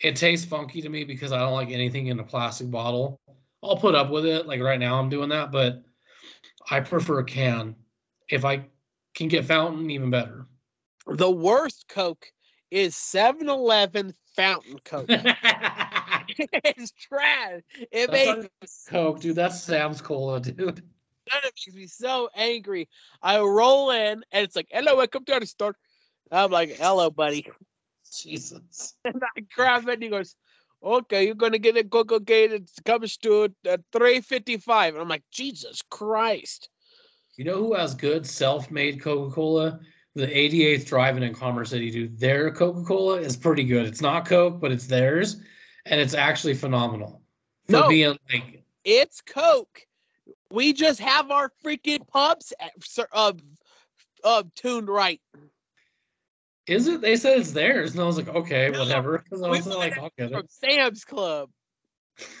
it 0.00 0.16
tastes 0.16 0.46
funky 0.46 0.80
to 0.80 0.88
me 0.88 1.04
because 1.04 1.32
I 1.32 1.38
don't 1.38 1.52
like 1.52 1.70
anything 1.70 2.06
in 2.06 2.18
a 2.18 2.24
plastic 2.24 2.70
bottle. 2.70 3.20
I'll 3.62 3.76
put 3.76 3.94
up 3.94 4.10
with 4.10 4.24
it. 4.24 4.46
Like 4.46 4.60
right 4.60 4.80
now, 4.80 4.98
I'm 4.98 5.10
doing 5.10 5.28
that, 5.28 5.52
but 5.52 5.82
I 6.70 6.80
prefer 6.80 7.18
a 7.18 7.24
can. 7.24 7.76
If 8.30 8.44
I 8.44 8.64
can 9.14 9.28
get 9.28 9.44
fountain, 9.44 9.90
even 9.90 10.10
better. 10.10 10.46
the 11.06 11.30
worst 11.30 11.86
Coke 11.88 12.26
is 12.70 12.94
7-Eleven 12.94 14.14
fountain 14.34 14.78
Coke. 14.84 15.10
it's 16.38 16.92
trash. 16.92 17.60
It 17.90 18.10
That's 18.10 18.48
makes 18.60 18.86
Coke, 18.88 19.20
dude. 19.20 19.36
That's 19.36 19.60
Sam's 19.60 20.00
Cola, 20.00 20.40
dude. 20.40 20.56
that 21.30 21.44
makes 21.44 21.74
me 21.74 21.86
so 21.86 22.30
angry. 22.34 22.88
I 23.22 23.40
roll 23.40 23.90
in 23.90 24.24
and 24.32 24.44
it's 24.44 24.56
like, 24.56 24.68
"Hello, 24.70 24.96
welcome 24.96 25.24
to 25.24 25.34
our 25.34 25.44
store." 25.44 25.76
I'm 26.30 26.50
like, 26.50 26.76
"Hello, 26.76 27.10
buddy." 27.10 27.46
Jesus. 28.22 28.94
And 29.04 29.22
I 29.36 29.40
grab 29.54 29.88
it 29.88 29.94
and 29.94 30.02
he 30.02 30.08
goes, 30.08 30.34
okay, 30.82 31.26
you're 31.26 31.34
gonna 31.34 31.58
get 31.58 31.76
a 31.76 31.84
Coca 31.84 32.20
Cola. 32.20 32.54
It 32.54 32.70
comes 32.84 33.16
to 33.18 33.52
uh, 33.68 33.76
three 33.92 34.20
fifty 34.20 34.56
five. 34.56 34.94
And 34.94 35.02
I'm 35.02 35.08
like, 35.08 35.24
Jesus 35.30 35.82
Christ. 35.90 36.68
You 37.36 37.44
know 37.44 37.56
who 37.56 37.74
has 37.74 37.94
good 37.94 38.26
self-made 38.26 39.00
Coca-Cola? 39.00 39.80
The 40.14 40.26
88th 40.26 40.86
Drive-In 40.86 41.22
in 41.22 41.32
Commerce 41.32 41.70
City, 41.70 41.90
dude. 41.90 42.18
Their 42.18 42.50
Coca-Cola 42.50 43.20
is 43.20 43.36
pretty 43.36 43.64
good. 43.64 43.86
It's 43.86 44.02
not 44.02 44.26
Coke, 44.26 44.60
but 44.60 44.72
it's 44.72 44.86
theirs, 44.86 45.40
and 45.86 46.00
it's 46.00 46.12
actually 46.14 46.54
phenomenal. 46.54 47.22
For 47.66 47.72
No. 47.72 47.88
being 47.88 48.18
like, 48.30 48.64
It's 48.84 49.20
Coke. 49.20 49.86
We 50.50 50.72
just 50.72 50.98
have 51.00 51.30
our 51.30 51.52
freaking 51.64 52.06
pumps 52.08 52.52
sir, 52.82 53.06
uh, 53.12 53.32
uh, 54.24 54.42
tuned 54.56 54.88
right. 54.88 55.20
Is 56.70 56.86
it? 56.86 57.00
They 57.00 57.16
said 57.16 57.38
it's 57.38 57.50
theirs, 57.52 57.92
and 57.92 58.00
I 58.00 58.04
was 58.06 58.16
like, 58.16 58.28
okay, 58.28 58.70
No, 58.70 58.78
whatever. 58.80 59.18
Because 59.24 59.42
I 59.42 59.50
we 59.50 59.56
was 59.58 59.66
like, 59.66 59.92
it 59.96 59.98
I'll 59.98 60.10
get 60.16 60.30
From 60.30 60.46
Sam's 60.48 61.04
Club. 61.04 61.50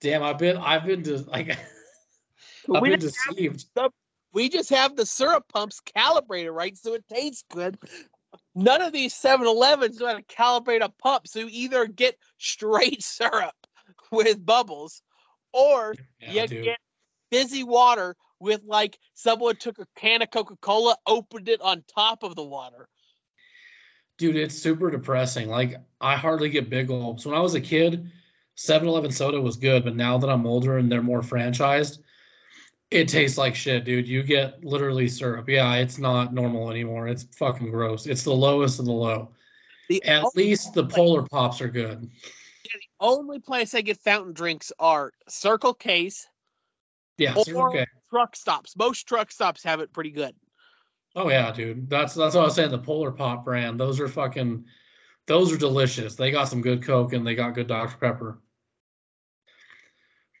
Damn, 0.00 0.22
I've 0.22 0.38
been, 0.38 0.56
I've 0.56 0.84
been 0.86 1.02
to 1.04 1.18
like, 1.28 1.50
I've 2.74 2.82
We 2.82 2.90
been 2.90 3.00
just 3.00 3.16
have- 3.26 3.36
deceived. 3.36 3.66
We 4.32 4.48
just 4.48 4.70
have 4.70 4.94
the 4.94 5.04
syrup 5.04 5.44
pumps 5.52 5.80
calibrated 5.80 6.52
right 6.52 6.76
so 6.76 6.94
it 6.94 7.04
tastes 7.12 7.44
good. 7.50 7.76
None 8.54 8.80
of 8.80 8.92
these 8.92 9.12
7 9.12 9.44
Elevens 9.44 9.98
know 9.98 10.06
how 10.06 10.14
to 10.14 10.22
calibrate 10.22 10.84
a 10.84 10.88
pump. 10.88 11.26
So 11.26 11.40
you 11.40 11.48
either 11.50 11.86
get 11.86 12.16
straight 12.38 13.02
syrup 13.02 13.54
with 14.12 14.46
bubbles 14.46 15.02
or 15.52 15.96
Yeah, 16.20 16.42
you 16.42 16.46
dude. 16.46 16.64
get 16.64 16.78
fizzy 17.32 17.64
water 17.64 18.14
with 18.40 18.62
like 18.64 18.98
someone 19.14 19.56
took 19.56 19.78
a 19.78 19.86
can 19.96 20.22
of 20.22 20.30
Coca 20.30 20.56
Cola, 20.60 20.96
opened 21.06 21.48
it 21.48 21.60
on 21.60 21.84
top 21.94 22.22
of 22.22 22.34
the 22.34 22.42
water. 22.42 22.88
Dude, 24.18 24.36
it's 24.36 24.54
super 24.54 24.90
depressing. 24.90 25.48
Like 25.48 25.76
I 26.00 26.16
hardly 26.16 26.48
get 26.50 26.70
big 26.70 26.88
gulps. 26.88 27.24
When 27.24 27.34
I 27.34 27.40
was 27.40 27.54
a 27.54 27.60
kid, 27.60 28.10
7-Eleven 28.56 29.12
soda 29.12 29.40
was 29.40 29.56
good, 29.56 29.84
but 29.84 29.96
now 29.96 30.18
that 30.18 30.28
I'm 30.28 30.46
older 30.46 30.78
and 30.78 30.90
they're 30.90 31.02
more 31.02 31.22
franchised, 31.22 31.98
it 32.90 33.08
tastes 33.08 33.38
like 33.38 33.54
shit, 33.54 33.84
dude. 33.84 34.08
You 34.08 34.22
get 34.22 34.64
literally 34.64 35.08
syrup. 35.08 35.48
Yeah, 35.48 35.74
it's 35.76 35.98
not 35.98 36.34
normal 36.34 36.70
anymore. 36.70 37.06
It's 37.06 37.22
fucking 37.36 37.70
gross. 37.70 38.06
It's 38.06 38.24
the 38.24 38.32
lowest 38.32 38.80
of 38.80 38.86
the 38.86 38.92
low. 38.92 39.30
The 39.88 40.02
At 40.04 40.24
least 40.34 40.74
the 40.74 40.86
polar 40.86 41.22
pops 41.22 41.60
are 41.60 41.68
good. 41.68 42.10
The 42.64 42.70
only 43.00 43.38
place 43.38 43.74
I 43.74 43.80
get 43.80 43.98
fountain 43.98 44.32
drinks 44.32 44.72
are 44.78 45.12
Circle 45.28 45.74
K's, 45.74 46.26
Yeah, 47.16 47.34
Or- 47.36 47.44
Circle 47.44 47.72
K. 47.72 47.86
truck 48.10 48.36
stops. 48.36 48.76
Most 48.76 49.06
truck 49.06 49.30
stops 49.30 49.64
have 49.64 49.80
it 49.80 49.92
pretty 49.92 50.10
good. 50.10 50.34
Oh 51.16 51.28
yeah, 51.28 51.50
dude. 51.52 51.88
That's 51.88 52.14
that's 52.14 52.34
what 52.34 52.42
I 52.42 52.44
was 52.44 52.54
saying. 52.54 52.70
The 52.70 52.78
Polar 52.78 53.10
Pop 53.10 53.44
brand. 53.44 53.80
Those 53.80 53.98
are 54.00 54.08
fucking 54.08 54.64
those 55.26 55.52
are 55.52 55.56
delicious. 55.56 56.14
They 56.14 56.30
got 56.30 56.48
some 56.48 56.60
good 56.60 56.82
Coke 56.82 57.12
and 57.12 57.26
they 57.26 57.34
got 57.34 57.54
good 57.54 57.66
Dr. 57.66 57.96
Pepper. 57.98 58.40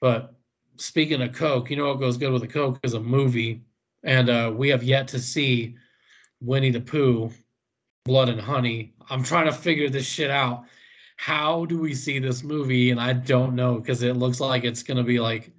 But 0.00 0.34
speaking 0.76 1.22
of 1.22 1.32
Coke, 1.32 1.70
you 1.70 1.76
know 1.76 1.88
what 1.88 2.00
goes 2.00 2.16
good 2.16 2.32
with 2.32 2.42
a 2.42 2.48
Coke 2.48 2.78
is 2.82 2.94
a 2.94 3.00
movie. 3.00 3.62
And 4.02 4.30
uh, 4.30 4.52
we 4.54 4.68
have 4.70 4.82
yet 4.82 5.08
to 5.08 5.18
see 5.18 5.76
Winnie 6.40 6.70
the 6.70 6.80
Pooh, 6.80 7.30
Blood 8.04 8.30
and 8.30 8.40
Honey. 8.40 8.94
I'm 9.10 9.22
trying 9.22 9.46
to 9.46 9.52
figure 9.52 9.90
this 9.90 10.06
shit 10.06 10.30
out. 10.30 10.64
How 11.16 11.66
do 11.66 11.78
we 11.78 11.94
see 11.94 12.18
this 12.18 12.42
movie? 12.42 12.90
And 12.90 13.00
I 13.00 13.12
don't 13.12 13.54
know 13.54 13.74
because 13.78 14.02
it 14.02 14.16
looks 14.16 14.40
like 14.40 14.64
it's 14.64 14.82
gonna 14.82 15.04
be 15.04 15.20
like 15.20 15.52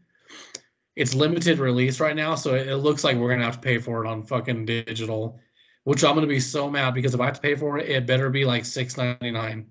it's 0.95 1.13
limited 1.13 1.59
release 1.59 1.99
right 1.99 2.15
now, 2.15 2.35
so 2.35 2.55
it, 2.55 2.67
it 2.67 2.77
looks 2.77 3.03
like 3.03 3.17
we're 3.17 3.31
gonna 3.31 3.45
have 3.45 3.61
to 3.61 3.67
pay 3.67 3.77
for 3.77 4.03
it 4.03 4.07
on 4.07 4.23
fucking 4.23 4.65
digital, 4.65 5.39
which 5.83 6.03
I'm 6.03 6.15
gonna 6.15 6.27
be 6.27 6.39
so 6.39 6.69
mad 6.69 6.93
because 6.93 7.13
if 7.13 7.21
I 7.21 7.25
have 7.25 7.35
to 7.35 7.41
pay 7.41 7.55
for 7.55 7.77
it, 7.77 7.89
it 7.89 8.05
better 8.05 8.29
be 8.29 8.45
like 8.45 8.65
six 8.65 8.97
ninety 8.97 9.31
nine 9.31 9.67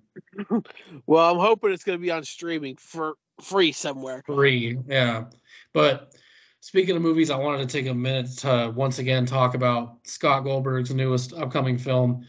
Well, 1.06 1.30
I'm 1.30 1.38
hoping 1.38 1.72
it's 1.72 1.84
going 1.84 1.98
to 1.98 2.02
be 2.02 2.10
on 2.10 2.24
streaming 2.24 2.76
for 2.76 3.14
free 3.42 3.72
somewhere. 3.72 4.22
free. 4.26 4.78
Yeah, 4.86 5.24
but 5.72 6.14
speaking 6.60 6.96
of 6.96 7.02
movies, 7.02 7.30
I 7.30 7.36
wanted 7.36 7.68
to 7.68 7.72
take 7.72 7.90
a 7.90 7.94
minute 7.94 8.36
to 8.38 8.72
once 8.74 8.98
again 8.98 9.26
talk 9.26 9.54
about 9.54 9.98
Scott 10.04 10.44
Goldberg's 10.44 10.92
newest 10.92 11.32
upcoming 11.32 11.78
film, 11.78 12.26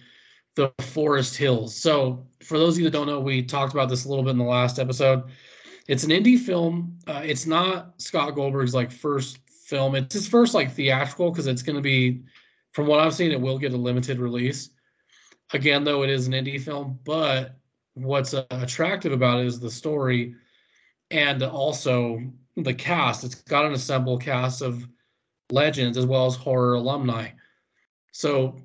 The 0.56 0.72
Forest 0.82 1.38
Hills. 1.38 1.76
So 1.76 2.26
for 2.44 2.58
those 2.58 2.76
of 2.76 2.80
you 2.80 2.86
that 2.86 2.92
don't 2.92 3.08
know, 3.08 3.20
we 3.20 3.44
talked 3.44 3.74
about 3.74 3.90
this 3.90 4.06
a 4.06 4.10
little 4.10 4.24
bit 4.24 4.32
in 4.32 4.38
the 4.38 4.44
last 4.44 4.80
episode. 4.80 5.24
It's 5.88 6.04
an 6.04 6.12
indie 6.12 6.40
film. 6.40 6.98
Uh, 7.08 7.22
it's 7.24 7.46
not 7.46 7.94
Scott 8.02 8.36
Goldberg's 8.36 8.74
like 8.74 8.92
first 8.92 9.40
film. 9.66 9.96
It's 9.96 10.14
his 10.14 10.28
first 10.28 10.54
like 10.54 10.72
theatrical 10.72 11.32
because 11.32 11.48
it's 11.48 11.64
going 11.64 11.76
to 11.76 11.82
be, 11.82 12.24
from 12.72 12.88
what 12.88 13.00
I've 13.00 13.14
seen, 13.14 13.32
it 13.32 13.42
will 13.42 13.58
get 13.58 13.74
a 13.74 13.78
limited 13.78 14.20
release. 14.20 14.70
Again, 15.54 15.84
though, 15.84 16.04
it 16.04 16.10
is 16.10 16.28
an 16.28 16.34
indie 16.34 16.62
film. 16.62 17.00
But 17.04 17.58
what's 17.94 18.34
uh, 18.34 18.46
attractive 18.52 19.12
about 19.12 19.40
it 19.40 19.48
is 19.48 19.60
the 19.60 19.72
story, 19.72 20.36
and 21.10 21.44
also 21.44 22.22
the 22.56 22.74
cast. 22.74 23.24
It's 23.24 23.36
got 23.36 23.66
an 23.66 23.74
assembled 23.74 24.22
cast 24.22 24.62
of 24.62 24.88
legends 25.52 25.98
as 25.98 26.06
well 26.06 26.26
as 26.26 26.36
horror 26.36 26.76
alumni. 26.76 27.30
So, 28.12 28.58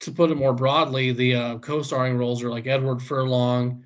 to 0.00 0.10
put 0.10 0.30
it 0.30 0.36
more 0.36 0.54
broadly, 0.54 1.12
the 1.12 1.34
uh, 1.34 1.58
co-starring 1.58 2.16
roles 2.16 2.42
are 2.42 2.50
like 2.50 2.66
Edward 2.66 3.02
Furlong, 3.02 3.84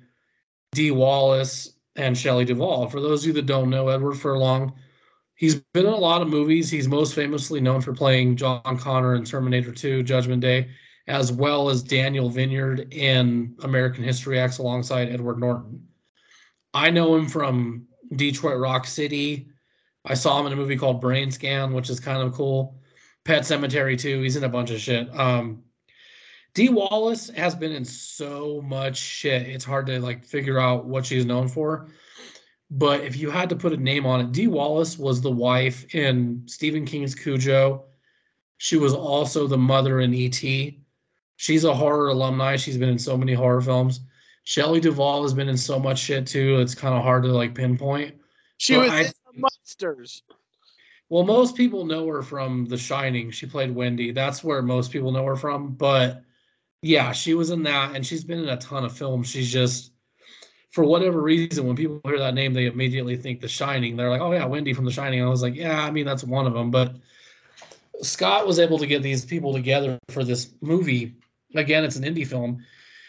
Dee 0.71 0.91
Wallace, 0.91 1.74
and 1.95 2.17
Shelley 2.17 2.45
Duvall. 2.45 2.89
For 2.89 2.99
those 2.99 3.23
of 3.23 3.27
you 3.27 3.33
that 3.33 3.45
don't 3.45 3.69
know, 3.69 3.87
Edward 3.89 4.15
Furlong, 4.15 4.73
he's 5.35 5.55
been 5.73 5.85
in 5.85 5.93
a 5.93 5.97
lot 5.97 6.21
of 6.21 6.27
movies. 6.27 6.69
He's 6.69 6.87
most 6.87 7.13
famously 7.13 7.61
known 7.61 7.81
for 7.81 7.93
playing 7.93 8.35
John 8.35 8.77
Connor 8.77 9.15
in 9.15 9.23
Terminator 9.23 9.71
2, 9.71 10.03
Judgment 10.03 10.41
Day, 10.41 10.69
as 11.07 11.31
well 11.31 11.69
as 11.69 11.83
Daniel 11.83 12.29
Vinyard 12.29 12.93
in 12.93 13.55
American 13.63 14.03
History 14.03 14.39
X 14.39 14.57
alongside 14.57 15.09
Edward 15.09 15.39
Norton. 15.39 15.87
I 16.73 16.89
know 16.89 17.15
him 17.15 17.27
from 17.27 17.87
Detroit 18.15 18.59
Rock 18.59 18.85
City. 18.85 19.47
I 20.05 20.13
saw 20.13 20.39
him 20.39 20.47
in 20.47 20.53
a 20.53 20.57
movie 20.57 20.77
called 20.77 21.01
Brain 21.01 21.31
Scan, 21.31 21.73
which 21.73 21.89
is 21.89 21.99
kind 21.99 22.21
of 22.21 22.33
cool. 22.33 22.79
Pet 23.23 23.41
Sematary 23.41 23.97
too. 23.97 24.21
He's 24.21 24.35
in 24.35 24.43
a 24.43 24.49
bunch 24.49 24.69
of 24.69 24.79
shit. 24.79 25.09
Um, 25.17 25.63
Dee 26.55 26.69
Wallace 26.69 27.29
has 27.31 27.53
been 27.53 27.73
in 27.73 27.83
so 27.83 28.61
much 28.65 28.97
shit. 28.97 29.43
It's 29.43 29.65
hard 29.65 29.85
to 29.87 29.99
like 29.99 30.23
figure 30.23 30.57
out 30.57 30.85
what 30.85 31.05
she's 31.05 31.25
known 31.25 31.49
for. 31.49 31.89
But 32.71 33.01
if 33.01 33.17
you 33.17 33.29
had 33.29 33.49
to 33.49 33.55
put 33.57 33.73
a 33.73 33.77
name 33.77 34.05
on 34.05 34.21
it, 34.21 34.31
Dee 34.31 34.47
Wallace 34.47 34.97
was 34.97 35.21
the 35.21 35.29
wife 35.29 35.93
in 35.93 36.41
Stephen 36.47 36.85
King's 36.85 37.13
Cujo. 37.13 37.83
She 38.57 38.77
was 38.77 38.93
also 38.93 39.47
the 39.47 39.57
mother 39.57 39.99
in 39.99 40.13
E.T. 40.13 40.79
She's 41.35 41.65
a 41.65 41.73
horror 41.73 42.07
alumni. 42.07 42.55
She's 42.55 42.77
been 42.77 42.87
in 42.89 42.97
so 42.99 43.17
many 43.17 43.33
horror 43.33 43.61
films. 43.61 43.99
Shelley 44.45 44.79
Duvall 44.79 45.23
has 45.23 45.33
been 45.33 45.49
in 45.49 45.57
so 45.57 45.77
much 45.77 45.99
shit 45.99 46.25
too. 46.25 46.59
It's 46.61 46.73
kind 46.73 46.95
of 46.95 47.03
hard 47.03 47.23
to 47.23 47.33
like 47.33 47.53
pinpoint. 47.53 48.15
She 48.57 48.73
Well, 48.77 48.83
was 48.83 48.91
I- 48.91 49.01
in 49.01 49.05
the 49.07 49.39
Monsters. 49.41 50.23
Well, 51.09 51.25
most 51.25 51.57
people 51.57 51.85
know 51.85 52.07
her 52.07 52.23
from 52.23 52.65
The 52.65 52.77
Shining. 52.77 53.29
She 53.29 53.45
played 53.45 53.75
Wendy. 53.75 54.11
That's 54.11 54.41
where 54.43 54.61
most 54.61 54.91
people 54.91 55.11
know 55.11 55.25
her 55.25 55.35
from. 55.35 55.73
But 55.75 56.23
yeah, 56.85 57.11
she 57.13 57.33
was 57.33 57.49
in 57.49 57.63
that, 57.63 57.95
and 57.95 58.05
she's 58.05 58.23
been 58.23 58.37
in 58.37 58.49
a 58.49 58.57
ton 58.57 58.85
of 58.85 58.95
films. 58.95 59.27
She's 59.27 59.51
just, 59.51 59.91
for 60.69 60.83
whatever 60.83 61.19
reason, 61.19 61.65
when 61.65 61.75
people 61.75 61.99
hear 62.05 62.19
that 62.19 62.35
name, 62.35 62.53
they 62.53 62.67
immediately 62.67 63.17
think 63.17 63.41
The 63.41 63.47
Shining. 63.47 63.95
They're 63.95 64.11
like, 64.11 64.21
"Oh 64.21 64.31
yeah, 64.31 64.45
Wendy 64.45 64.71
from 64.71 64.85
The 64.85 64.91
Shining." 64.91 65.23
I 65.23 65.27
was 65.27 65.41
like, 65.41 65.55
"Yeah, 65.55 65.83
I 65.83 65.89
mean 65.89 66.05
that's 66.05 66.23
one 66.23 66.45
of 66.45 66.53
them." 66.53 66.69
But 66.69 66.95
Scott 68.03 68.45
was 68.45 68.59
able 68.59 68.77
to 68.77 68.85
get 68.85 69.01
these 69.01 69.25
people 69.25 69.51
together 69.51 69.97
for 70.09 70.23
this 70.23 70.53
movie. 70.61 71.15
Again, 71.55 71.83
it's 71.83 71.95
an 71.95 72.03
indie 72.03 72.27
film. 72.27 72.63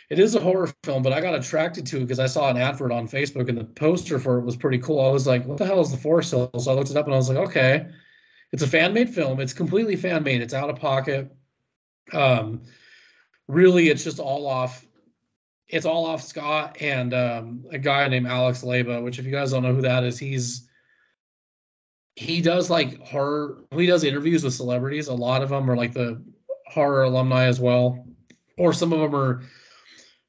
It 0.09 0.19
is 0.19 0.35
a 0.35 0.41
horror 0.41 0.73
film, 0.83 1.03
but 1.03 1.13
I 1.13 1.21
got 1.21 1.35
attracted 1.35 1.85
to 1.89 1.99
it 1.99 2.01
because 2.01 2.21
I 2.21 2.27
saw 2.27 2.49
an 2.49 2.57
advert 2.57 2.93
on 2.93 3.07
Facebook 3.07 3.51
and 3.51 3.59
the 3.59 3.65
poster 3.65 4.19
for 4.19 4.39
it 4.39 4.45
was 4.47 4.57
pretty 4.57 4.79
cool. 4.79 5.05
I 5.05 5.11
was 5.11 5.27
like, 5.27 5.45
what 5.45 5.59
the 5.59 5.67
hell 5.67 5.81
is 5.81 5.91
the 5.91 5.99
Forest 5.99 6.31
Hills? 6.31 6.65
So 6.65 6.71
I 6.71 6.75
looked 6.75 6.91
it 6.91 6.97
up 6.97 7.07
and 7.07 7.15
I 7.15 7.19
was 7.19 7.29
like, 7.29 7.49
okay, 7.49 7.89
it's 8.53 8.63
a 8.63 8.69
fan 8.69 8.95
made 8.95 9.11
film. 9.11 9.41
It's 9.41 9.53
completely 9.53 9.97
fan 9.97 10.23
made. 10.23 10.41
It's 10.41 10.55
out 10.55 10.71
of 10.71 10.77
pocket. 10.77 11.37
Um, 12.13 12.63
really, 13.49 13.89
it's 13.89 14.05
just 14.05 14.19
all 14.19 14.47
off. 14.47 14.85
It's 15.69 15.87
all 15.87 16.07
off 16.07 16.23
Scott 16.23 16.77
and 16.81 17.13
um, 17.13 17.65
a 17.73 17.79
guy 17.79 18.07
named 18.07 18.29
Alex 18.29 18.63
Leba, 18.63 19.03
which 19.03 19.19
if 19.19 19.25
you 19.25 19.33
guys 19.33 19.51
don't 19.51 19.65
know 19.65 19.75
who 19.75 19.83
that 19.83 20.05
is, 20.05 20.17
he's 20.17 20.69
he 22.15 22.41
does 22.41 22.71
like 22.71 23.01
horror. 23.01 23.65
He 23.73 23.87
does 23.87 24.05
interviews 24.05 24.45
with 24.45 24.55
celebrities. 24.55 25.09
A 25.09 25.15
lot 25.15 25.43
of 25.43 25.49
them 25.51 25.71
are 25.71 25.77
like 25.77 25.93
the 25.93 26.23
horror 26.67 27.03
alumni 27.03 27.45
as 27.45 27.61
well, 27.61 28.07
or 28.59 28.73
some 28.73 28.93
of 28.93 29.01
them 29.01 29.15
are 29.15 29.43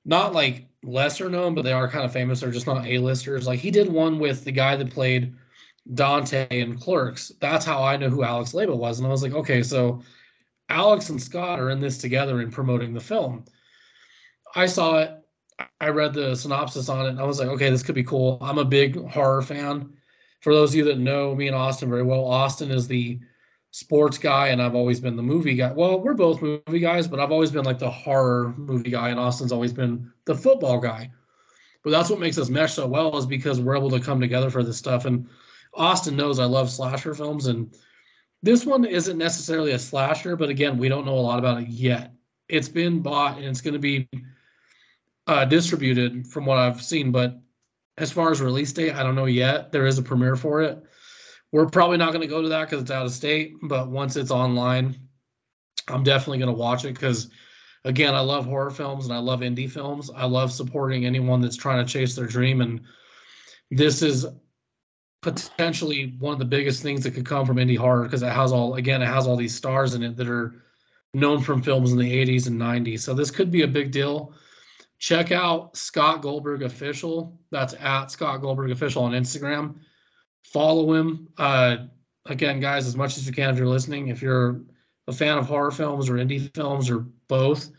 not 0.06 0.34
like 0.34 0.68
lesser 0.84 1.30
known, 1.30 1.54
but 1.54 1.64
they 1.64 1.74
are 1.74 1.88
kind 1.88 2.06
of 2.06 2.12
famous. 2.12 2.40
They're 2.40 2.52
just 2.52 2.68
not 2.68 2.86
A-listers. 2.86 3.48
Like 3.48 3.60
he 3.60 3.72
did 3.72 3.90
one 3.90 4.20
with 4.20 4.44
the 4.44 4.52
guy 4.52 4.76
that 4.76 4.92
played 4.92 5.34
Dante 5.94 6.48
in 6.50 6.78
Clerks. 6.78 7.32
That's 7.40 7.66
how 7.66 7.84
I 7.84 7.98
know 7.98 8.10
who 8.10 8.24
Alex 8.24 8.54
Leba 8.54 8.76
was. 8.76 9.00
And 9.00 9.08
I 9.08 9.12
was 9.12 9.24
like, 9.24 9.34
okay, 9.34 9.64
so 9.64 10.02
Alex 10.70 11.10
and 11.10 11.22
Scott 11.22 11.60
are 11.60 11.70
in 11.70 11.80
this 11.80 11.98
together 11.98 12.42
in 12.42 12.52
promoting 12.52 12.94
the 12.94 13.00
film. 13.00 13.46
I 14.56 14.66
saw 14.66 15.00
it. 15.00 15.12
I 15.82 15.90
read 15.90 16.14
the 16.14 16.36
synopsis 16.36 16.90
on 16.90 17.06
it, 17.06 17.10
and 17.10 17.20
I 17.20 17.24
was 17.24 17.40
like, 17.40 17.50
okay, 17.50 17.70
this 17.70 17.84
could 17.84 17.96
be 17.96 18.04
cool. 18.04 18.38
I'm 18.42 18.60
a 18.60 18.66
big 18.66 18.96
horror 19.10 19.42
fan. 19.42 19.94
For 20.42 20.54
those 20.54 20.72
of 20.72 20.76
you 20.76 20.84
that 20.86 21.00
know 21.00 21.34
me 21.34 21.48
and 21.48 21.56
Austin 21.56 21.90
very 21.90 22.04
well, 22.04 22.26
Austin 22.26 22.70
is 22.70 22.88
the 22.88 23.20
sports 23.72 24.18
guy 24.18 24.48
and 24.48 24.62
I've 24.62 24.76
always 24.76 25.00
been 25.00 25.16
the 25.16 25.24
movie 25.24 25.56
guy. 25.56 25.72
Well, 25.72 26.00
we're 26.00 26.14
both 26.14 26.42
movie 26.42 26.80
guys, 26.80 27.08
but 27.08 27.20
I've 27.20 27.32
always 27.32 27.52
been 27.52 27.66
like 27.66 27.80
the 27.80 27.90
horror 27.90 28.54
movie 28.58 28.92
guy, 28.92 29.10
and 29.10 29.20
Austin's 29.20 29.52
always 29.52 29.74
been 29.74 30.12
the 30.26 30.36
football 30.36 30.80
guy. 30.80 31.12
But 31.84 31.92
that's 31.92 32.10
what 32.10 32.20
makes 32.20 32.38
us 32.38 32.50
mesh 32.50 32.74
so 32.74 32.88
well 32.88 33.18
is 33.18 33.26
because 33.26 33.62
we're 33.62 33.78
able 33.78 33.92
to 33.92 34.00
come 34.00 34.20
together 34.20 34.50
for 34.50 34.64
this 34.64 34.78
stuff. 34.78 35.06
And 35.06 35.28
Austin 35.74 36.16
knows 36.16 36.40
I 36.40 36.46
love 36.46 36.70
slasher 36.70 37.14
films, 37.14 37.48
and 37.48 37.76
this 38.44 38.66
one 38.66 38.86
isn't 38.86 39.18
necessarily 39.18 39.72
a 39.72 39.80
slasher, 39.80 40.36
but 40.36 40.50
again, 40.50 40.78
we 40.78 40.90
don't 40.90 41.06
know 41.06 41.18
a 41.18 41.20
lot 41.20 41.40
about 41.40 41.62
it 41.62 41.68
yet. 41.68 42.14
It's 42.50 42.70
been 42.70 43.02
bought 43.02 43.38
and 43.38 43.46
it's 43.46 43.62
going 43.62 43.74
to 43.74 43.80
be 43.80 44.08
uh, 45.28 45.46
distributed 45.46 46.28
from 46.28 46.46
what 46.46 46.58
I've 46.58 46.82
seen, 46.82 47.12
but 47.12 47.40
as 47.98 48.12
far 48.12 48.32
as 48.32 48.42
release 48.42 48.72
date, 48.72 48.94
I 48.94 49.04
don't 49.04 49.16
know 49.16 49.26
yet. 49.26 49.72
There 49.72 49.86
is 49.86 49.98
a 49.98 50.04
premiere 50.04 50.36
for 50.36 50.62
it. 50.62 50.82
We're 51.52 51.66
probably 51.66 51.98
not 51.98 52.10
going 52.12 52.22
to 52.22 52.28
go 52.28 52.42
to 52.42 52.50
that 52.50 52.70
because 52.70 52.84
it's 52.84 52.92
out 52.92 53.06
of 53.06 53.12
state, 53.12 53.54
but 53.64 53.90
once 53.90 54.16
it's 54.16 54.32
online, 54.32 54.96
I'm 55.88 56.04
definitely 56.04 56.40
going 56.40 56.54
to 56.54 56.60
watch 56.60 56.86
it 56.86 56.94
because, 56.94 57.30
again, 57.86 58.14
I 58.14 58.20
love 58.20 58.46
horror 58.46 58.70
films 58.70 59.06
and 59.06 59.14
I 59.14 59.18
love 59.18 59.40
indie 59.40 59.70
films. 59.70 60.12
I 60.16 60.26
love 60.26 60.52
supporting 60.52 61.06
anyone 61.06 61.42
that's 61.42 61.56
trying 61.56 61.86
to 61.86 61.92
chase 61.92 62.16
their 62.16 62.28
dream, 62.28 62.62
and 62.62 62.82
this 63.72 64.02
is 64.02 64.26
potentially 65.22 66.16
one 66.20 66.34
of 66.34 66.40
the 66.40 66.46
biggest 66.46 66.82
things 66.84 67.04
that 67.04 67.12
could 67.12 67.26
come 67.26 67.46
from 67.46 67.58
indie 67.58 67.78
horror 67.78 68.04
because 68.04 68.22
it 68.22 68.32
has 68.32 68.52
all 68.52 68.76
again 68.76 69.02
it 69.02 69.08
has 69.08 69.26
all 69.28 69.36
these 69.36 69.56
stars 69.56 69.94
in 69.94 70.04
it 70.04 70.16
that 70.16 70.30
are 70.30 70.64
known 71.14 71.42
from 71.42 71.62
films 71.62 71.92
in 71.92 71.98
the 71.98 72.26
80s 72.26 72.48
and 72.48 72.60
90s 72.60 73.00
so 73.00 73.14
this 73.14 73.32
could 73.32 73.52
be 73.52 73.64
a 73.64 73.68
big 73.68 73.92
deal. 73.92 74.34
Check 75.00 75.32
out 75.32 75.76
scott 75.76 76.22
goldberg 76.22 76.64
official. 76.64 77.40
That's 77.52 77.74
at 77.80 78.12
scott 78.12 78.42
goldberg 78.42 78.72
official 78.72 79.04
on 79.04 79.14
instagram. 79.14 79.76
Follow 80.44 80.94
him. 80.94 81.28
Uh, 81.38 81.78
again 82.30 82.60
guys 82.60 82.88
as 82.88 82.96
much 82.96 83.18
as 83.18 83.26
you 83.26 83.34
can 83.34 83.50
if 83.50 83.58
you're 83.58 83.68
listening 83.68 84.10
if 84.10 84.22
you're 84.22 84.62
a 85.08 85.14
fan 85.14 85.38
of 85.38 85.46
horror 85.46 85.72
films 85.72 86.10
or 86.10 86.16
indie 86.16 86.54
films 86.54 86.90
or 86.90 87.06
both 87.28 87.72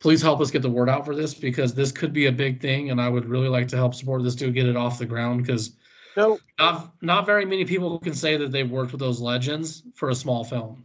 please 0.00 0.22
help 0.22 0.40
us 0.40 0.50
get 0.50 0.62
the 0.62 0.70
word 0.70 0.88
out 0.88 1.04
for 1.04 1.14
this 1.14 1.34
because 1.34 1.74
this 1.74 1.92
could 1.92 2.12
be 2.12 2.26
a 2.26 2.32
big 2.32 2.60
thing 2.60 2.90
and 2.90 3.00
i 3.00 3.08
would 3.08 3.26
really 3.26 3.48
like 3.48 3.68
to 3.68 3.76
help 3.76 3.94
support 3.94 4.22
this 4.22 4.34
to 4.34 4.50
get 4.50 4.66
it 4.66 4.76
off 4.76 4.98
the 4.98 5.06
ground 5.06 5.42
because 5.42 5.76
No, 6.16 6.38
not 6.58 6.92
not 7.02 7.26
very 7.26 7.44
many 7.44 7.64
people 7.64 7.98
can 7.98 8.14
say 8.14 8.36
that 8.38 8.50
they've 8.50 8.70
worked 8.70 8.92
with 8.92 9.00
those 9.00 9.20
legends 9.20 9.82
for 9.94 10.08
a 10.08 10.14
small 10.14 10.44
film. 10.44 10.84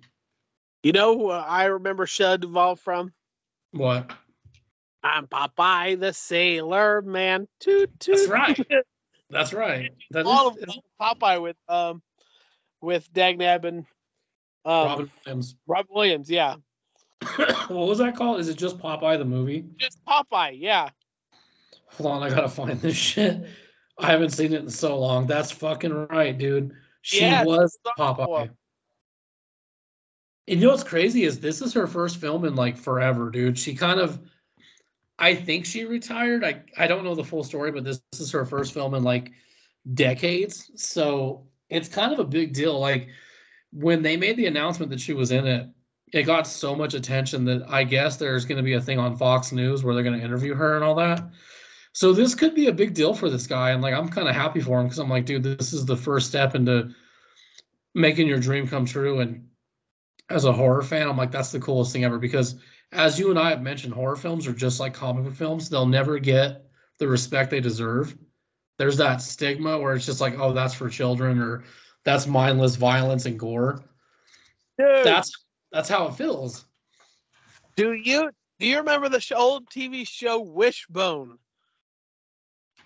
you 0.83 0.91
know 0.91 1.17
who 1.17 1.29
I 1.29 1.65
remember 1.65 2.05
Shelley 2.05 2.39
Duvall 2.39 2.75
from? 2.75 3.13
What? 3.71 4.11
I'm 5.03 5.27
Popeye 5.27 5.99
the 5.99 6.13
Sailor 6.13 7.01
Man. 7.01 7.47
Toot 7.59 7.89
toot. 7.99 8.17
That's 8.17 8.27
right. 8.29 8.67
That's 9.29 9.53
right. 9.53 9.91
That 10.11 10.25
All 10.25 10.49
of 10.49 10.57
is, 10.57 10.63
is 10.63 10.79
Popeye 11.01 11.41
with 11.41 11.55
um 11.69 12.01
with 12.81 13.11
Dagnab 13.13 13.63
and 13.63 13.85
um 14.65 14.87
Robin 14.87 15.11
Williams. 15.25 15.55
Rob 15.65 15.85
Williams. 15.89 16.29
Yeah, 16.29 16.55
what 17.35 17.69
was 17.69 17.99
that 17.99 18.15
called? 18.15 18.41
Is 18.41 18.49
it 18.49 18.57
just 18.57 18.77
Popeye 18.77 19.17
the 19.17 19.25
movie? 19.25 19.65
just 19.77 20.03
Popeye. 20.05 20.57
Yeah. 20.59 20.89
Hold 21.91 22.11
on, 22.11 22.23
I 22.23 22.29
gotta 22.29 22.49
find 22.49 22.79
this 22.81 22.95
shit. 22.95 23.45
I 24.01 24.07
haven't 24.11 24.31
seen 24.31 24.53
it 24.53 24.61
in 24.61 24.69
so 24.69 24.97
long. 24.97 25.27
That's 25.27 25.51
fucking 25.51 26.07
right, 26.07 26.37
dude. 26.37 26.73
She 27.01 27.21
Yeah, 27.21 27.43
was 27.43 27.77
Popeye. 27.97 28.25
cool. 28.25 28.37
And 30.47 30.59
you 30.59 30.65
know 30.65 30.71
what's 30.71 30.83
crazy 30.83 31.23
is 31.23 31.39
this 31.39 31.61
is 31.61 31.73
her 31.73 31.87
first 31.87 32.17
film 32.17 32.45
in 32.45 32.55
like 32.55 32.77
forever, 32.77 33.29
dude. 33.29 33.57
She 33.57 33.75
kind 33.75 33.99
of 33.99 34.19
I 35.19 35.35
think 35.35 35.65
she 35.65 35.85
retired. 35.85 36.43
I 36.43 36.63
I 36.77 36.87
don't 36.87 37.03
know 37.03 37.15
the 37.15 37.23
full 37.23 37.43
story, 37.43 37.71
but 37.71 37.83
this, 37.83 38.01
this 38.11 38.21
is 38.21 38.31
her 38.31 38.45
first 38.45 38.73
film 38.73 38.95
in 38.95 39.03
like 39.03 39.31
decades. 39.93 40.71
So 40.75 41.47
it's 41.69 41.87
kind 41.87 42.11
of 42.11 42.19
a 42.19 42.23
big 42.23 42.53
deal. 42.53 42.79
Like 42.79 43.09
when 43.71 44.01
they 44.01 44.17
made 44.17 44.35
the 44.35 44.47
announcement 44.47 44.89
that 44.91 44.99
she 44.99 45.13
was 45.13 45.31
in 45.31 45.45
it, 45.45 45.69
it 46.11 46.23
got 46.23 46.47
so 46.47 46.75
much 46.75 46.95
attention 46.95 47.45
that 47.45 47.63
I 47.69 47.83
guess 47.83 48.17
there's 48.17 48.45
going 48.45 48.57
to 48.57 48.63
be 48.63 48.73
a 48.73 48.81
thing 48.81 48.99
on 48.99 49.15
Fox 49.15 49.51
News 49.51 49.83
where 49.83 49.93
they're 49.93 50.03
going 50.03 50.19
to 50.19 50.25
interview 50.25 50.53
her 50.55 50.75
and 50.75 50.83
all 50.83 50.95
that. 50.95 51.21
So 51.93 52.13
this 52.13 52.35
could 52.35 52.55
be 52.55 52.67
a 52.67 52.73
big 52.73 52.93
deal 52.93 53.13
for 53.13 53.29
this 53.29 53.47
guy, 53.47 53.71
and 53.71 53.81
like 53.81 53.93
I'm 53.93 54.09
kind 54.09 54.29
of 54.29 54.35
happy 54.35 54.61
for 54.61 54.79
him 54.79 54.85
because 54.85 54.99
I'm 54.99 55.09
like, 55.09 55.25
dude, 55.25 55.43
this 55.43 55.73
is 55.73 55.85
the 55.85 55.97
first 55.97 56.27
step 56.27 56.55
into 56.55 56.93
making 57.93 58.27
your 58.27 58.39
dream 58.39 58.67
come 58.67 58.85
true. 58.85 59.19
And 59.19 59.49
as 60.29 60.45
a 60.45 60.53
horror 60.53 60.83
fan, 60.83 61.09
I'm 61.09 61.17
like, 61.17 61.31
that's 61.31 61.51
the 61.51 61.59
coolest 61.59 61.91
thing 61.91 62.05
ever 62.05 62.17
because 62.17 62.55
as 62.93 63.19
you 63.19 63.29
and 63.29 63.39
I 63.39 63.49
have 63.49 63.61
mentioned, 63.61 63.93
horror 63.93 64.15
films 64.15 64.47
are 64.47 64.53
just 64.53 64.79
like 64.79 64.93
comic 64.93 65.25
book 65.25 65.35
films. 65.35 65.69
They'll 65.69 65.85
never 65.85 66.19
get 66.19 66.65
the 66.97 67.07
respect 67.07 67.51
they 67.51 67.59
deserve. 67.59 68.15
There's 68.77 68.97
that 68.97 69.21
stigma 69.21 69.77
where 69.77 69.93
it's 69.93 70.05
just 70.05 70.21
like, 70.21 70.39
oh, 70.39 70.53
that's 70.53 70.73
for 70.73 70.89
children 70.89 71.39
or 71.39 71.63
that's 72.03 72.25
mindless 72.25 72.75
violence 72.75 73.25
and 73.25 73.37
gore. 73.39 73.83
Dude, 74.77 75.05
That's 75.05 75.31
that's 75.71 75.89
how 75.89 76.07
it 76.07 76.15
feels. 76.15 76.65
do 77.75 77.93
you 77.93 78.31
do 78.59 78.65
you 78.65 78.77
remember 78.77 79.09
the 79.09 79.23
old 79.35 79.69
TV 79.69 80.07
show 80.07 80.39
Wishbone? 80.39 81.37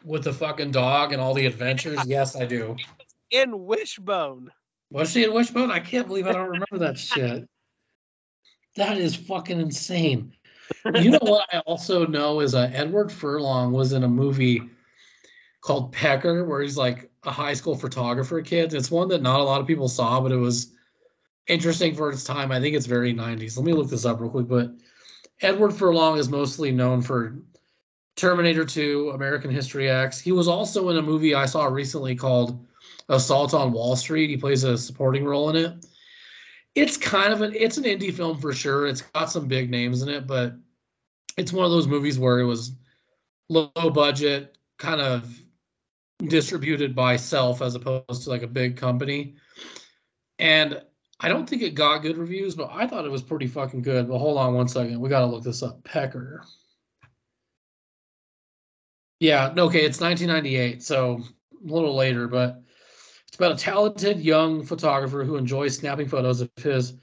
With 0.05 0.23
the 0.23 0.33
fucking 0.33 0.71
dog 0.71 1.13
and 1.13 1.21
all 1.21 1.33
the 1.33 1.45
adventures. 1.45 2.05
Yes, 2.05 2.35
I 2.35 2.45
do. 2.45 2.75
In 3.31 3.65
Wishbone. 3.65 4.51
Was 4.91 5.11
she 5.11 5.23
in 5.23 5.33
Wishbone? 5.33 5.71
I 5.71 5.79
can't 5.79 6.07
believe 6.07 6.27
I 6.27 6.33
don't 6.33 6.49
remember 6.49 6.77
that 6.77 6.97
shit. 6.97 7.47
That 8.75 8.97
is 8.97 9.15
fucking 9.15 9.59
insane. 9.59 10.33
You 10.93 11.11
know 11.11 11.19
what 11.21 11.47
I 11.51 11.59
also 11.59 12.05
know 12.05 12.39
is 12.39 12.53
uh, 12.53 12.69
Edward 12.73 13.11
Furlong 13.11 13.71
was 13.71 13.93
in 13.93 14.03
a 14.03 14.07
movie 14.07 14.61
called 15.61 15.91
Pecker, 15.91 16.45
where 16.45 16.61
he's 16.61 16.77
like 16.77 17.09
a 17.23 17.31
high 17.31 17.53
school 17.53 17.75
photographer 17.75 18.41
kid. 18.41 18.73
It's 18.73 18.91
one 18.91 19.07
that 19.07 19.21
not 19.21 19.39
a 19.39 19.43
lot 19.43 19.61
of 19.61 19.67
people 19.67 19.87
saw, 19.87 20.21
but 20.21 20.31
it 20.31 20.37
was 20.37 20.73
interesting 21.47 21.95
for 21.95 22.09
its 22.09 22.23
time. 22.23 22.51
I 22.51 22.59
think 22.59 22.75
it's 22.75 22.85
very 22.85 23.13
90s. 23.13 23.57
Let 23.57 23.65
me 23.65 23.73
look 23.73 23.89
this 23.89 24.05
up 24.05 24.19
real 24.19 24.29
quick. 24.29 24.47
But 24.47 24.71
Edward 25.41 25.73
Furlong 25.73 26.17
is 26.17 26.29
mostly 26.29 26.71
known 26.71 27.01
for 27.01 27.37
Terminator 28.15 28.65
2, 28.65 29.11
American 29.11 29.51
History 29.51 29.89
X. 29.89 30.19
He 30.19 30.31
was 30.31 30.47
also 30.47 30.89
in 30.89 30.97
a 30.97 31.01
movie 31.01 31.35
I 31.35 31.45
saw 31.45 31.65
recently 31.65 32.15
called 32.15 32.65
Assault 33.09 33.53
on 33.53 33.71
Wall 33.71 33.95
Street. 33.95 34.29
He 34.29 34.37
plays 34.37 34.63
a 34.63 34.77
supporting 34.77 35.25
role 35.25 35.49
in 35.49 35.55
it. 35.57 35.85
It's 36.75 36.97
kind 36.97 37.31
of 37.31 37.41
an 37.41 37.53
it's 37.55 37.77
an 37.77 37.83
indie 37.83 38.13
film 38.13 38.39
for 38.39 38.53
sure. 38.53 38.87
It's 38.87 39.01
got 39.01 39.31
some 39.31 39.47
big 39.47 39.69
names 39.69 40.01
in 40.01 40.09
it, 40.09 40.27
but 40.27 40.55
it's 41.37 41.53
one 41.53 41.65
of 41.65 41.71
those 41.71 41.87
movies 41.87 42.19
where 42.19 42.39
it 42.39 42.45
was 42.45 42.73
low 43.49 43.69
budget, 43.93 44.57
kind 44.77 45.01
of 45.01 45.39
distributed 46.27 46.95
by 46.95 47.15
self 47.15 47.61
as 47.61 47.75
opposed 47.75 48.23
to 48.23 48.29
like 48.29 48.43
a 48.43 48.47
big 48.47 48.77
company. 48.77 49.35
And 50.39 50.81
I 51.19 51.29
don't 51.29 51.49
think 51.49 51.61
it 51.61 51.75
got 51.75 52.01
good 52.01 52.17
reviews, 52.17 52.55
but 52.55 52.69
I 52.71 52.87
thought 52.87 53.05
it 53.05 53.11
was 53.11 53.23
pretty 53.23 53.47
fucking 53.47 53.81
good. 53.81 54.07
But 54.09 54.17
hold 54.17 54.37
on 54.37 54.53
one 54.53 54.67
second. 54.67 54.99
We 54.99 55.09
got 55.09 55.21
to 55.21 55.25
look 55.25 55.43
this 55.43 55.63
up. 55.63 55.83
Pecker. 55.83 56.43
Yeah, 59.19 59.53
okay, 59.57 59.85
it's 59.85 60.01
1998, 60.01 60.83
so 60.83 61.21
a 61.63 61.73
little 61.73 61.95
later, 61.95 62.27
but 62.27 62.61
it's 63.27 63.37
about 63.37 63.53
a 63.53 63.57
talented 63.57 64.19
young 64.19 64.63
photographer 64.63 65.23
who 65.23 65.37
enjoys 65.37 65.77
snapping 65.77 66.07
photos 66.07 66.41
of 66.41 66.49
his 66.57 66.93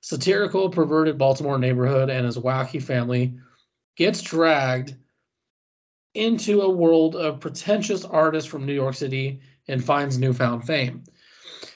satirical, 0.00 0.68
perverted 0.68 1.16
Baltimore 1.16 1.58
neighborhood 1.58 2.10
and 2.10 2.26
his 2.26 2.36
wacky 2.36 2.82
family 2.82 3.34
gets 3.96 4.20
dragged 4.20 4.96
into 6.14 6.62
a 6.62 6.70
world 6.70 7.16
of 7.16 7.40
pretentious 7.40 8.04
artists 8.04 8.50
from 8.50 8.66
New 8.66 8.74
York 8.74 8.94
City 8.94 9.40
and 9.68 9.82
finds 9.82 10.18
newfound 10.18 10.64
fame. 10.64 11.02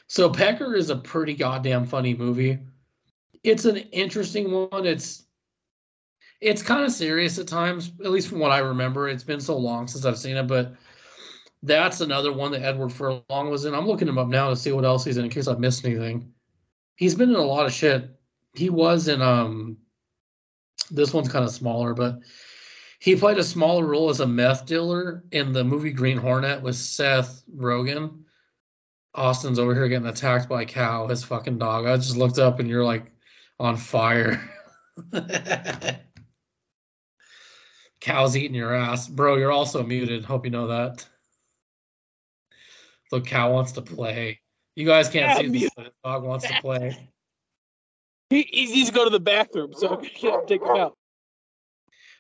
So 0.09 0.31
Pecker 0.31 0.75
is 0.75 0.91
a 0.91 0.97
pretty 0.97 1.35
goddamn 1.35 1.87
funny 1.87 2.15
movie. 2.15 2.59
It's 3.43 3.65
an 3.65 3.77
interesting 3.77 4.51
one. 4.51 4.87
It's 4.87 5.26
it's 6.41 6.63
kind 6.63 6.85
of 6.85 6.93
serious 6.93 7.39
at 7.39 7.49
times, 7.49 7.93
at 8.05 8.11
least 8.11 8.29
from 8.29 8.39
what 8.39 8.53
I 8.53 8.59
remember. 8.59 9.09
It's 9.09 9.25
been 9.25 9.41
so 9.41 9.57
long 9.57 9.87
since 9.89 10.05
I've 10.05 10.19
seen 10.19 10.37
it, 10.37 10.47
but 10.47 10.75
that's 11.63 12.01
another 12.01 12.33
one 12.33 12.53
that 12.53 12.63
Edward 12.63 12.93
Furlong 12.93 13.51
was 13.51 13.65
in. 13.65 13.75
I'm 13.75 13.87
looking 13.87 14.09
him 14.09 14.19
up 14.19 14.29
now 14.29 14.51
to 14.51 14.57
see 14.57 14.73
what 14.73 14.85
else 14.85 15.05
he's 15.05 15.17
in 15.17 15.25
in 15.25 15.31
case 15.31 15.49
I've 15.49 15.61
missed 15.61 15.85
anything. 15.85 16.33
He's 16.97 17.15
been 17.15 17.31
in 17.31 17.37
a 17.37 17.43
lot 17.43 17.67
of 17.67 17.73
shit. 17.73 18.11
He 18.55 18.71
was 18.71 19.09
in 19.09 19.21
um 19.21 19.77
this 20.91 21.13
one's 21.13 21.29
kind 21.29 21.45
of 21.45 21.51
smaller, 21.51 21.95
but 21.95 22.21
he 23.01 23.17
played 23.17 23.39
a 23.39 23.45
smaller 23.45 23.85
role 23.85 24.09
as 24.09 24.21
a 24.21 24.27
meth 24.27 24.67
dealer 24.67 25.25
in 25.33 25.53
the 25.53 25.65
movie 25.65 25.93
Green 25.93 26.17
Hornet 26.17 26.63
with 26.63 26.77
Seth 26.77 27.43
Rogen. 27.55 28.23
Austin's 29.15 29.59
over 29.59 29.75
here 29.75 29.89
getting 29.89 30.09
attacked 30.09 30.49
by 30.49 30.63
a 30.63 30.67
cow, 30.67 31.07
his 31.07 31.25
fucking 31.25 31.59
dog. 31.59 31.87
I 31.87 31.97
just 31.97 32.17
looked 32.17 32.39
up 32.39 32.61
and 32.61 32.69
you're 32.69 32.85
like 32.85 33.11
on 33.59 33.77
fire. 33.77 34.41
Cow's 38.07 38.37
eating 38.37 38.55
your 38.55 38.73
ass. 38.73 39.09
Bro, 39.09 39.39
you're 39.39 39.51
also 39.51 39.83
muted. 39.83 40.25
Hope 40.25 40.45
you 40.45 40.51
know 40.53 40.69
that. 40.69 41.05
The 43.11 43.21
cow 43.21 43.53
wants 43.53 43.73
to 43.73 43.83
play. 43.83 44.39
You 44.77 44.87
guys 44.87 45.09
can't 45.09 45.27
Yeah, 45.27 45.39
see 45.53 45.59
this, 45.65 45.71
but 45.75 45.87
his 45.87 45.95
dog 46.05 46.23
wants 46.23 46.47
to 46.47 46.55
play. 46.61 47.11
He, 48.31 48.43
he 48.43 48.67
needs 48.67 48.91
to 48.91 48.95
go 48.95 49.03
to 49.03 49.11
the 49.11 49.19
bathroom, 49.19 49.73
so 49.73 49.99
I 50.01 50.07
can't 50.07 50.47
take 50.47 50.63
him 50.63 50.77
out. 50.77 50.97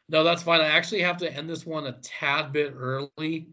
No, 0.08 0.24
that's 0.24 0.42
fine. 0.42 0.60
I 0.60 0.66
actually 0.66 1.02
have 1.02 1.18
to 1.18 1.32
end 1.32 1.48
this 1.48 1.64
one 1.64 1.86
a 1.86 1.92
tad 2.02 2.52
bit 2.52 2.74
early 2.76 3.50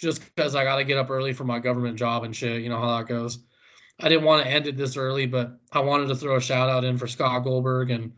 just 0.00 0.24
because 0.24 0.54
I 0.54 0.64
got 0.64 0.76
to 0.76 0.84
get 0.84 0.96
up 0.96 1.10
early 1.10 1.34
for 1.34 1.44
my 1.44 1.58
government 1.58 1.98
job 1.98 2.24
and 2.24 2.34
shit. 2.34 2.62
You 2.62 2.70
know 2.70 2.80
how 2.80 2.96
that 2.96 3.08
goes. 3.08 3.40
I 4.00 4.08
didn't 4.08 4.24
want 4.24 4.42
to 4.42 4.50
end 4.50 4.68
it 4.68 4.78
this 4.78 4.96
early, 4.96 5.26
but 5.26 5.58
I 5.70 5.80
wanted 5.80 6.08
to 6.08 6.16
throw 6.16 6.36
a 6.36 6.40
shout 6.40 6.70
out 6.70 6.84
in 6.84 6.96
for 6.96 7.06
Scott 7.06 7.44
Goldberg 7.44 7.90
and 7.90 8.12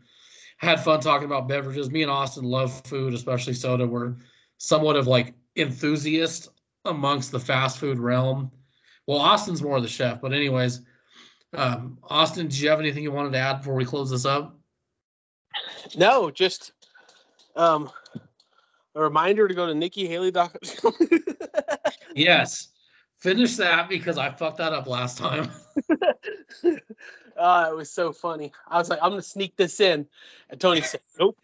had 0.57 0.83
fun 0.83 0.99
talking 0.99 1.25
about 1.25 1.47
beverages. 1.47 1.91
Me 1.91 2.01
and 2.01 2.11
Austin 2.11 2.43
love 2.43 2.81
food, 2.85 3.13
especially 3.13 3.53
soda. 3.53 3.85
We're 3.85 4.15
somewhat 4.57 4.95
of 4.95 5.07
like 5.07 5.33
enthusiasts 5.55 6.49
amongst 6.85 7.31
the 7.31 7.39
fast 7.39 7.77
food 7.77 7.99
realm. 7.99 8.51
Well, 9.07 9.19
Austin's 9.19 9.61
more 9.61 9.77
of 9.77 9.83
the 9.83 9.89
chef, 9.89 10.21
but 10.21 10.33
anyways, 10.33 10.81
um, 11.53 11.97
Austin, 12.03 12.47
do 12.47 12.57
you 12.57 12.69
have 12.69 12.79
anything 12.79 13.03
you 13.03 13.11
wanted 13.11 13.31
to 13.33 13.37
add 13.37 13.59
before 13.59 13.75
we 13.75 13.85
close 13.85 14.09
this 14.09 14.25
up? 14.25 14.57
No, 15.95 16.31
just 16.31 16.73
um, 17.55 17.89
a 18.95 19.01
reminder 19.01 19.47
to 19.47 19.53
go 19.53 19.67
to 19.67 19.73
nikkihaley.com. 19.73 20.93
yes, 22.15 22.69
finish 23.17 23.55
that 23.57 23.89
because 23.89 24.17
I 24.17 24.31
fucked 24.31 24.57
that 24.57 24.73
up 24.73 24.87
last 24.87 25.17
time. 25.17 25.51
uh, 27.37 27.67
it 27.69 27.75
was 27.75 27.91
so 27.91 28.11
funny. 28.11 28.51
I 28.67 28.77
was 28.77 28.89
like, 28.89 28.99
I'm 29.01 29.11
gonna 29.11 29.21
sneak 29.21 29.55
this 29.55 29.79
in, 29.79 30.05
and 30.49 30.59
Tony 30.59 30.81
said, 30.81 31.01
"Nope." 31.19 31.37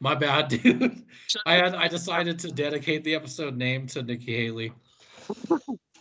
My 0.00 0.14
bad, 0.14 0.48
dude. 0.48 1.02
I 1.46 1.54
had 1.54 1.74
I 1.74 1.88
decided 1.88 2.38
to 2.40 2.52
dedicate 2.52 3.04
the 3.04 3.14
episode 3.14 3.56
name 3.56 3.86
to 3.88 4.02
Nikki 4.02 4.36
Haley. 4.36 4.72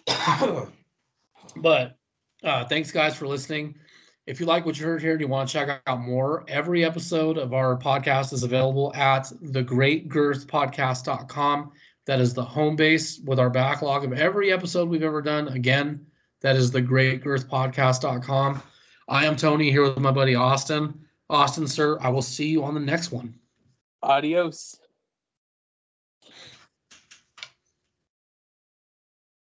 but 1.58 1.98
uh, 2.44 2.66
thanks, 2.66 2.92
guys, 2.92 3.16
for 3.16 3.28
listening. 3.28 3.76
If 4.28 4.40
you 4.40 4.46
like 4.46 4.64
what 4.66 4.80
you 4.80 4.86
heard 4.86 5.02
here 5.02 5.14
and 5.14 5.22
you 5.22 5.28
want 5.28 5.50
to 5.50 5.54
check 5.54 5.82
out 5.88 6.00
more, 6.00 6.46
every 6.48 6.86
episode 6.86 7.38
of 7.38 7.54
our 7.54 7.78
podcast 7.78 8.34
is 8.34 8.44
available 8.44 8.94
at 8.96 9.24
thegreatgirthpodcast.com. 9.44 11.72
That 12.06 12.20
is 12.20 12.34
the 12.34 12.44
home 12.44 12.76
base 12.76 13.22
with 13.26 13.40
our 13.40 13.50
backlog 13.50 14.04
of 14.04 14.12
every 14.14 14.52
episode 14.52 14.90
we've 14.90 15.04
ever 15.04 15.22
done. 15.22 15.48
Again, 15.50 16.04
that 16.42 16.56
is 16.56 16.72
thegreatgirthpodcast.com. 16.72 18.64
I 19.08 19.26
am 19.26 19.36
Tony 19.36 19.72
here 19.72 19.84
with 19.84 20.00
my 20.00 20.12
buddy 20.12 20.36
Austin. 20.36 21.06
Austin, 21.30 21.68
sir, 21.68 21.98
I 22.02 22.10
will 22.10 22.22
see 22.22 22.48
you 22.48 22.64
on 22.64 22.74
the 22.74 22.80
next 22.80 23.12
one. 23.12 23.34
Adios. 24.04 24.81